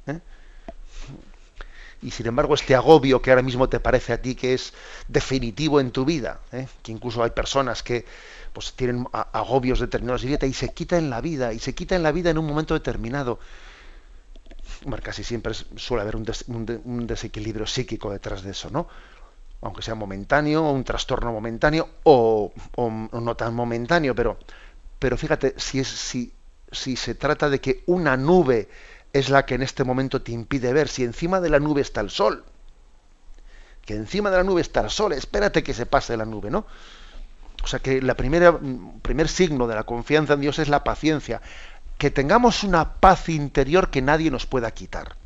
¿eh? 0.06 0.20
y 2.02 2.12
sin 2.12 2.28
embargo 2.28 2.54
este 2.54 2.76
agobio 2.76 3.22
que 3.22 3.32
ahora 3.32 3.42
mismo 3.42 3.68
te 3.68 3.80
parece 3.80 4.14
a 4.14 4.22
ti 4.22 4.36
que 4.36 4.54
es 4.54 4.74
definitivo 5.08 5.80
en 5.80 5.90
tu 5.90 6.06
vida, 6.06 6.40
¿eh? 6.52 6.68
que 6.84 6.92
incluso 6.92 7.24
hay 7.24 7.32
personas 7.32 7.82
que 7.82 8.06
pues 8.54 8.74
tienen 8.74 9.08
agobios 9.12 9.80
determinados 9.80 10.24
y 10.24 10.54
se 10.54 10.70
quita 10.70 11.00
en 11.00 11.10
la 11.10 11.20
vida, 11.20 11.52
y 11.52 11.58
se 11.58 11.74
quita 11.74 11.96
en 11.96 12.04
la 12.04 12.12
vida 12.12 12.30
en 12.30 12.38
un 12.38 12.46
momento 12.46 12.76
determinado. 12.76 13.40
Bueno, 14.84 15.04
casi 15.04 15.24
siempre 15.24 15.54
suele 15.54 16.04
haber 16.04 16.16
un, 16.16 17.08
desequilibrio 17.08 17.66
psíquico 17.66 18.12
detrás 18.12 18.44
de 18.44 18.52
eso, 18.52 18.70
¿no? 18.70 18.88
Aunque 19.62 19.82
sea 19.82 19.96
momentáneo, 19.96 20.66
o 20.66 20.72
un 20.72 20.84
trastorno 20.84 21.32
momentáneo, 21.32 21.90
o, 22.04 22.52
no 23.12 23.36
tan 23.36 23.54
momentáneo, 23.54 24.16
pero, 24.16 24.38
pero 25.00 25.18
fíjate, 25.18 25.56
si, 25.58 25.80
es, 25.80 25.88
si, 25.88 26.34
si 26.72 26.96
se 26.96 27.16
trata 27.16 27.50
de 27.50 27.60
que 27.60 27.84
una 27.88 28.16
nube 28.16 28.70
es 29.12 29.30
la 29.30 29.46
que 29.46 29.56
en 29.56 29.64
este 29.64 29.84
momento 29.84 30.22
te 30.22 30.32
impide 30.32 30.74
ver. 30.74 30.88
Si 30.88 31.04
encima 31.04 31.42
de 31.42 31.50
la 31.50 31.60
nube 31.60 31.82
está 31.82 32.02
el 32.02 32.10
sol, 32.10 32.46
que 33.86 33.96
encima 33.96 34.30
de 34.30 34.38
la 34.38 34.44
nube 34.44 34.62
está 34.62 34.82
el 34.82 34.90
sol, 34.90 35.14
espérate 35.14 35.64
que 35.64 35.74
se 35.74 35.86
pase 35.86 36.16
la 36.16 36.26
nube, 36.26 36.52
¿no? 36.52 36.66
O 37.64 37.68
sea 37.68 37.80
que 37.80 37.98
el 37.98 38.16
primer 38.16 39.28
signo 39.28 39.68
de 39.68 39.76
la 39.76 39.84
confianza 39.84 40.34
en 40.34 40.42
Dios 40.42 40.60
es 40.60 40.70
la 40.70 40.84
paciencia, 40.84 41.42
que 41.98 42.10
tengamos 42.10 42.64
una 42.64 42.94
paz 42.94 43.28
interior 43.28 43.90
que 43.90 44.02
nadie 44.02 44.32
nos 44.32 44.46
pueda 44.46 44.72
quitar. 44.72 45.18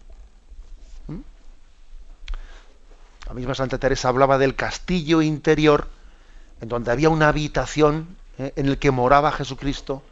La 3.34 3.38
misma 3.38 3.56
Santa 3.56 3.80
Teresa 3.80 4.10
hablaba 4.10 4.38
del 4.38 4.54
castillo 4.54 5.24
interior, 5.24 5.88
en 6.62 6.70
donde 6.70 6.92
había 6.92 7.10
una 7.10 7.30
habitación 7.30 8.16
¿eh? 8.38 8.54
en 8.56 8.68
el 8.68 8.78
que 8.78 8.92
moraba 8.92 9.32
Jesucristo 9.32 10.04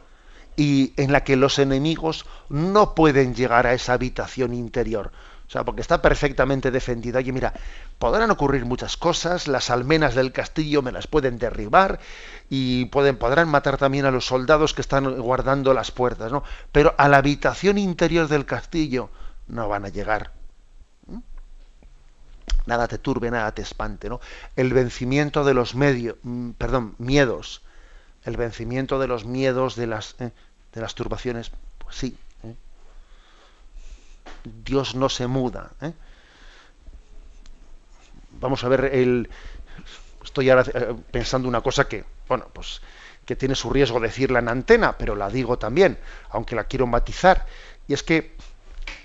y 0.56 0.92
en 0.96 1.12
la 1.12 1.22
que 1.22 1.36
los 1.36 1.60
enemigos 1.60 2.26
no 2.48 2.96
pueden 2.96 3.36
llegar 3.36 3.68
a 3.68 3.74
esa 3.74 3.92
habitación 3.92 4.52
interior. 4.52 5.12
O 5.46 5.50
sea, 5.52 5.62
porque 5.62 5.82
está 5.82 6.02
perfectamente 6.02 6.72
defendida. 6.72 7.20
Oye, 7.20 7.30
mira, 7.30 7.52
podrán 8.00 8.32
ocurrir 8.32 8.64
muchas 8.64 8.96
cosas, 8.96 9.46
las 9.46 9.70
almenas 9.70 10.16
del 10.16 10.32
castillo 10.32 10.82
me 10.82 10.90
las 10.90 11.06
pueden 11.06 11.38
derribar 11.38 12.00
y 12.50 12.86
pueden, 12.86 13.18
podrán 13.18 13.48
matar 13.48 13.76
también 13.76 14.04
a 14.04 14.10
los 14.10 14.26
soldados 14.26 14.74
que 14.74 14.80
están 14.80 15.20
guardando 15.20 15.74
las 15.74 15.92
puertas, 15.92 16.32
¿no? 16.32 16.42
Pero 16.72 16.92
a 16.98 17.08
la 17.08 17.18
habitación 17.18 17.78
interior 17.78 18.26
del 18.26 18.46
castillo 18.46 19.10
no 19.46 19.68
van 19.68 19.84
a 19.84 19.90
llegar. 19.90 20.41
Nada 22.66 22.88
te 22.88 22.98
turbe, 22.98 23.30
nada 23.30 23.52
te 23.52 23.62
espante, 23.62 24.08
¿no? 24.08 24.20
El 24.56 24.72
vencimiento 24.72 25.44
de 25.44 25.54
los 25.54 25.74
medios, 25.74 26.16
mm, 26.22 26.50
perdón, 26.52 26.94
miedos, 26.98 27.62
el 28.24 28.36
vencimiento 28.36 28.98
de 28.98 29.08
los 29.08 29.24
miedos, 29.24 29.76
de 29.76 29.86
las, 29.86 30.14
eh, 30.20 30.30
de 30.72 30.80
las 30.80 30.94
turbaciones, 30.94 31.50
pues 31.78 31.96
sí. 31.96 32.16
¿eh? 32.44 32.54
Dios 34.64 34.94
no 34.94 35.08
se 35.08 35.26
muda. 35.26 35.72
¿eh? 35.80 35.92
Vamos 38.40 38.62
a 38.64 38.68
ver 38.68 38.86
el. 38.86 39.28
Estoy 40.24 40.50
ahora 40.50 40.64
pensando 41.10 41.48
una 41.48 41.60
cosa 41.60 41.88
que, 41.88 42.04
bueno, 42.28 42.46
pues 42.52 42.80
que 43.24 43.36
tiene 43.36 43.54
su 43.54 43.70
riesgo 43.70 44.00
decirla 44.00 44.38
en 44.38 44.48
antena, 44.48 44.96
pero 44.98 45.14
la 45.14 45.28
digo 45.28 45.58
también, 45.58 45.98
aunque 46.30 46.56
la 46.56 46.64
quiero 46.64 46.86
matizar. 46.86 47.46
Y 47.86 47.92
es 47.92 48.02
que 48.02 48.34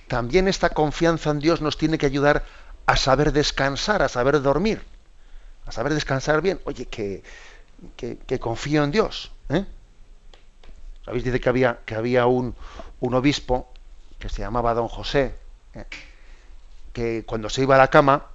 también 0.08 0.48
esta 0.48 0.70
confianza 0.70 1.32
en 1.32 1.40
Dios 1.40 1.62
nos 1.62 1.78
tiene 1.78 1.98
que 1.98 2.06
ayudar 2.06 2.44
a 2.88 2.98
saber 2.98 3.32
descansar, 3.32 4.02
a 4.02 4.10
saber 4.10 4.42
dormir, 4.42 4.82
a 5.68 5.72
saber 5.72 5.94
descansar 5.94 6.42
bien. 6.42 6.60
Oye, 6.66 6.86
que 6.88 7.22
que, 7.96 8.40
confío 8.40 8.84
en 8.84 8.92
Dios. 8.92 9.32
¿eh? 9.50 9.66
¿Sabéis? 11.06 11.24
Dice 11.24 11.40
que 11.40 11.50
había, 11.50 11.80
que 11.86 11.96
había 11.96 12.26
un, 12.26 12.56
un 13.00 13.14
obispo 13.14 13.72
que 14.20 14.30
se 14.30 14.42
llamaba 14.42 14.74
don 14.74 14.88
José, 14.88 15.36
¿eh? 15.74 15.86
que 16.94 17.24
cuando 17.26 17.50
se 17.50 17.62
iba 17.62 17.76
a 17.76 17.78
la 17.78 17.90
cama, 17.90 18.26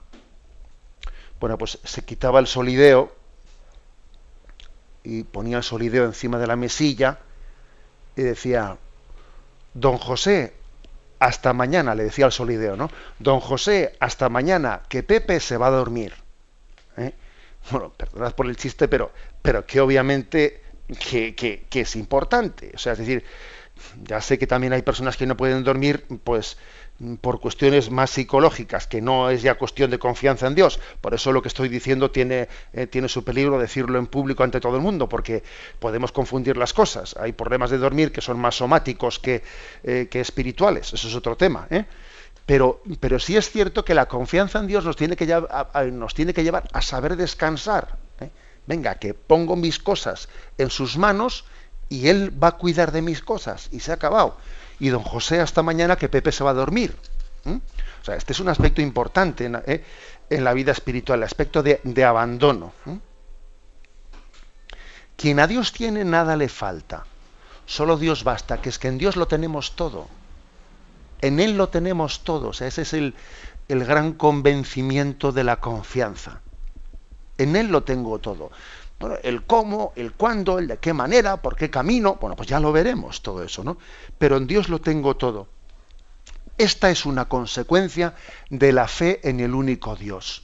bueno, 1.41 1.59
pues 1.59 1.79
se 1.83 2.05
quitaba 2.05 2.39
el 2.39 2.47
solideo 2.47 3.13
y 5.03 5.25
ponía 5.25 5.57
el 5.57 5.65
solideo 5.65 6.05
encima 6.05 6.39
de 6.39 6.47
la 6.47 6.55
mesilla 6.55 7.19
y 8.15 8.23
decía, 8.23 8.77
don 9.75 9.99
José, 9.99 10.55
hasta 11.23 11.53
mañana, 11.53 11.95
le 11.95 12.03
decía 12.03 12.25
al 12.25 12.33
solideo, 12.33 12.75
¿no? 12.75 12.91
Don 13.21 13.39
José, 13.39 13.95
hasta 14.01 14.29
mañana, 14.29 14.83
que 14.89 15.05
Pepe 15.05 15.39
se 15.39 15.57
va 15.57 15.69
a 15.69 15.71
dormir. 15.71 16.13
¿eh? 16.97 17.13
bueno, 17.71 17.93
perdonad 17.97 18.35
por 18.35 18.47
el 18.47 18.57
chiste, 18.57 18.89
pero, 18.89 19.13
pero 19.41 19.65
que 19.65 19.81
obviamente 19.81 20.63
que, 20.99 21.37
que, 21.37 21.81
es 21.81 21.95
importante. 21.95 22.73
O 22.75 22.79
sea, 22.79 22.95
es 22.95 22.99
decir, 22.99 23.25
ya 24.05 24.21
sé 24.21 24.39
que 24.39 24.47
también 24.47 24.73
hay 24.73 24.83
personas 24.83 25.17
que 25.17 25.27
no 25.27 25.37
pueden 25.37 25.65
dormir, 25.65 26.05
pues 26.25 26.57
por 27.21 27.41
cuestiones 27.41 27.91
más 27.91 28.11
psicológicas, 28.11 28.87
que 28.87 29.01
no 29.01 29.29
es 29.31 29.43
ya 29.43 29.57
cuestión 29.57 29.91
de 29.91 29.99
confianza 29.99 30.47
en 30.47 30.55
Dios. 30.55 30.79
Por 31.01 31.15
eso 31.15 31.33
lo 31.33 31.43
que 31.43 31.49
estoy 31.49 31.69
diciendo 31.69 32.11
tiene, 32.11 32.49
eh, 32.73 32.87
tiene 32.87 33.09
su 33.09 33.25
peligro 33.25 33.59
decirlo 33.59 33.99
en 33.99 34.07
público 34.07 34.45
ante 34.45 34.61
todo 34.61 34.77
el 34.77 34.83
mundo, 34.83 35.09
porque 35.09 35.43
podemos 35.81 36.13
confundir 36.13 36.57
las 36.57 36.73
cosas. 36.73 37.17
Hay 37.17 37.33
problemas 37.33 37.71
de 37.71 37.79
dormir 37.79 38.13
que 38.13 38.21
son 38.21 38.39
más 38.39 38.57
somáticos 38.57 39.19
que, 39.19 39.43
eh, 39.83 40.07
que 40.11 40.21
espirituales. 40.21 40.93
Eso 40.93 41.09
es 41.09 41.15
otro 41.15 41.37
tema. 41.37 41.67
¿eh? 41.71 41.87
Pero, 42.47 42.83
pero 43.01 43.19
sí 43.19 43.37
es 43.37 43.51
cierto 43.51 43.85
que 43.85 43.95
la 43.95 44.07
confianza 44.07 44.61
en 44.61 44.69
Dios 44.69 44.85
nos 44.85 44.97
tiene 44.97 45.17
que, 45.17 45.27
llevar 45.27 45.71
a, 45.73 45.83
nos 45.85 46.15
tiene 46.15 46.33
que 46.33 46.45
llevar 46.45 46.69
a 46.73 46.83
saber 46.83 47.17
descansar. 47.17 47.99
Venga, 48.65 48.95
que 48.95 49.13
pongo 49.13 49.57
mis 49.57 49.81
cosas 49.81 50.29
en 50.57 50.71
sus 50.71 50.97
manos 50.97 51.45
y 51.93 52.09
Él 52.09 52.33
va 52.43 52.49
a 52.49 52.53
cuidar 52.53 52.91
de 52.91 53.03
mis 53.03 53.21
cosas. 53.21 53.69
Y 53.71 53.81
se 53.81 53.91
ha 53.91 53.97
acabado. 53.97 54.39
Y 54.81 54.89
don 54.89 55.03
José 55.03 55.41
hasta 55.41 55.63
mañana 55.63 55.97
que 55.97 56.09
Pepe 56.09 56.33
se 56.33 56.43
va 56.43 56.51
a 56.51 56.55
dormir. 56.55 56.97
O 57.45 58.05
sea, 58.05 58.17
este 58.17 58.33
es 58.33 58.41
un 58.41 58.49
aspecto 58.49 58.81
importante 58.81 59.45
en, 59.45 59.61
¿eh? 59.67 59.85
la 60.31 60.55
vida 60.55 60.73
espiritual, 60.73 61.19
el 61.19 61.25
aspecto 61.25 61.63
de, 61.63 62.05
abandono. 62.05 62.73
Quien 65.19 65.39
a 65.39 65.47
Dios 65.47 65.75
tiene, 65.75 66.03
nada 66.03 66.35
le 66.35 66.49
falta. 66.49 67.05
Solo 67.67 67.99
Dios 67.99 68.25
basta, 68.25 68.63
que 68.63 68.71
es 68.71 68.79
que 68.79 68.89
en 68.89 68.97
Dios 68.97 69.17
lo 69.17 69.29
tenemos 69.29 69.77
todo. 69.77 70.09
En 71.21 71.41
Él 71.41 71.59
lo 71.59 71.69
tenemos 71.69 72.25
todos. 72.25 72.63
ese 72.63 72.83
es 72.83 72.95
el 72.95 73.15
gran 73.69 74.15
convencimiento 74.15 75.31
de 75.31 75.45
la 75.45 75.61
confianza. 75.61 76.41
En 77.37 77.55
Él 77.55 77.69
lo 77.69 77.83
tengo 77.83 78.19
todo. 78.19 78.51
El 79.23 79.45
cómo, 79.45 79.93
el 79.97 80.13
cuándo, 80.13 80.59
el 80.59 80.69
de 80.69 80.79
qué 80.79 80.93
manera, 80.93 81.37
por 81.39 81.57
qué 81.57 81.71
camino, 81.71 82.19
bueno, 82.21 82.37
pues 82.37 82.49
ya 82.49 82.61
lo 82.61 82.73
veremos 82.73 83.23
todo 83.23 83.43
eso, 83.43 83.65
¿no? 83.65 83.79
Pero 84.19 84.37
en 84.37 84.47
Dios 84.47 84.69
lo 84.69 84.81
tengo 84.81 85.17
todo. 85.17 85.49
Esta 86.59 86.91
es 86.91 87.07
una 87.07 87.29
consecuencia 87.29 88.15
de 88.51 88.73
la 88.73 88.87
fe 88.87 89.21
en 89.29 89.41
el 89.41 89.55
único 89.55 89.97
Dios. 89.97 90.43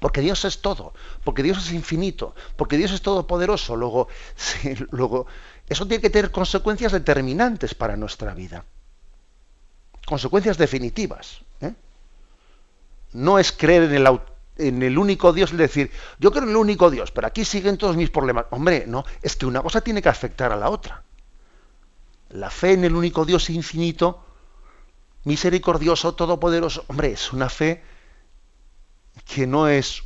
Porque 0.00 0.20
Dios 0.20 0.44
es 0.44 0.62
todo, 0.62 0.94
porque 1.22 1.42
Dios 1.42 1.58
es 1.58 1.72
infinito, 1.72 2.34
porque 2.56 2.76
Dios 2.76 2.92
es 2.92 3.02
todopoderoso. 3.02 3.76
Luego, 3.76 4.08
luego 4.90 5.26
eso 5.68 5.86
tiene 5.86 6.02
que 6.02 6.10
tener 6.10 6.30
consecuencias 6.30 6.92
determinantes 6.92 7.74
para 7.74 7.96
nuestra 7.96 8.34
vida 8.34 8.64
consecuencias 10.06 10.56
definitivas. 10.56 11.40
¿eh? 11.60 11.74
No 13.12 13.38
es 13.38 13.52
creer 13.52 13.82
en 13.82 14.06
el, 14.06 14.20
en 14.58 14.82
el 14.82 14.98
único 14.98 15.32
Dios, 15.32 15.52
es 15.52 15.58
decir, 15.58 15.90
yo 16.18 16.30
creo 16.30 16.44
en 16.44 16.50
el 16.50 16.56
único 16.56 16.90
Dios, 16.90 17.10
pero 17.10 17.26
aquí 17.26 17.44
siguen 17.44 17.76
todos 17.76 17.96
mis 17.96 18.10
problemas. 18.10 18.46
Hombre, 18.50 18.84
no, 18.86 19.04
es 19.22 19.36
que 19.36 19.46
una 19.46 19.62
cosa 19.62 19.80
tiene 19.80 20.02
que 20.02 20.08
afectar 20.08 20.52
a 20.52 20.56
la 20.56 20.70
otra. 20.70 21.02
La 22.30 22.50
fe 22.50 22.72
en 22.72 22.84
el 22.84 22.96
único 22.96 23.24
Dios 23.24 23.50
infinito, 23.50 24.24
misericordioso, 25.24 26.14
todopoderoso, 26.14 26.84
hombre, 26.88 27.12
es 27.12 27.32
una 27.32 27.48
fe 27.48 27.82
que 29.24 29.46
no 29.46 29.68
es 29.68 30.02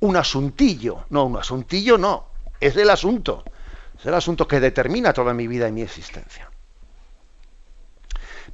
un 0.00 0.16
asuntillo, 0.16 1.04
no, 1.10 1.24
un 1.24 1.36
asuntillo 1.36 1.98
no, 1.98 2.28
es 2.60 2.76
el 2.76 2.90
asunto, 2.90 3.44
es 3.98 4.06
el 4.06 4.14
asunto 4.14 4.46
que 4.46 4.60
determina 4.60 5.12
toda 5.12 5.34
mi 5.34 5.46
vida 5.46 5.68
y 5.68 5.72
mi 5.72 5.82
existencia. 5.82 6.47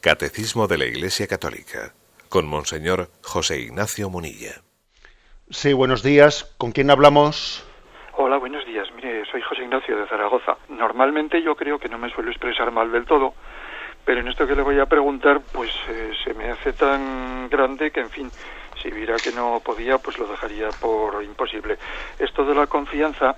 Catecismo 0.00 0.66
de 0.66 0.78
la 0.78 0.86
Iglesia 0.86 1.26
Católica 1.26 1.92
con 2.30 2.46
Monseñor 2.46 3.10
José 3.22 3.60
Ignacio 3.60 4.08
Munilla. 4.08 4.62
Sí, 5.50 5.74
buenos 5.74 6.02
días. 6.02 6.54
¿Con 6.56 6.72
quién 6.72 6.90
hablamos? 6.90 7.62
Hola, 8.16 8.38
buenos 8.38 8.64
días. 8.64 8.88
Mire, 8.96 9.26
soy 9.30 9.42
José 9.42 9.64
Ignacio 9.64 9.98
de 9.98 10.06
Zaragoza. 10.06 10.56
Normalmente 10.70 11.42
yo 11.42 11.54
creo 11.54 11.78
que 11.78 11.90
no 11.90 11.98
me 11.98 12.08
suelo 12.08 12.30
expresar 12.30 12.70
mal 12.70 12.90
del 12.90 13.04
todo, 13.04 13.34
pero 14.06 14.20
en 14.20 14.28
esto 14.28 14.46
que 14.46 14.54
le 14.54 14.62
voy 14.62 14.78
a 14.80 14.86
preguntar, 14.86 15.42
pues 15.52 15.70
eh, 15.90 16.12
se 16.24 16.32
me 16.32 16.50
hace 16.50 16.72
tan 16.72 17.50
grande 17.50 17.90
que, 17.90 18.00
en 18.00 18.08
fin, 18.08 18.30
si 18.82 18.90
viera 18.90 19.16
que 19.16 19.32
no 19.32 19.60
podía, 19.62 19.98
pues 19.98 20.18
lo 20.18 20.26
dejaría 20.26 20.70
por 20.80 21.22
imposible. 21.22 21.76
Esto 22.18 22.46
de 22.46 22.54
la 22.54 22.66
confianza, 22.66 23.36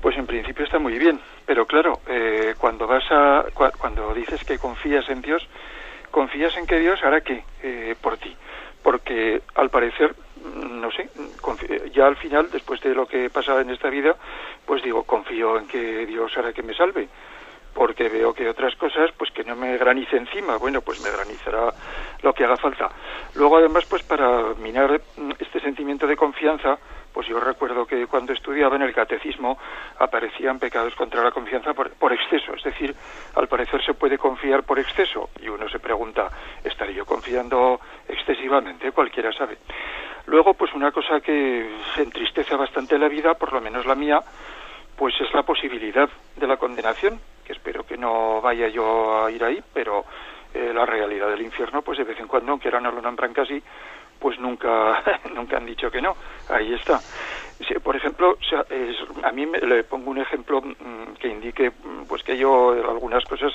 pues 0.00 0.16
en 0.16 0.26
principio 0.26 0.64
está 0.64 0.78
muy 0.78 0.98
bien, 0.98 1.20
pero 1.44 1.66
claro, 1.66 2.00
eh, 2.08 2.54
cuando 2.58 2.86
vas 2.86 3.04
a, 3.10 3.44
cuando 3.78 4.14
dices 4.14 4.44
que 4.44 4.58
confías 4.58 5.08
en 5.08 5.22
Dios, 5.22 5.46
confías 6.10 6.56
en 6.56 6.66
que 6.66 6.78
Dios 6.78 7.02
hará 7.02 7.20
qué 7.20 7.42
eh, 7.62 7.94
por 8.00 8.18
ti, 8.18 8.34
porque 8.82 9.42
al 9.54 9.70
parecer 9.70 10.14
no 10.46 10.90
sé, 10.92 11.08
ya 11.92 12.06
al 12.06 12.16
final, 12.16 12.50
después 12.50 12.80
de 12.80 12.94
lo 12.94 13.06
que 13.06 13.24
he 13.24 13.30
pasado 13.30 13.60
en 13.60 13.70
esta 13.70 13.90
vida, 13.90 14.14
pues 14.64 14.82
digo, 14.82 15.02
confío 15.02 15.58
en 15.58 15.66
que 15.66 16.06
Dios 16.06 16.36
hará 16.36 16.52
que 16.52 16.62
me 16.62 16.74
salve 16.74 17.08
porque 17.76 18.08
veo 18.08 18.32
que 18.32 18.48
otras 18.48 18.74
cosas 18.76 19.10
pues 19.18 19.30
que 19.30 19.44
no 19.44 19.54
me 19.54 19.76
granice 19.76 20.16
encima 20.16 20.56
bueno 20.56 20.80
pues 20.80 20.98
me 21.02 21.10
granizará 21.10 21.74
lo 22.22 22.32
que 22.32 22.44
haga 22.44 22.56
falta. 22.56 22.90
Luego 23.34 23.58
además 23.58 23.84
pues 23.84 24.02
para 24.02 24.54
minar 24.54 24.98
este 25.38 25.60
sentimiento 25.60 26.06
de 26.06 26.16
confianza 26.16 26.78
pues 27.16 27.28
yo 27.28 27.40
recuerdo 27.40 27.86
que 27.86 28.06
cuando 28.06 28.34
estudiaba 28.34 28.76
en 28.76 28.82
el 28.82 28.92
catecismo 28.92 29.56
aparecían 29.98 30.58
pecados 30.58 30.94
contra 30.94 31.24
la 31.24 31.30
confianza 31.30 31.72
por, 31.72 31.90
por, 31.92 32.12
exceso, 32.12 32.52
es 32.52 32.62
decir, 32.62 32.94
al 33.36 33.48
parecer 33.48 33.82
se 33.82 33.94
puede 33.94 34.18
confiar 34.18 34.64
por 34.64 34.78
exceso 34.78 35.30
y 35.40 35.48
uno 35.48 35.66
se 35.66 35.78
pregunta, 35.78 36.28
¿estaré 36.62 36.92
yo 36.92 37.06
confiando 37.06 37.80
excesivamente? 38.06 38.92
Cualquiera 38.92 39.32
sabe. 39.32 39.56
Luego, 40.26 40.52
pues 40.52 40.74
una 40.74 40.92
cosa 40.92 41.20
que 41.20 41.66
entristece 41.96 42.54
bastante 42.54 42.98
la 42.98 43.08
vida, 43.08 43.32
por 43.32 43.50
lo 43.50 43.62
menos 43.62 43.86
la 43.86 43.94
mía, 43.94 44.20
pues 44.94 45.14
es 45.18 45.32
la 45.32 45.42
posibilidad 45.42 46.10
de 46.36 46.46
la 46.46 46.58
condenación, 46.58 47.18
que 47.46 47.54
espero 47.54 47.86
que 47.86 47.96
no 47.96 48.42
vaya 48.42 48.68
yo 48.68 49.24
a 49.24 49.30
ir 49.30 49.42
ahí, 49.42 49.64
pero 49.72 50.04
eh, 50.52 50.70
la 50.74 50.84
realidad 50.84 51.30
del 51.30 51.40
infierno, 51.40 51.80
pues 51.80 51.96
de 51.96 52.04
vez 52.04 52.20
en 52.20 52.26
cuando, 52.26 52.52
aunque 52.52 52.68
ahora 52.68 52.80
no 52.80 52.92
lo 52.92 53.00
nombran 53.00 53.32
casi, 53.32 53.62
pues 54.18 54.38
nunca, 54.38 55.02
nunca 55.34 55.56
han 55.56 55.66
dicho 55.66 55.90
que 55.90 56.00
no. 56.00 56.16
Ahí 56.48 56.74
está. 56.74 57.00
Por 57.82 57.96
ejemplo, 57.96 58.36
a 59.22 59.32
mí 59.32 59.46
me, 59.46 59.58
le 59.60 59.84
pongo 59.84 60.10
un 60.10 60.18
ejemplo 60.18 60.60
mm, 60.60 61.14
que 61.18 61.28
indique 61.28 61.70
mm, 61.70 62.04
pues 62.06 62.22
que 62.22 62.36
yo 62.36 62.72
algunas 62.72 63.24
cosas 63.24 63.52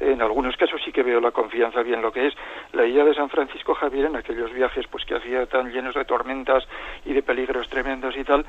en 0.00 0.20
algunos 0.20 0.56
casos 0.56 0.80
sí 0.84 0.92
que 0.92 1.02
veo 1.02 1.20
la 1.20 1.30
confianza 1.30 1.82
bien 1.82 2.02
lo 2.02 2.12
que 2.12 2.26
es 2.26 2.34
la 2.72 2.84
isla 2.84 3.04
de 3.04 3.14
San 3.14 3.30
Francisco 3.30 3.74
Javier 3.74 4.06
en 4.06 4.16
aquellos 4.16 4.52
viajes 4.52 4.86
pues 4.88 5.04
que 5.04 5.14
hacía 5.14 5.46
tan 5.46 5.72
llenos 5.72 5.94
de 5.94 6.04
tormentas 6.04 6.64
y 7.04 7.12
de 7.12 7.22
peligros 7.22 7.68
tremendos 7.68 8.16
y 8.16 8.24
tal 8.24 8.44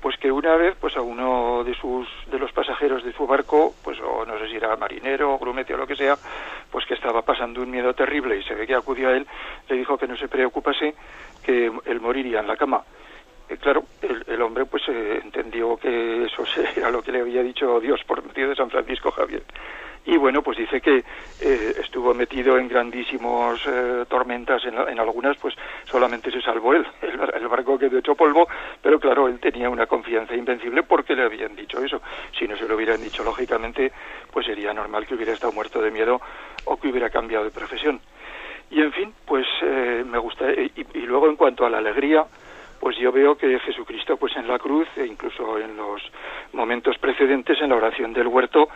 pues 0.00 0.16
que 0.18 0.30
una 0.30 0.56
vez 0.56 0.76
pues 0.80 0.96
a 0.96 1.00
uno 1.00 1.64
de 1.64 1.74
sus 1.74 2.08
de 2.30 2.38
los 2.38 2.52
pasajeros 2.52 3.04
de 3.04 3.12
su 3.12 3.26
barco 3.26 3.74
pues 3.82 3.98
o 4.00 4.24
no 4.24 4.38
sé 4.38 4.48
si 4.48 4.56
era 4.56 4.76
marinero 4.76 5.38
grumete 5.38 5.74
o 5.74 5.76
lo 5.76 5.86
que 5.86 5.96
sea 5.96 6.16
pues 6.70 6.86
que 6.86 6.94
estaba 6.94 7.22
pasando 7.22 7.62
un 7.62 7.70
miedo 7.70 7.94
terrible 7.94 8.38
y 8.38 8.42
se 8.44 8.54
ve 8.54 8.66
que 8.66 8.74
acudió 8.74 9.08
a 9.08 9.16
él 9.16 9.26
le 9.68 9.76
dijo 9.76 9.98
que 9.98 10.06
no 10.06 10.16
se 10.16 10.28
preocupase 10.28 10.94
que 11.42 11.72
él 11.86 12.00
moriría 12.00 12.40
en 12.40 12.46
la 12.46 12.56
cama. 12.56 12.84
Eh, 13.48 13.56
claro, 13.56 13.84
el, 14.02 14.42
hombre 14.42 14.66
pues 14.66 14.82
eh, 14.88 15.20
entendió 15.24 15.78
que 15.78 16.24
eso 16.24 16.44
era 16.76 16.90
lo 16.90 17.02
que 17.02 17.12
le 17.12 17.20
había 17.20 17.42
dicho 17.42 17.80
Dios 17.80 18.04
por 18.04 18.22
medio 18.22 18.50
de 18.50 18.54
San 18.54 18.68
Francisco 18.68 19.10
Javier 19.10 19.42
y 20.08 20.16
bueno, 20.16 20.40
pues 20.40 20.56
dice 20.56 20.80
que 20.80 21.04
eh, 21.40 21.74
estuvo 21.82 22.14
metido 22.14 22.56
en 22.56 22.66
grandísimos 22.66 23.60
eh, 23.66 24.06
tormentas, 24.08 24.64
en, 24.64 24.98
algunas 24.98 25.36
pues 25.36 25.54
solamente 25.84 26.30
se 26.30 26.40
salvó 26.40 26.72
él, 26.72 26.86
el, 27.34 27.46
barco 27.46 27.78
quedó 27.78 27.98
hecho 27.98 28.14
polvo, 28.14 28.48
pero 28.80 28.98
claro, 28.98 29.28
él 29.28 29.38
tenía 29.38 29.68
una 29.68 29.84
confianza 29.84 30.34
invencible 30.34 30.82
porque 30.82 31.14
le 31.14 31.24
habían 31.24 31.54
dicho 31.54 31.84
eso. 31.84 32.00
Si 32.38 32.48
no 32.48 32.56
se 32.56 32.66
lo 32.66 32.76
hubieran 32.76 33.02
dicho, 33.02 33.22
lógicamente, 33.22 33.92
pues 34.32 34.46
sería 34.46 34.72
normal 34.72 35.06
que 35.06 35.14
hubiera 35.14 35.34
estado 35.34 35.52
muerto 35.52 35.82
de 35.82 35.90
miedo 35.90 36.22
o 36.64 36.78
que 36.78 36.88
hubiera 36.88 37.10
cambiado 37.10 37.44
de 37.44 37.50
profesión. 37.50 38.00
Y 38.70 38.80
en 38.80 38.92
fin, 38.92 39.12
pues 39.26 39.46
eh, 39.60 40.04
me 40.06 40.16
gusta. 40.16 40.50
Y, 40.50 40.86
y, 40.94 41.00
luego 41.00 41.28
en 41.28 41.36
cuanto 41.36 41.66
a 41.66 41.70
la 41.70 41.78
alegría, 41.78 42.24
pues 42.80 42.96
yo 42.96 43.12
veo 43.12 43.36
que 43.36 43.58
Jesucristo, 43.58 44.16
pues 44.16 44.34
en 44.36 44.48
la 44.48 44.58
cruz 44.58 44.88
e 44.96 45.04
incluso 45.04 45.58
en 45.58 45.76
los 45.76 46.00
momentos 46.54 46.96
precedentes 46.96 47.60
en 47.60 47.68
la 47.68 47.76
oración 47.76 48.14
del 48.14 48.28
huerto, 48.28 48.70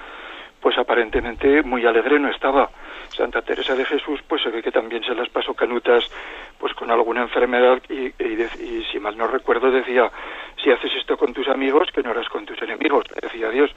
pues 0.62 0.78
aparentemente 0.78 1.62
muy 1.62 1.84
alegre 1.84 2.18
no 2.20 2.30
estaba. 2.30 2.70
Santa 3.10 3.42
Teresa 3.42 3.74
de 3.74 3.84
Jesús, 3.84 4.20
pues 4.26 4.42
se 4.42 4.48
ve 4.48 4.62
que 4.62 4.70
también 4.70 5.02
se 5.04 5.14
las 5.14 5.28
pasó 5.28 5.52
canutas, 5.52 6.08
pues 6.58 6.72
con 6.72 6.90
alguna 6.90 7.22
enfermedad 7.22 7.82
y, 7.90 8.06
y, 8.06 8.84
si 8.90 8.98
mal 9.00 9.18
no 9.18 9.26
recuerdo 9.26 9.70
decía, 9.70 10.10
si 10.62 10.70
haces 10.70 10.92
esto 10.98 11.18
con 11.18 11.34
tus 11.34 11.48
amigos, 11.48 11.90
que 11.92 12.02
no 12.02 12.10
harás 12.10 12.28
con 12.28 12.46
tus 12.46 12.62
enemigos, 12.62 13.04
decía 13.20 13.50
Dios. 13.50 13.70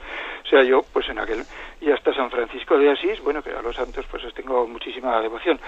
O 0.44 0.48
sea, 0.48 0.62
yo, 0.62 0.84
pues 0.92 1.08
en 1.08 1.18
aquel, 1.18 1.42
y 1.80 1.90
hasta 1.90 2.14
San 2.14 2.30
Francisco 2.30 2.78
de 2.78 2.90
Asís, 2.90 3.20
bueno, 3.22 3.42
que 3.42 3.50
a 3.50 3.60
los 3.60 3.76
santos 3.76 4.06
pues 4.10 4.22
les 4.22 4.32
tengo 4.32 4.66
muchísima 4.66 5.20
devoción, 5.20 5.58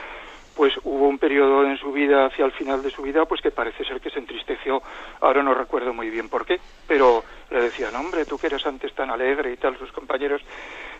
pues 0.58 0.74
hubo 0.82 1.06
un 1.06 1.18
periodo 1.18 1.64
en 1.64 1.76
su 1.76 1.92
vida, 1.92 2.26
hacia 2.26 2.44
el 2.44 2.50
final 2.50 2.82
de 2.82 2.90
su 2.90 3.00
vida, 3.02 3.24
pues 3.26 3.40
que 3.40 3.52
parece 3.52 3.84
ser 3.84 4.00
que 4.00 4.10
se 4.10 4.18
entristeció, 4.18 4.82
ahora 5.20 5.40
no 5.40 5.54
recuerdo 5.54 5.94
muy 5.94 6.10
bien 6.10 6.28
por 6.28 6.44
qué, 6.44 6.58
pero 6.86 7.22
le 7.50 7.60
decían, 7.60 7.94
hombre, 7.94 8.24
tú 8.24 8.38
que 8.38 8.48
eras 8.48 8.66
antes 8.66 8.92
tan 8.92 9.08
alegre 9.08 9.52
y 9.52 9.56
tal, 9.56 9.78
sus 9.78 9.92
compañeros, 9.92 10.42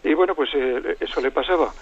y 0.05 0.14
bueno, 0.14 0.34
pues 0.34 0.51
eh, 0.55 0.96
eso 1.01 1.20
le 1.20 1.30
pasaba. 1.30 1.72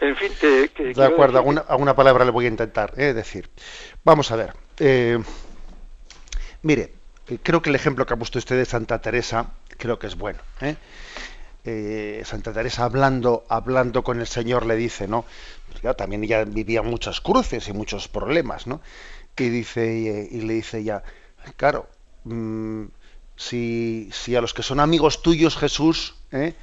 En 0.00 0.16
fin, 0.16 0.32
que... 0.40 0.68
de 0.94 1.04
acuerdo, 1.04 1.38
alguna, 1.38 1.94
palabra 1.94 2.24
le 2.24 2.32
voy 2.32 2.46
a 2.46 2.48
intentar 2.48 2.92
eh, 2.96 3.12
decir. 3.12 3.48
Vamos 4.04 4.32
a 4.32 4.36
ver. 4.36 4.52
Eh, 4.78 5.18
mire, 6.62 6.92
creo 7.42 7.62
que 7.62 7.70
el 7.70 7.76
ejemplo 7.76 8.04
que 8.04 8.14
ha 8.14 8.16
puesto 8.16 8.38
usted 8.38 8.56
de 8.56 8.64
Santa 8.64 9.00
Teresa, 9.00 9.52
creo 9.78 9.98
que 9.98 10.08
es 10.08 10.16
bueno. 10.16 10.40
Santa 12.24 12.52
Teresa 12.52 12.84
hablando, 12.84 13.44
hablando 13.48 14.02
con 14.02 14.18
el 14.18 14.26
Señor 14.26 14.66
le 14.66 14.74
dice, 14.74 15.06
¿no? 15.06 15.24
Pues 15.80 15.96
también 15.96 16.24
ella 16.24 16.44
vivía 16.44 16.82
muchas 16.82 17.20
cruces 17.20 17.68
y 17.68 17.72
muchos 17.72 18.08
problemas, 18.08 18.66
¿no? 18.66 18.80
Y 19.36 19.48
dice, 19.48 20.28
y, 20.30 20.40
le 20.40 20.54
dice 20.54 20.82
ya, 20.82 21.04
claro, 21.56 21.88
mm, 22.24 22.84
si, 23.36 24.08
si, 24.12 24.34
a 24.36 24.40
los 24.40 24.52
que 24.52 24.62
son 24.62 24.80
amigos 24.80 25.22
tuyos, 25.22 25.56
Jesús, 25.56 26.16
¿eh? 26.32 26.54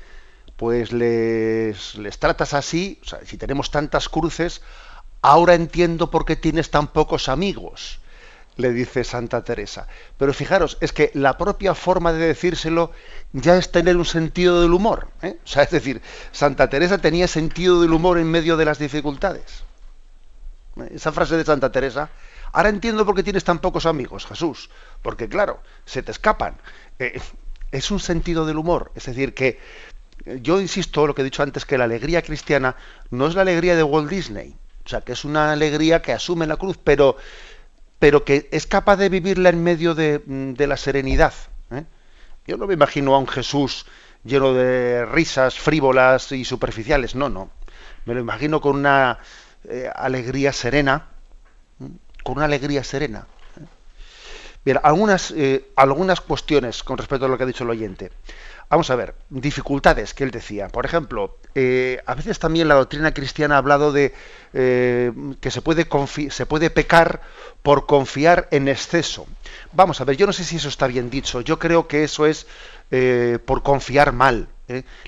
Pues 0.59 0.91
les, 0.91 1.95
les 1.95 2.19
tratas 2.19 2.53
así, 2.53 2.99
o 3.01 3.07
sea, 3.07 3.19
si 3.23 3.37
tenemos 3.37 3.71
tantas 3.71 4.09
cruces, 4.09 4.61
ahora 5.21 5.55
entiendo 5.55 6.11
por 6.11 6.25
qué 6.25 6.35
tienes 6.35 6.69
tan 6.69 6.87
pocos 6.87 7.29
amigos, 7.29 8.01
le 8.57 8.73
dice 8.73 9.05
Santa 9.05 9.41
Teresa. 9.41 9.87
Pero 10.17 10.33
fijaros, 10.33 10.77
es 10.81 10.91
que 10.91 11.11
la 11.13 11.37
propia 11.37 11.75
forma 11.75 12.11
de 12.11 12.27
decírselo 12.27 12.91
ya 13.31 13.55
es 13.55 13.71
tener 13.71 13.95
un 13.95 14.03
sentido 14.03 14.61
del 14.61 14.73
humor. 14.73 15.07
¿eh? 15.21 15.37
O 15.45 15.47
sea, 15.47 15.63
es 15.63 15.69
decir, 15.69 16.01
Santa 16.33 16.69
Teresa 16.69 16.97
tenía 16.97 17.29
sentido 17.29 17.81
del 17.81 17.93
humor 17.93 18.17
en 18.17 18.29
medio 18.29 18.57
de 18.57 18.65
las 18.65 18.79
dificultades. 18.79 19.63
Esa 20.91 21.13
frase 21.13 21.37
de 21.37 21.45
Santa 21.45 21.71
Teresa, 21.71 22.09
ahora 22.51 22.67
entiendo 22.67 23.05
por 23.05 23.15
qué 23.15 23.23
tienes 23.23 23.45
tan 23.45 23.59
pocos 23.59 23.85
amigos, 23.85 24.25
Jesús, 24.25 24.69
porque 25.01 25.29
claro, 25.29 25.61
se 25.85 26.03
te 26.03 26.11
escapan. 26.11 26.57
Eh, 26.99 27.21
es 27.71 27.91
un 27.91 27.99
sentido 27.99 28.45
del 28.45 28.57
humor, 28.57 28.91
es 28.95 29.05
decir, 29.05 29.33
que 29.33 29.59
yo 30.25 30.59
insisto 30.59 31.07
lo 31.07 31.15
que 31.15 31.21
he 31.21 31.25
dicho 31.25 31.43
antes, 31.43 31.65
que 31.65 31.77
la 31.77 31.85
alegría 31.85 32.21
cristiana 32.21 32.75
no 33.09 33.27
es 33.27 33.35
la 33.35 33.41
alegría 33.41 33.75
de 33.75 33.83
Walt 33.83 34.09
Disney, 34.09 34.55
o 34.85 34.89
sea, 34.89 35.01
que 35.01 35.13
es 35.13 35.23
una 35.25 35.51
alegría 35.51 36.01
que 36.01 36.13
asume 36.13 36.47
la 36.47 36.57
cruz, 36.57 36.77
pero, 36.83 37.17
pero 37.99 38.25
que 38.25 38.49
es 38.51 38.67
capaz 38.67 38.97
de 38.97 39.09
vivirla 39.09 39.49
en 39.49 39.63
medio 39.63 39.95
de, 39.95 40.21
la 40.57 40.77
serenidad. 40.77 41.33
¿eh? 41.71 41.85
Yo 42.47 42.57
no 42.57 42.67
me 42.67 42.73
imagino 42.73 43.15
a 43.15 43.19
un 43.19 43.27
Jesús 43.27 43.85
lleno 44.23 44.53
de 44.53 45.05
risas 45.05 45.57
frívolas 45.57 46.31
y 46.31 46.43
superficiales, 46.43 47.15
no, 47.15 47.29
no. 47.29 47.49
Me 48.05 48.13
lo 48.13 48.19
imagino 48.19 48.61
con 48.61 48.77
una 48.77 49.19
eh, 49.65 49.89
alegría 49.93 50.53
serena, 50.53 51.07
con 52.23 52.37
una 52.37 52.45
alegría 52.45 52.83
serena. 52.83 53.27
¿eh? 53.57 53.65
Bien, 54.65 54.79
algunas, 54.83 55.33
algunas 55.75 56.21
cuestiones 56.21 56.83
con 56.83 56.97
respecto 56.97 57.25
a 57.25 57.29
lo 57.29 57.37
que 57.37 57.43
ha 57.43 57.47
dicho 57.47 57.63
el 57.63 57.69
oyente. 57.69 58.11
Vamos 58.69 58.91
a 58.91 58.95
ver, 58.95 59.15
dificultades 59.31 60.13
que 60.13 60.23
él 60.23 60.29
decía. 60.29 60.67
Por 60.67 60.85
ejemplo, 60.85 61.39
eh, 61.55 62.03
a 62.05 62.13
veces 62.13 62.37
también 62.37 62.67
la 62.67 62.75
doctrina 62.75 63.15
cristiana 63.15 63.55
ha 63.55 63.57
hablado 63.57 63.91
de 63.91 64.13
eh, 64.53 65.11
que 65.41 65.49
se 65.49 65.63
puede, 65.63 65.87
se 66.29 66.45
puede 66.45 66.69
pecar 66.69 67.21
por 67.63 67.87
confiar 67.87 68.47
en 68.51 68.67
exceso. 68.67 69.25
Vamos 69.73 70.01
a 70.01 70.03
ver, 70.03 70.17
yo 70.17 70.27
no 70.27 70.33
sé 70.33 70.43
si 70.43 70.57
eso 70.57 70.69
está 70.69 70.85
bien 70.85 71.09
dicho. 71.09 71.41
Yo 71.41 71.57
creo 71.57 71.87
que 71.87 72.03
eso 72.03 72.27
es 72.27 72.45
eh, 72.91 73.39
por 73.43 73.63
confiar 73.63 74.13
mal. 74.13 74.49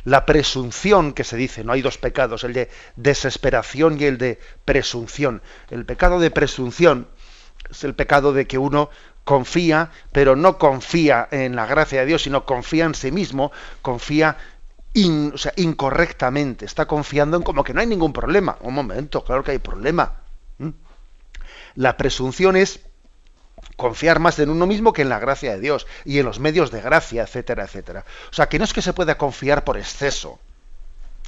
La 0.06 0.26
presunción 0.26 1.14
que 1.14 1.24
se 1.24 1.38
dice, 1.38 1.64
no 1.64 1.74
hay 1.74 1.84
dos 1.84 2.00
pecados, 2.00 2.44
el 2.44 2.54
de 2.54 2.68
desesperación 2.96 4.02
y 4.02 4.06
el 4.06 4.18
de 4.18 4.40
presunción. 4.66 5.44
El 5.70 5.86
pecado 5.86 6.20
de 6.20 6.32
presunción 6.32 7.08
es 7.70 7.84
el 7.84 7.94
pecado 7.94 8.34
de 8.34 8.48
que 8.48 8.58
uno 8.58 8.90
confía, 9.24 9.92
pero 10.12 10.36
no 10.36 10.58
confía 10.58 11.28
en 11.32 11.56
la 11.56 11.66
gracia 11.66 12.02
de 12.02 12.06
Dios, 12.06 12.24
sino 12.24 12.46
confía 12.46 12.86
en 12.86 12.96
sí 12.96 13.12
mismo, 13.12 13.52
confía 13.82 14.38
incorrectamente, 14.94 16.66
está 16.66 16.86
confiando 16.86 17.38
en 17.38 17.44
como 17.44 17.64
que 17.64 17.74
no 17.74 17.82
hay 17.82 17.88
ningún 17.88 18.14
problema. 18.14 18.58
Un 18.62 18.74
momento, 18.74 19.24
claro 19.24 19.44
que 19.44 19.52
hay 19.52 19.60
problema. 19.60 20.18
La 21.76 21.96
presunción 21.96 22.58
es 22.58 22.82
confiar 23.78 24.20
más 24.20 24.38
en 24.40 24.50
uno 24.50 24.68
mismo 24.68 24.92
que 24.94 25.02
en 25.02 25.10
la 25.10 25.20
gracia 25.20 25.54
de 25.54 25.60
Dios 25.60 25.88
y 26.04 26.20
en 26.20 26.26
los 26.26 26.40
medios 26.40 26.72
de 26.72 26.82
gracia, 26.82 27.24
etcétera, 27.24 27.64
etcétera. 27.64 28.06
O 28.30 28.34
sea, 28.34 28.50
que 28.50 28.60
no 28.60 28.66
es 28.66 28.74
que 28.74 28.82
se 28.82 28.94
pueda 28.94 29.18
confiar 29.18 29.64
por 29.64 29.78
exceso. 29.78 30.40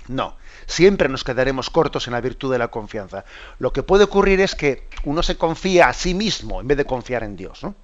No, 0.09 0.35
siempre 0.65 1.07
nos 1.07 1.23
quedaremos 1.23 1.69
cortos 1.69 2.07
en 2.07 2.13
la 2.13 2.21
virtud 2.21 2.51
de 2.51 2.57
la 2.57 2.67
confianza. 2.67 3.23
Lo 3.59 3.71
que 3.71 3.83
puede 3.83 4.03
ocurrir 4.03 4.41
es 4.41 4.55
que 4.55 4.87
uno 5.05 5.23
se 5.23 5.37
confía 5.37 5.87
a 5.87 5.93
sí 5.93 6.13
mismo 6.13 6.59
en 6.59 6.67
vez 6.67 6.77
de 6.77 6.85
confiar 6.85 7.23
en 7.23 7.37
Dios. 7.37 7.63
¿no? 7.63 7.75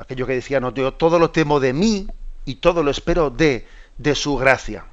Aquello 0.00 0.26
que 0.26 0.32
decía, 0.32 0.60
no, 0.60 0.72
yo 0.72 0.94
todo 0.94 1.18
lo 1.18 1.30
temo 1.30 1.60
de 1.60 1.74
mí 1.74 2.08
y 2.46 2.56
todo 2.56 2.82
lo 2.82 2.90
espero 2.90 3.28
de, 3.28 3.66
de 3.98 4.14
su 4.14 4.36
gracia. 4.36 4.86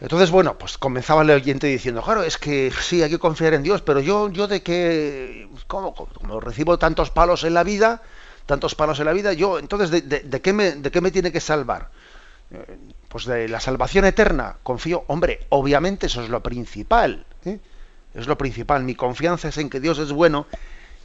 Entonces, 0.00 0.30
bueno, 0.30 0.56
pues 0.56 0.78
comenzaba 0.78 1.22
el 1.22 1.30
oyente 1.30 1.66
diciendo, 1.66 2.00
claro, 2.00 2.22
es 2.22 2.38
que 2.38 2.72
sí, 2.80 3.02
hay 3.02 3.10
que 3.10 3.18
confiar 3.18 3.52
en 3.54 3.62
Dios, 3.62 3.82
pero 3.82 4.00
yo, 4.00 4.30
yo 4.30 4.46
de 4.46 4.62
que, 4.62 5.48
como, 5.66 5.94
como 5.94 6.40
recibo 6.40 6.78
tantos 6.78 7.10
palos 7.10 7.44
en 7.44 7.52
la 7.52 7.64
vida, 7.64 8.02
tantos 8.46 8.74
palos 8.74 8.98
en 9.00 9.06
la 9.06 9.12
vida, 9.12 9.32
yo, 9.32 9.58
entonces, 9.58 9.90
¿de, 9.90 10.40
qué, 10.40 10.52
me, 10.52 10.72
de 10.72 10.90
qué 10.90 11.00
me 11.00 11.10
tiene 11.10 11.32
que 11.32 11.40
salvar? 11.40 11.90
Eh, 12.52 12.78
pues 13.08 13.26
de 13.26 13.48
la 13.48 13.60
salvación 13.60 14.04
eterna, 14.04 14.56
confío, 14.62 15.04
hombre, 15.08 15.40
obviamente 15.50 16.06
eso 16.06 16.22
es 16.22 16.30
lo 16.30 16.40
principal, 16.40 17.26
¿eh? 17.44 17.58
es 18.14 18.26
lo 18.26 18.38
principal, 18.38 18.84
mi 18.84 18.94
confianza 18.94 19.48
es 19.48 19.58
en 19.58 19.68
que 19.68 19.80
Dios 19.80 19.98
es 19.98 20.12
bueno 20.12 20.46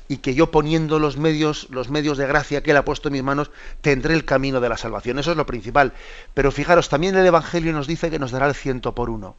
y 0.08 0.18
que 0.18 0.36
yo 0.36 0.52
poniendo 0.52 1.00
los 1.00 1.18
medios, 1.18 1.68
los 1.72 1.90
medios 1.90 2.18
de 2.18 2.28
gracia 2.28 2.62
que 2.62 2.72
Él 2.72 2.78
ha 2.78 2.86
puesto 2.86 3.10
en 3.10 3.14
mis 3.14 3.24
manos, 3.24 3.52
tendré 3.82 4.14
el 4.14 4.26
camino 4.26 4.62
de 4.62 4.70
la 4.70 4.78
salvación. 4.78 5.18
Eso 5.18 5.32
es 5.32 5.38
lo 5.38 5.46
principal. 5.46 5.94
Pero 6.34 6.52
fijaros, 6.52 6.90
también 6.90 7.16
el 7.16 7.26
Evangelio 7.26 7.74
nos 7.74 7.88
dice 7.88 8.12
que 8.12 8.20
nos 8.20 8.32
dará 8.32 8.48
el 8.48 8.56
ciento 8.56 8.94
por 8.94 9.10
uno. 9.10 9.36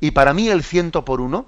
Y 0.00 0.12
para 0.12 0.32
mí 0.32 0.48
el 0.48 0.64
ciento 0.64 1.04
por 1.04 1.20
uno 1.20 1.46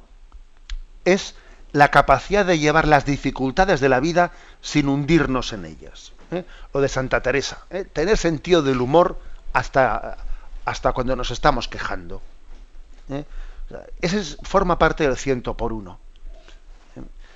es 1.04 1.34
la 1.72 1.90
capacidad 1.90 2.44
de 2.44 2.58
llevar 2.58 2.86
las 2.86 3.06
dificultades 3.06 3.80
de 3.80 3.88
la 3.88 4.00
vida 4.00 4.32
sin 4.60 4.88
hundirnos 4.88 5.54
en 5.54 5.64
ellas. 5.64 6.12
¿eh? 6.30 6.44
Lo 6.74 6.82
de 6.82 6.88
Santa 6.88 7.22
Teresa, 7.22 7.64
¿eh? 7.70 7.86
tener 7.90 8.18
sentido 8.18 8.62
del 8.62 8.82
humor 8.82 9.18
hasta, 9.54 10.18
hasta 10.66 10.92
cuando 10.92 11.16
nos 11.16 11.30
estamos 11.30 11.68
quejando. 11.68 12.20
¿eh? 13.08 13.24
Ese 14.02 14.36
forma 14.42 14.78
parte 14.78 15.04
del 15.04 15.16
ciento 15.16 15.56
por 15.56 15.72
uno 15.72 15.98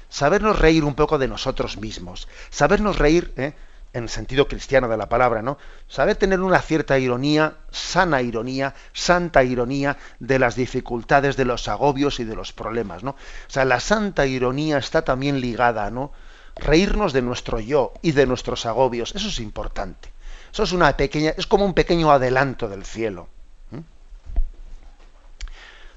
sabernos 0.08 0.58
reír 0.58 0.84
un 0.84 0.94
poco 0.94 1.18
de 1.18 1.28
nosotros 1.28 1.76
mismos, 1.76 2.28
sabernos 2.50 2.98
reír 2.98 3.32
¿eh? 3.36 3.54
en 3.92 4.04
el 4.04 4.08
sentido 4.08 4.46
cristiano 4.46 4.88
de 4.88 4.96
la 4.96 5.08
palabra, 5.08 5.42
¿no? 5.42 5.58
Saber 5.88 6.16
tener 6.16 6.40
una 6.40 6.60
cierta 6.60 6.98
ironía, 6.98 7.54
sana 7.70 8.20
ironía, 8.20 8.74
santa 8.92 9.42
ironía 9.42 9.96
de 10.18 10.38
las 10.38 10.54
dificultades, 10.54 11.36
de 11.36 11.46
los 11.46 11.68
agobios 11.68 12.20
y 12.20 12.24
de 12.24 12.36
los 12.36 12.52
problemas, 12.52 13.02
¿no? 13.02 13.10
O 13.12 13.16
sea, 13.48 13.64
la 13.64 13.80
santa 13.80 14.26
ironía 14.26 14.78
está 14.78 15.02
también 15.02 15.40
ligada, 15.40 15.90
¿no? 15.90 16.12
Reírnos 16.56 17.12
de 17.12 17.22
nuestro 17.22 17.60
yo 17.60 17.94
y 18.02 18.12
de 18.12 18.26
nuestros 18.26 18.66
agobios, 18.66 19.14
eso 19.14 19.28
es 19.28 19.40
importante. 19.40 20.12
Eso 20.52 20.62
es 20.62 20.72
una 20.72 20.96
pequeña, 20.96 21.34
es 21.36 21.46
como 21.46 21.64
un 21.64 21.74
pequeño 21.74 22.10
adelanto 22.10 22.68
del 22.68 22.84
cielo. 22.84 23.28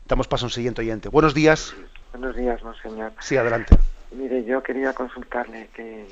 Damos 0.10 0.28
paso 0.28 0.46
a 0.46 0.48
un 0.48 0.52
siguiente 0.52 0.82
oyente. 0.82 1.08
Buenos 1.08 1.36
días. 1.36 1.76
Buenos 2.12 2.36
días, 2.36 2.64
monseñor. 2.64 3.14
Sí, 3.20 3.38
adelante. 3.38 3.78
Mire, 4.12 4.44
yo 4.44 4.64
quería 4.64 4.94
consultarle 4.94 5.70
que, 5.74 6.06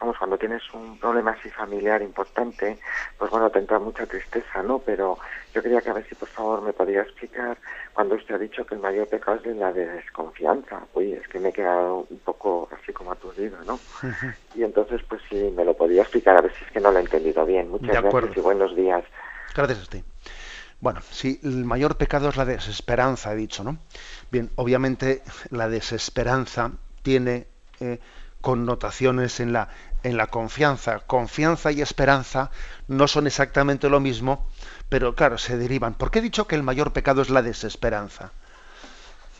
vamos, 0.00 0.16
cuando 0.18 0.38
tienes 0.38 0.62
un 0.72 0.98
problema 0.98 1.32
así 1.32 1.50
familiar 1.50 2.00
importante, 2.00 2.78
pues 3.18 3.30
bueno, 3.30 3.50
te 3.50 3.58
entra 3.58 3.78
mucha 3.78 4.06
tristeza, 4.06 4.62
¿no? 4.62 4.78
Pero 4.78 5.18
yo 5.54 5.62
quería 5.62 5.82
que 5.82 5.90
a 5.90 5.94
ver 5.94 6.08
si 6.08 6.14
por 6.14 6.28
favor 6.28 6.62
me 6.62 6.72
podía 6.72 7.02
explicar 7.02 7.58
cuando 7.92 8.14
usted 8.14 8.36
ha 8.36 8.38
dicho 8.38 8.64
que 8.64 8.74
el 8.74 8.80
mayor 8.80 9.08
pecado 9.08 9.40
es 9.44 9.56
la 9.56 9.72
de 9.72 9.86
desconfianza. 9.86 10.80
Uy, 10.94 11.12
es 11.12 11.28
que 11.28 11.38
me 11.38 11.50
he 11.50 11.52
quedado 11.52 12.06
un 12.08 12.18
poco 12.20 12.68
así 12.80 12.92
como 12.92 13.12
aturdido, 13.12 13.58
¿no? 13.64 13.78
Y 14.54 14.62
entonces, 14.62 15.02
pues 15.08 15.20
si 15.28 15.34
me 15.34 15.64
lo 15.64 15.74
podía 15.74 16.02
explicar, 16.02 16.36
a 16.36 16.40
ver 16.40 16.52
si 16.56 16.64
es 16.64 16.70
que 16.70 16.78
no 16.78 16.92
lo 16.92 16.98
he 16.98 17.02
entendido 17.02 17.44
bien. 17.44 17.70
Muchas 17.70 18.00
gracias 18.00 18.36
y 18.36 18.40
buenos 18.40 18.76
días. 18.76 19.04
Gracias 19.52 19.78
a 19.80 19.82
usted. 19.82 20.04
Bueno, 20.80 21.00
sí, 21.00 21.40
el 21.42 21.64
mayor 21.64 21.96
pecado 21.96 22.28
es 22.28 22.36
la 22.36 22.44
desesperanza, 22.44 23.32
he 23.32 23.36
dicho, 23.36 23.64
¿no? 23.64 23.78
Bien, 24.30 24.50
obviamente 24.54 25.22
la 25.50 25.68
desesperanza 25.68 26.72
tiene 27.04 27.46
eh, 27.80 28.00
connotaciones 28.40 29.38
en 29.38 29.52
la, 29.52 29.68
en 30.02 30.16
la 30.16 30.26
confianza. 30.26 31.00
Confianza 31.00 31.70
y 31.70 31.80
esperanza 31.80 32.50
no 32.88 33.06
son 33.06 33.28
exactamente 33.28 33.88
lo 33.88 34.00
mismo, 34.00 34.48
pero 34.88 35.14
claro, 35.14 35.38
se 35.38 35.56
derivan. 35.56 35.94
¿Por 35.94 36.10
qué 36.10 36.18
he 36.18 36.22
dicho 36.22 36.48
que 36.48 36.56
el 36.56 36.64
mayor 36.64 36.92
pecado 36.92 37.22
es 37.22 37.30
la 37.30 37.42
desesperanza? 37.42 38.32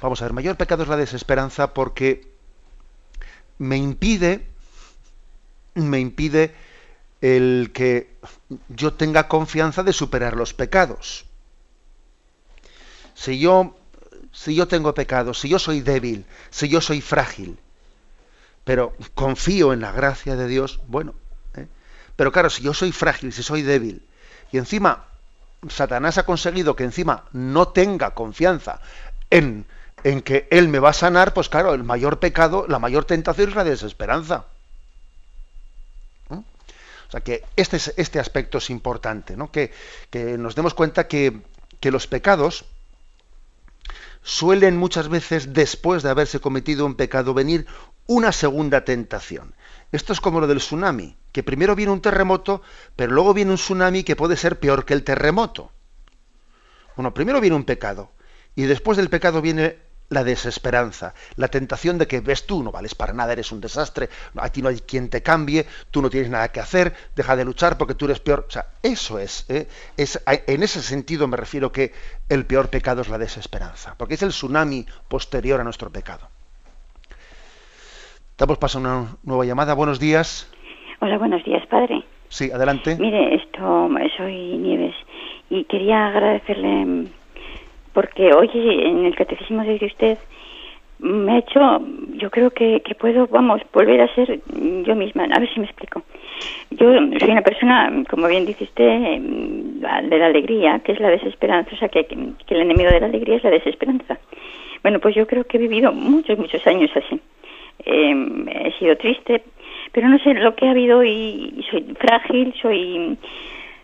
Vamos 0.01 0.21
a 0.21 0.27
ver, 0.27 0.35
mayor 0.35 0.57
pecado 0.57 0.83
es 0.83 0.89
la 0.89 0.97
desesperanza 0.97 1.73
porque 1.73 2.31
me 3.59 3.79
impide, 3.79 4.47
me 5.75 5.99
impide 6.01 6.55
el 7.23 7.71
que 7.73 8.15
yo 8.69 8.93
tenga 8.93 9.29
confianza 9.29 9.83
de 9.83 9.95
superar 9.95 10.37
los 10.37 10.53
pecados. 10.53 11.25
Si 13.15 13.39
yo 13.39 13.75
si 14.35 14.55
yo 14.55 14.67
tengo 14.67 14.93
pecado, 14.95 15.33
si 15.33 15.49
yo 15.49 15.59
soy 15.59 15.81
débil, 15.81 16.27
si 16.51 16.69
yo 16.69 16.81
soy 16.81 17.01
frágil, 17.01 17.57
pero 18.65 18.95
confío 19.15 19.73
en 19.73 19.81
la 19.81 19.93
gracia 19.93 20.35
de 20.35 20.49
Dios, 20.49 20.81
bueno, 20.89 21.15
¿eh? 21.55 21.69
pero 22.17 22.33
claro, 22.33 22.51
si 22.51 22.63
yo 22.63 22.75
soy 22.75 22.91
frágil, 22.91 23.33
si 23.33 23.43
soy 23.43 23.63
débil, 23.63 24.03
y 24.51 24.59
encima 24.59 25.05
Satanás 25.69 26.19
ha 26.19 26.25
conseguido 26.27 26.75
que 26.75 26.83
encima 26.83 27.25
no 27.33 27.69
tenga 27.69 28.11
confianza 28.11 28.81
en, 29.31 29.67
en 30.03 30.21
que 30.21 30.49
Él 30.51 30.69
me 30.69 30.81
va 30.81 30.91
a 30.91 30.95
sanar, 30.95 31.33
pues 31.33 31.49
claro, 31.49 31.73
el 31.73 31.85
mayor 31.85 32.19
pecado, 32.19 32.67
la 32.69 32.81
mayor 32.81 33.05
tentación 33.05 33.51
es 33.51 33.55
la 33.55 33.65
desesperanza. 33.65 34.47
¿eh? 36.31 36.43
O 37.09 37.11
sea 37.11 37.21
que 37.21 37.45
este, 37.55 37.77
este 37.97 38.19
aspecto 38.19 38.59
es 38.59 38.69
importante, 38.69 39.37
¿no? 39.37 39.53
que, 39.53 39.73
que 40.11 40.37
nos 40.39 40.57
demos 40.57 40.75
cuenta 40.75 41.07
que, 41.07 41.41
que 41.79 41.93
los 41.93 42.09
pecados, 42.09 42.65
suelen 44.25 44.77
muchas 44.79 45.09
veces, 45.09 45.53
después 45.53 46.03
de 46.03 46.09
haberse 46.09 46.41
cometido 46.41 46.87
un 46.87 46.97
pecado, 46.97 47.35
venir 47.35 47.67
una 48.07 48.33
segunda 48.33 48.85
tentación. 48.85 49.55
Esto 49.93 50.13
es 50.13 50.21
como 50.21 50.41
lo 50.41 50.47
del 50.47 50.59
tsunami, 50.59 51.17
que 51.31 51.45
primero 51.45 51.77
viene 51.77 51.93
un 51.93 52.01
terremoto, 52.01 52.63
pero 52.97 53.13
luego 53.13 53.35
viene 53.35 53.53
un 53.53 53.59
tsunami 53.59 54.03
que 54.03 54.17
puede 54.17 54.37
ser 54.37 54.59
peor 54.59 54.85
que 54.87 54.95
el 54.95 55.05
terremoto. 55.05 55.71
Bueno, 56.97 57.13
primero 57.15 57.41
viene 57.41 57.55
un 57.55 57.65
pecado, 57.65 58.13
y 58.57 58.63
después 58.63 58.97
del 58.97 59.11
pecado 59.11 59.43
viene 59.43 59.79
la 60.11 60.25
desesperanza, 60.25 61.15
la 61.37 61.49
tentación 61.49 61.99
de 61.99 62.07
que 62.07 62.21
ves 62.21 62.47
tú, 62.47 62.63
no 62.63 62.71
vales 62.71 62.95
para 62.95 63.13
nada, 63.13 63.33
eres 63.33 63.53
un 63.53 63.61
desastre, 63.61 64.09
aquí 64.37 64.63
no 64.63 64.69
hay 64.69 64.79
quien 64.81 65.09
te 65.09 65.23
cambie, 65.23 65.67
tú 65.91 66.03
no 66.03 66.11
tienes 66.11 66.31
nada 66.31 66.49
que 66.49 66.61
hacer, 66.61 66.93
deja 67.17 67.37
de 67.37 67.45
luchar 67.45 67.79
porque 67.79 67.95
tú 67.95 68.05
eres 68.07 68.21
peor. 68.21 68.45
O 68.49 68.51
sea, 68.51 68.67
eso 68.83 69.19
es, 69.19 69.49
¿eh? 69.51 69.67
es 69.97 70.23
en 70.27 70.63
ese 70.63 70.83
sentido 70.83 71.27
me 71.27 71.37
refiero 71.37 71.73
que 71.73 71.93
el 72.29 72.47
peor 72.47 72.71
pecado 72.71 73.03
es 73.03 73.09
la 73.09 73.19
desesperanza, 73.19 73.95
porque 73.99 74.15
es 74.15 74.23
el 74.23 74.31
tsunami 74.31 74.87
posterior 75.09 75.61
a 75.61 75.65
nuestro 75.65 75.91
pecado. 75.91 76.29
Damos 78.37 78.59
paso 78.59 78.79
a 78.79 78.81
una 78.81 79.17
nueva 79.23 79.45
llamada. 79.45 79.75
Buenos 79.75 80.01
días. 80.01 80.51
Hola, 81.01 81.19
buenos 81.19 81.45
días, 81.45 81.65
padre. 81.69 82.05
Sí, 82.29 82.51
adelante. 82.51 82.97
Mire, 82.99 83.37
esto, 83.37 83.89
soy 84.17 84.57
Nieves 84.59 84.95
y 85.51 85.65
quería 85.65 86.09
agradecerle 86.09 87.11
porque 87.95 88.35
hoy 88.35 88.51
en 88.53 89.07
el 89.07 89.15
catecismo 89.15 89.65
de 89.65 89.87
usted 89.87 90.19
me 90.99 91.33
ha 91.33 91.39
hecho, 91.39 91.61
yo 92.15 92.31
creo 92.31 92.51
que, 92.51 92.81
que 92.81 92.95
puedo, 92.95 93.27
vamos, 93.29 93.61
volver 93.73 94.01
a 94.01 94.15
ser 94.15 94.41
yo 94.85 94.95
misma. 94.95 95.25
A 95.25 95.39
ver 95.39 95.53
si 95.53 95.61
me 95.61 95.67
explico. 95.67 96.03
Yo 96.71 96.93
soy 97.19 97.31
una 97.31 97.43
persona, 97.43 98.05
como 98.09 98.27
bien 98.27 98.47
dice 98.47 98.65
usted, 98.65 99.21
de 99.21 100.19
la 100.19 100.27
alegría, 100.27 100.81
que 100.81 100.93
es 100.93 101.01
la 101.01 101.09
desesperanza, 101.09 101.71
o 101.75 101.79
sea, 101.79 101.89
que, 101.89 102.05
que, 102.05 102.55
el 102.55 102.63
enemigo 102.63 102.91
de 102.91 103.01
la 103.01 103.07
alegría 103.07 103.37
es 103.37 103.45
la 103.45 103.51
desesperanza. 103.51 104.19
Bueno, 104.83 104.99
pues 104.99 105.15
yo 105.15 105.27
creo 105.27 105.45
que 105.45 105.57
he 105.57 105.61
vivido 105.61 105.93
muchos, 105.93 106.39
muchos 106.39 106.67
años 106.67 106.91
así. 106.95 107.21
Eh, 107.87 108.65
he 108.65 108.73
sido 108.79 108.97
triste, 108.97 109.43
pero 109.93 110.09
no 110.09 110.19
sé 110.19 110.35
lo 110.35 110.55
que 110.55 110.67
ha 110.67 110.71
habido 110.71 111.05
y 111.05 111.65
soy 111.71 111.83
frágil, 111.99 112.55
soy 112.61 113.17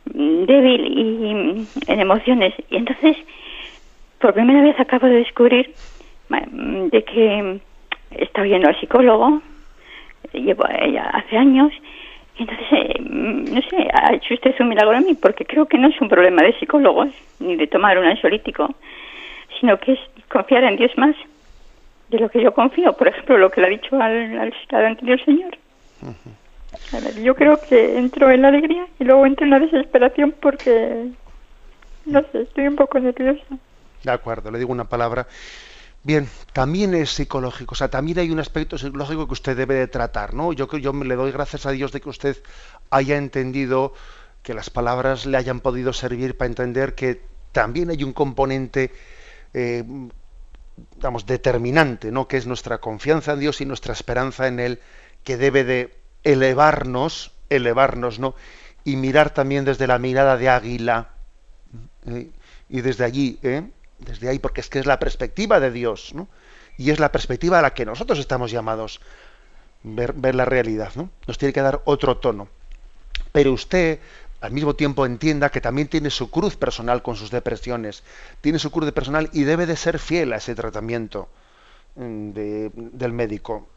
débil 0.06 0.86
y 0.86 1.66
en 1.86 2.00
emociones. 2.00 2.54
Y 2.70 2.76
entonces 2.76 3.16
por 4.20 4.34
primera 4.34 4.62
vez 4.62 4.78
acabo 4.78 5.06
de 5.06 5.16
descubrir 5.16 5.74
de 6.28 7.04
que 7.04 7.60
estaba 8.10 8.46
yendo 8.46 8.68
al 8.68 8.78
psicólogo, 8.78 9.42
llevo 10.32 10.64
hace 10.64 11.36
años, 11.36 11.72
y 12.40 12.42
entonces, 12.42 12.66
eh, 12.72 12.94
no 13.00 13.60
sé, 13.62 13.88
ha 13.92 14.14
hecho 14.14 14.32
usted 14.32 14.54
un 14.60 14.68
milagro 14.68 14.96
a 14.96 15.00
mí, 15.00 15.14
porque 15.14 15.44
creo 15.44 15.66
que 15.66 15.76
no 15.76 15.88
es 15.88 16.00
un 16.00 16.08
problema 16.08 16.42
de 16.42 16.58
psicólogos, 16.58 17.08
ni 17.38 17.56
de 17.56 17.66
tomar 17.66 17.98
un 17.98 18.06
ansiolítico, 18.06 18.74
sino 19.58 19.78
que 19.78 19.92
es 19.92 19.98
confiar 20.30 20.64
en 20.64 20.76
Dios 20.76 20.90
más 20.96 21.14
de 22.08 22.18
lo 22.18 22.30
que 22.30 22.42
yo 22.42 22.54
confío. 22.54 22.94
Por 22.94 23.08
ejemplo, 23.08 23.36
lo 23.36 23.50
que 23.50 23.60
le 23.60 23.66
ha 23.66 23.70
dicho 23.70 24.00
al, 24.00 24.38
al, 24.38 24.84
anterior 24.86 25.22
señor. 25.24 25.56
yo 27.22 27.34
creo 27.34 27.58
que 27.68 27.98
entro 27.98 28.30
en 28.30 28.42
la 28.42 28.48
alegría 28.48 28.86
y 28.98 29.04
luego 29.04 29.26
entro 29.26 29.44
en 29.44 29.50
la 29.50 29.58
desesperación 29.58 30.34
porque, 30.40 31.08
no 32.06 32.22
sé, 32.32 32.42
estoy 32.42 32.68
un 32.68 32.76
poco 32.76 32.98
nerviosa. 33.00 33.58
De 34.02 34.10
acuerdo, 34.10 34.50
le 34.50 34.58
digo 34.58 34.72
una 34.72 34.88
palabra. 34.88 35.26
Bien, 36.02 36.28
también 36.54 36.94
es 36.94 37.10
psicológico, 37.10 37.72
o 37.72 37.76
sea, 37.76 37.88
también 37.88 38.18
hay 38.18 38.30
un 38.30 38.38
aspecto 38.38 38.78
psicológico 38.78 39.26
que 39.26 39.34
usted 39.34 39.54
debe 39.54 39.74
de 39.74 39.86
tratar, 39.86 40.32
¿no? 40.32 40.52
Yo 40.54 40.66
yo 40.78 40.92
le 40.94 41.14
doy 41.14 41.30
gracias 41.30 41.66
a 41.66 41.72
Dios 41.72 41.92
de 41.92 42.00
que 42.00 42.08
usted 42.08 42.38
haya 42.88 43.18
entendido 43.18 43.92
que 44.42 44.54
las 44.54 44.70
palabras 44.70 45.26
le 45.26 45.36
hayan 45.36 45.60
podido 45.60 45.92
servir 45.92 46.38
para 46.38 46.48
entender 46.48 46.94
que 46.94 47.20
también 47.52 47.90
hay 47.90 48.02
un 48.02 48.14
componente, 48.14 48.92
eh, 49.52 49.84
determinante, 51.26 52.10
¿no? 52.10 52.26
Que 52.26 52.38
es 52.38 52.46
nuestra 52.46 52.78
confianza 52.78 53.32
en 53.32 53.40
Dios 53.40 53.60
y 53.60 53.66
nuestra 53.66 53.92
esperanza 53.92 54.46
en 54.48 54.58
Él, 54.60 54.80
que 55.24 55.36
debe 55.36 55.64
de 55.64 55.94
elevarnos, 56.24 57.32
elevarnos, 57.50 58.18
¿no? 58.18 58.34
Y 58.84 58.96
mirar 58.96 59.34
también 59.34 59.66
desde 59.66 59.86
la 59.86 59.98
mirada 59.98 60.38
de 60.38 60.48
águila, 60.48 61.10
¿eh? 62.06 62.30
y 62.70 62.80
desde 62.80 63.04
allí, 63.04 63.38
¿eh? 63.42 63.64
Desde 64.00 64.28
ahí, 64.28 64.38
porque 64.38 64.60
es 64.60 64.68
que 64.68 64.78
es 64.78 64.86
la 64.86 64.98
perspectiva 64.98 65.60
de 65.60 65.70
Dios, 65.70 66.12
¿no? 66.14 66.28
Y 66.76 66.90
es 66.90 66.98
la 66.98 67.12
perspectiva 67.12 67.58
a 67.58 67.62
la 67.62 67.74
que 67.74 67.84
nosotros 67.84 68.18
estamos 68.18 68.50
llamados 68.50 69.00
ver, 69.82 70.12
ver 70.14 70.34
la 70.34 70.44
realidad, 70.44 70.92
¿no? 70.94 71.10
Nos 71.26 71.38
tiene 71.38 71.52
que 71.52 71.62
dar 71.62 71.82
otro 71.84 72.16
tono. 72.18 72.48
Pero 73.32 73.52
usted, 73.52 74.00
al 74.40 74.52
mismo 74.52 74.74
tiempo, 74.74 75.06
entienda 75.06 75.50
que 75.50 75.60
también 75.60 75.88
tiene 75.88 76.10
su 76.10 76.30
cruz 76.30 76.56
personal 76.56 77.02
con 77.02 77.16
sus 77.16 77.30
depresiones, 77.30 78.02
tiene 78.40 78.58
su 78.58 78.70
cruz 78.70 78.90
personal 78.92 79.30
y 79.32 79.44
debe 79.44 79.66
de 79.66 79.76
ser 79.76 79.98
fiel 79.98 80.32
a 80.32 80.36
ese 80.36 80.54
tratamiento 80.54 81.28
mm, 81.96 82.30
del 82.92 83.12
médico. 83.12 83.68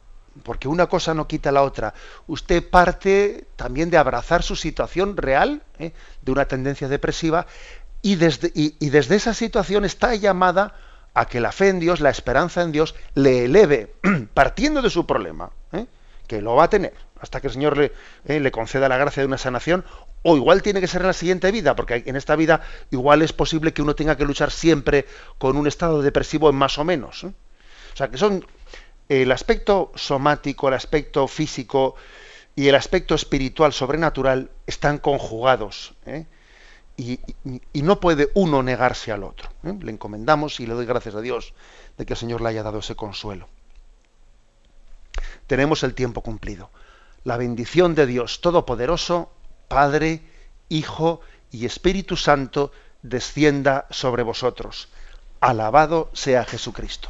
Porque 0.42 0.68
una 0.68 0.88
cosa 0.88 1.14
no 1.14 1.28
quita 1.28 1.52
la 1.52 1.62
otra. 1.62 1.94
Usted 2.26 2.68
parte 2.68 3.46
también 3.56 3.92
de 3.92 3.98
abrazar 3.98 4.42
su 4.42 4.56
situación 4.56 5.16
real, 5.16 5.62
¿eh? 5.78 5.92
de 6.24 6.32
una 6.32 6.46
tendencia 6.46 6.88
depresiva, 6.88 7.46
y 8.04 8.16
desde, 8.18 9.16
esa 9.16 9.34
situación 9.34 9.86
está 9.86 10.14
llamada 10.14 10.76
a 11.14 11.26
que 11.26 11.40
la 11.40 11.54
fe 11.54 11.70
en 11.70 11.80
Dios, 11.80 12.02
la 12.02 12.10
esperanza 12.10 12.62
en 12.62 12.74
Dios, 12.74 12.96
le 13.16 13.46
eleve, 13.46 13.96
partiendo 14.34 14.82
de 14.82 14.90
su 14.90 15.08
problema, 15.08 15.52
¿eh? 15.72 15.86
que 16.28 16.42
lo 16.42 16.56
va 16.56 16.66
a 16.66 16.70
tener, 16.70 16.94
hasta 17.22 17.40
que 17.40 17.48
el 17.48 17.54
Señor 17.54 17.78
le, 17.78 17.94
¿eh? 18.26 18.42
le, 18.42 18.52
conceda 18.52 18.90
la 18.90 18.98
gracia 18.98 19.22
de 19.22 19.28
una 19.28 19.38
sanación, 19.38 19.86
o 20.22 20.36
igual 20.36 20.62
tiene 20.62 20.82
que 20.82 20.88
ser 20.88 21.02
en 21.02 21.08
la 21.08 21.14
siguiente 21.14 21.50
vida, 21.52 21.78
porque 21.78 22.04
en 22.06 22.18
esta 22.18 22.36
vida 22.36 22.62
igual 22.92 23.22
es 23.22 23.32
posible 23.32 23.72
que 23.72 23.82
uno 23.82 23.96
tenga 23.96 24.18
que 24.18 24.26
luchar 24.26 24.52
siempre 24.52 25.06
con 25.38 25.56
un 25.56 25.66
estado 25.66 26.02
depresivo 26.02 26.50
en 26.50 26.56
más 26.56 26.78
o 26.78 26.84
menos. 26.84 27.24
¿eh? 27.24 27.32
O 27.94 27.96
sea, 27.96 28.10
que 28.10 28.18
son 28.18 28.46
el 29.08 29.32
aspecto 29.32 29.94
somático, 29.96 30.68
el 30.68 30.74
aspecto 30.74 31.30
físico 31.30 31.96
y 32.54 32.68
el 32.68 32.76
aspecto 32.76 33.16
espiritual 33.16 33.72
sobrenatural 33.72 34.50
están 34.68 34.98
conjugados. 34.98 35.94
Y, 36.96 37.20
no 37.74 38.00
puede 38.00 38.30
uno 38.36 38.64
negarse 38.64 39.12
al 39.12 39.24
otro. 39.24 39.50
¿eh? 39.64 39.78
Le 39.82 39.92
encomendamos 39.92 40.60
y 40.60 40.68
le 40.68 40.74
doy 40.74 40.86
gracias 40.86 41.16
a 41.16 41.22
Dios 41.22 41.54
de 41.98 42.06
que 42.06 42.14
el 42.14 42.18
Señor 42.20 42.42
le 42.42 42.50
haya 42.50 42.64
dado 42.64 42.80
ese 42.80 42.96
consuelo. 42.96 43.48
Tenemos 45.48 45.84
el 45.84 45.94
tiempo 45.94 46.22
cumplido. 46.22 46.70
La 47.24 47.38
bendición 47.38 47.96
de 47.96 48.06
Dios 48.06 48.42
Todopoderoso, 48.42 49.32
Padre, 49.68 50.22
Hijo 50.70 51.22
y 51.52 51.66
Espíritu 51.66 52.18
Santo, 52.18 52.72
descienda 53.02 53.88
sobre 53.90 54.24
vosotros. 54.24 54.90
Alabado 55.40 56.10
sea 56.14 56.46
Jesucristo. 56.46 57.10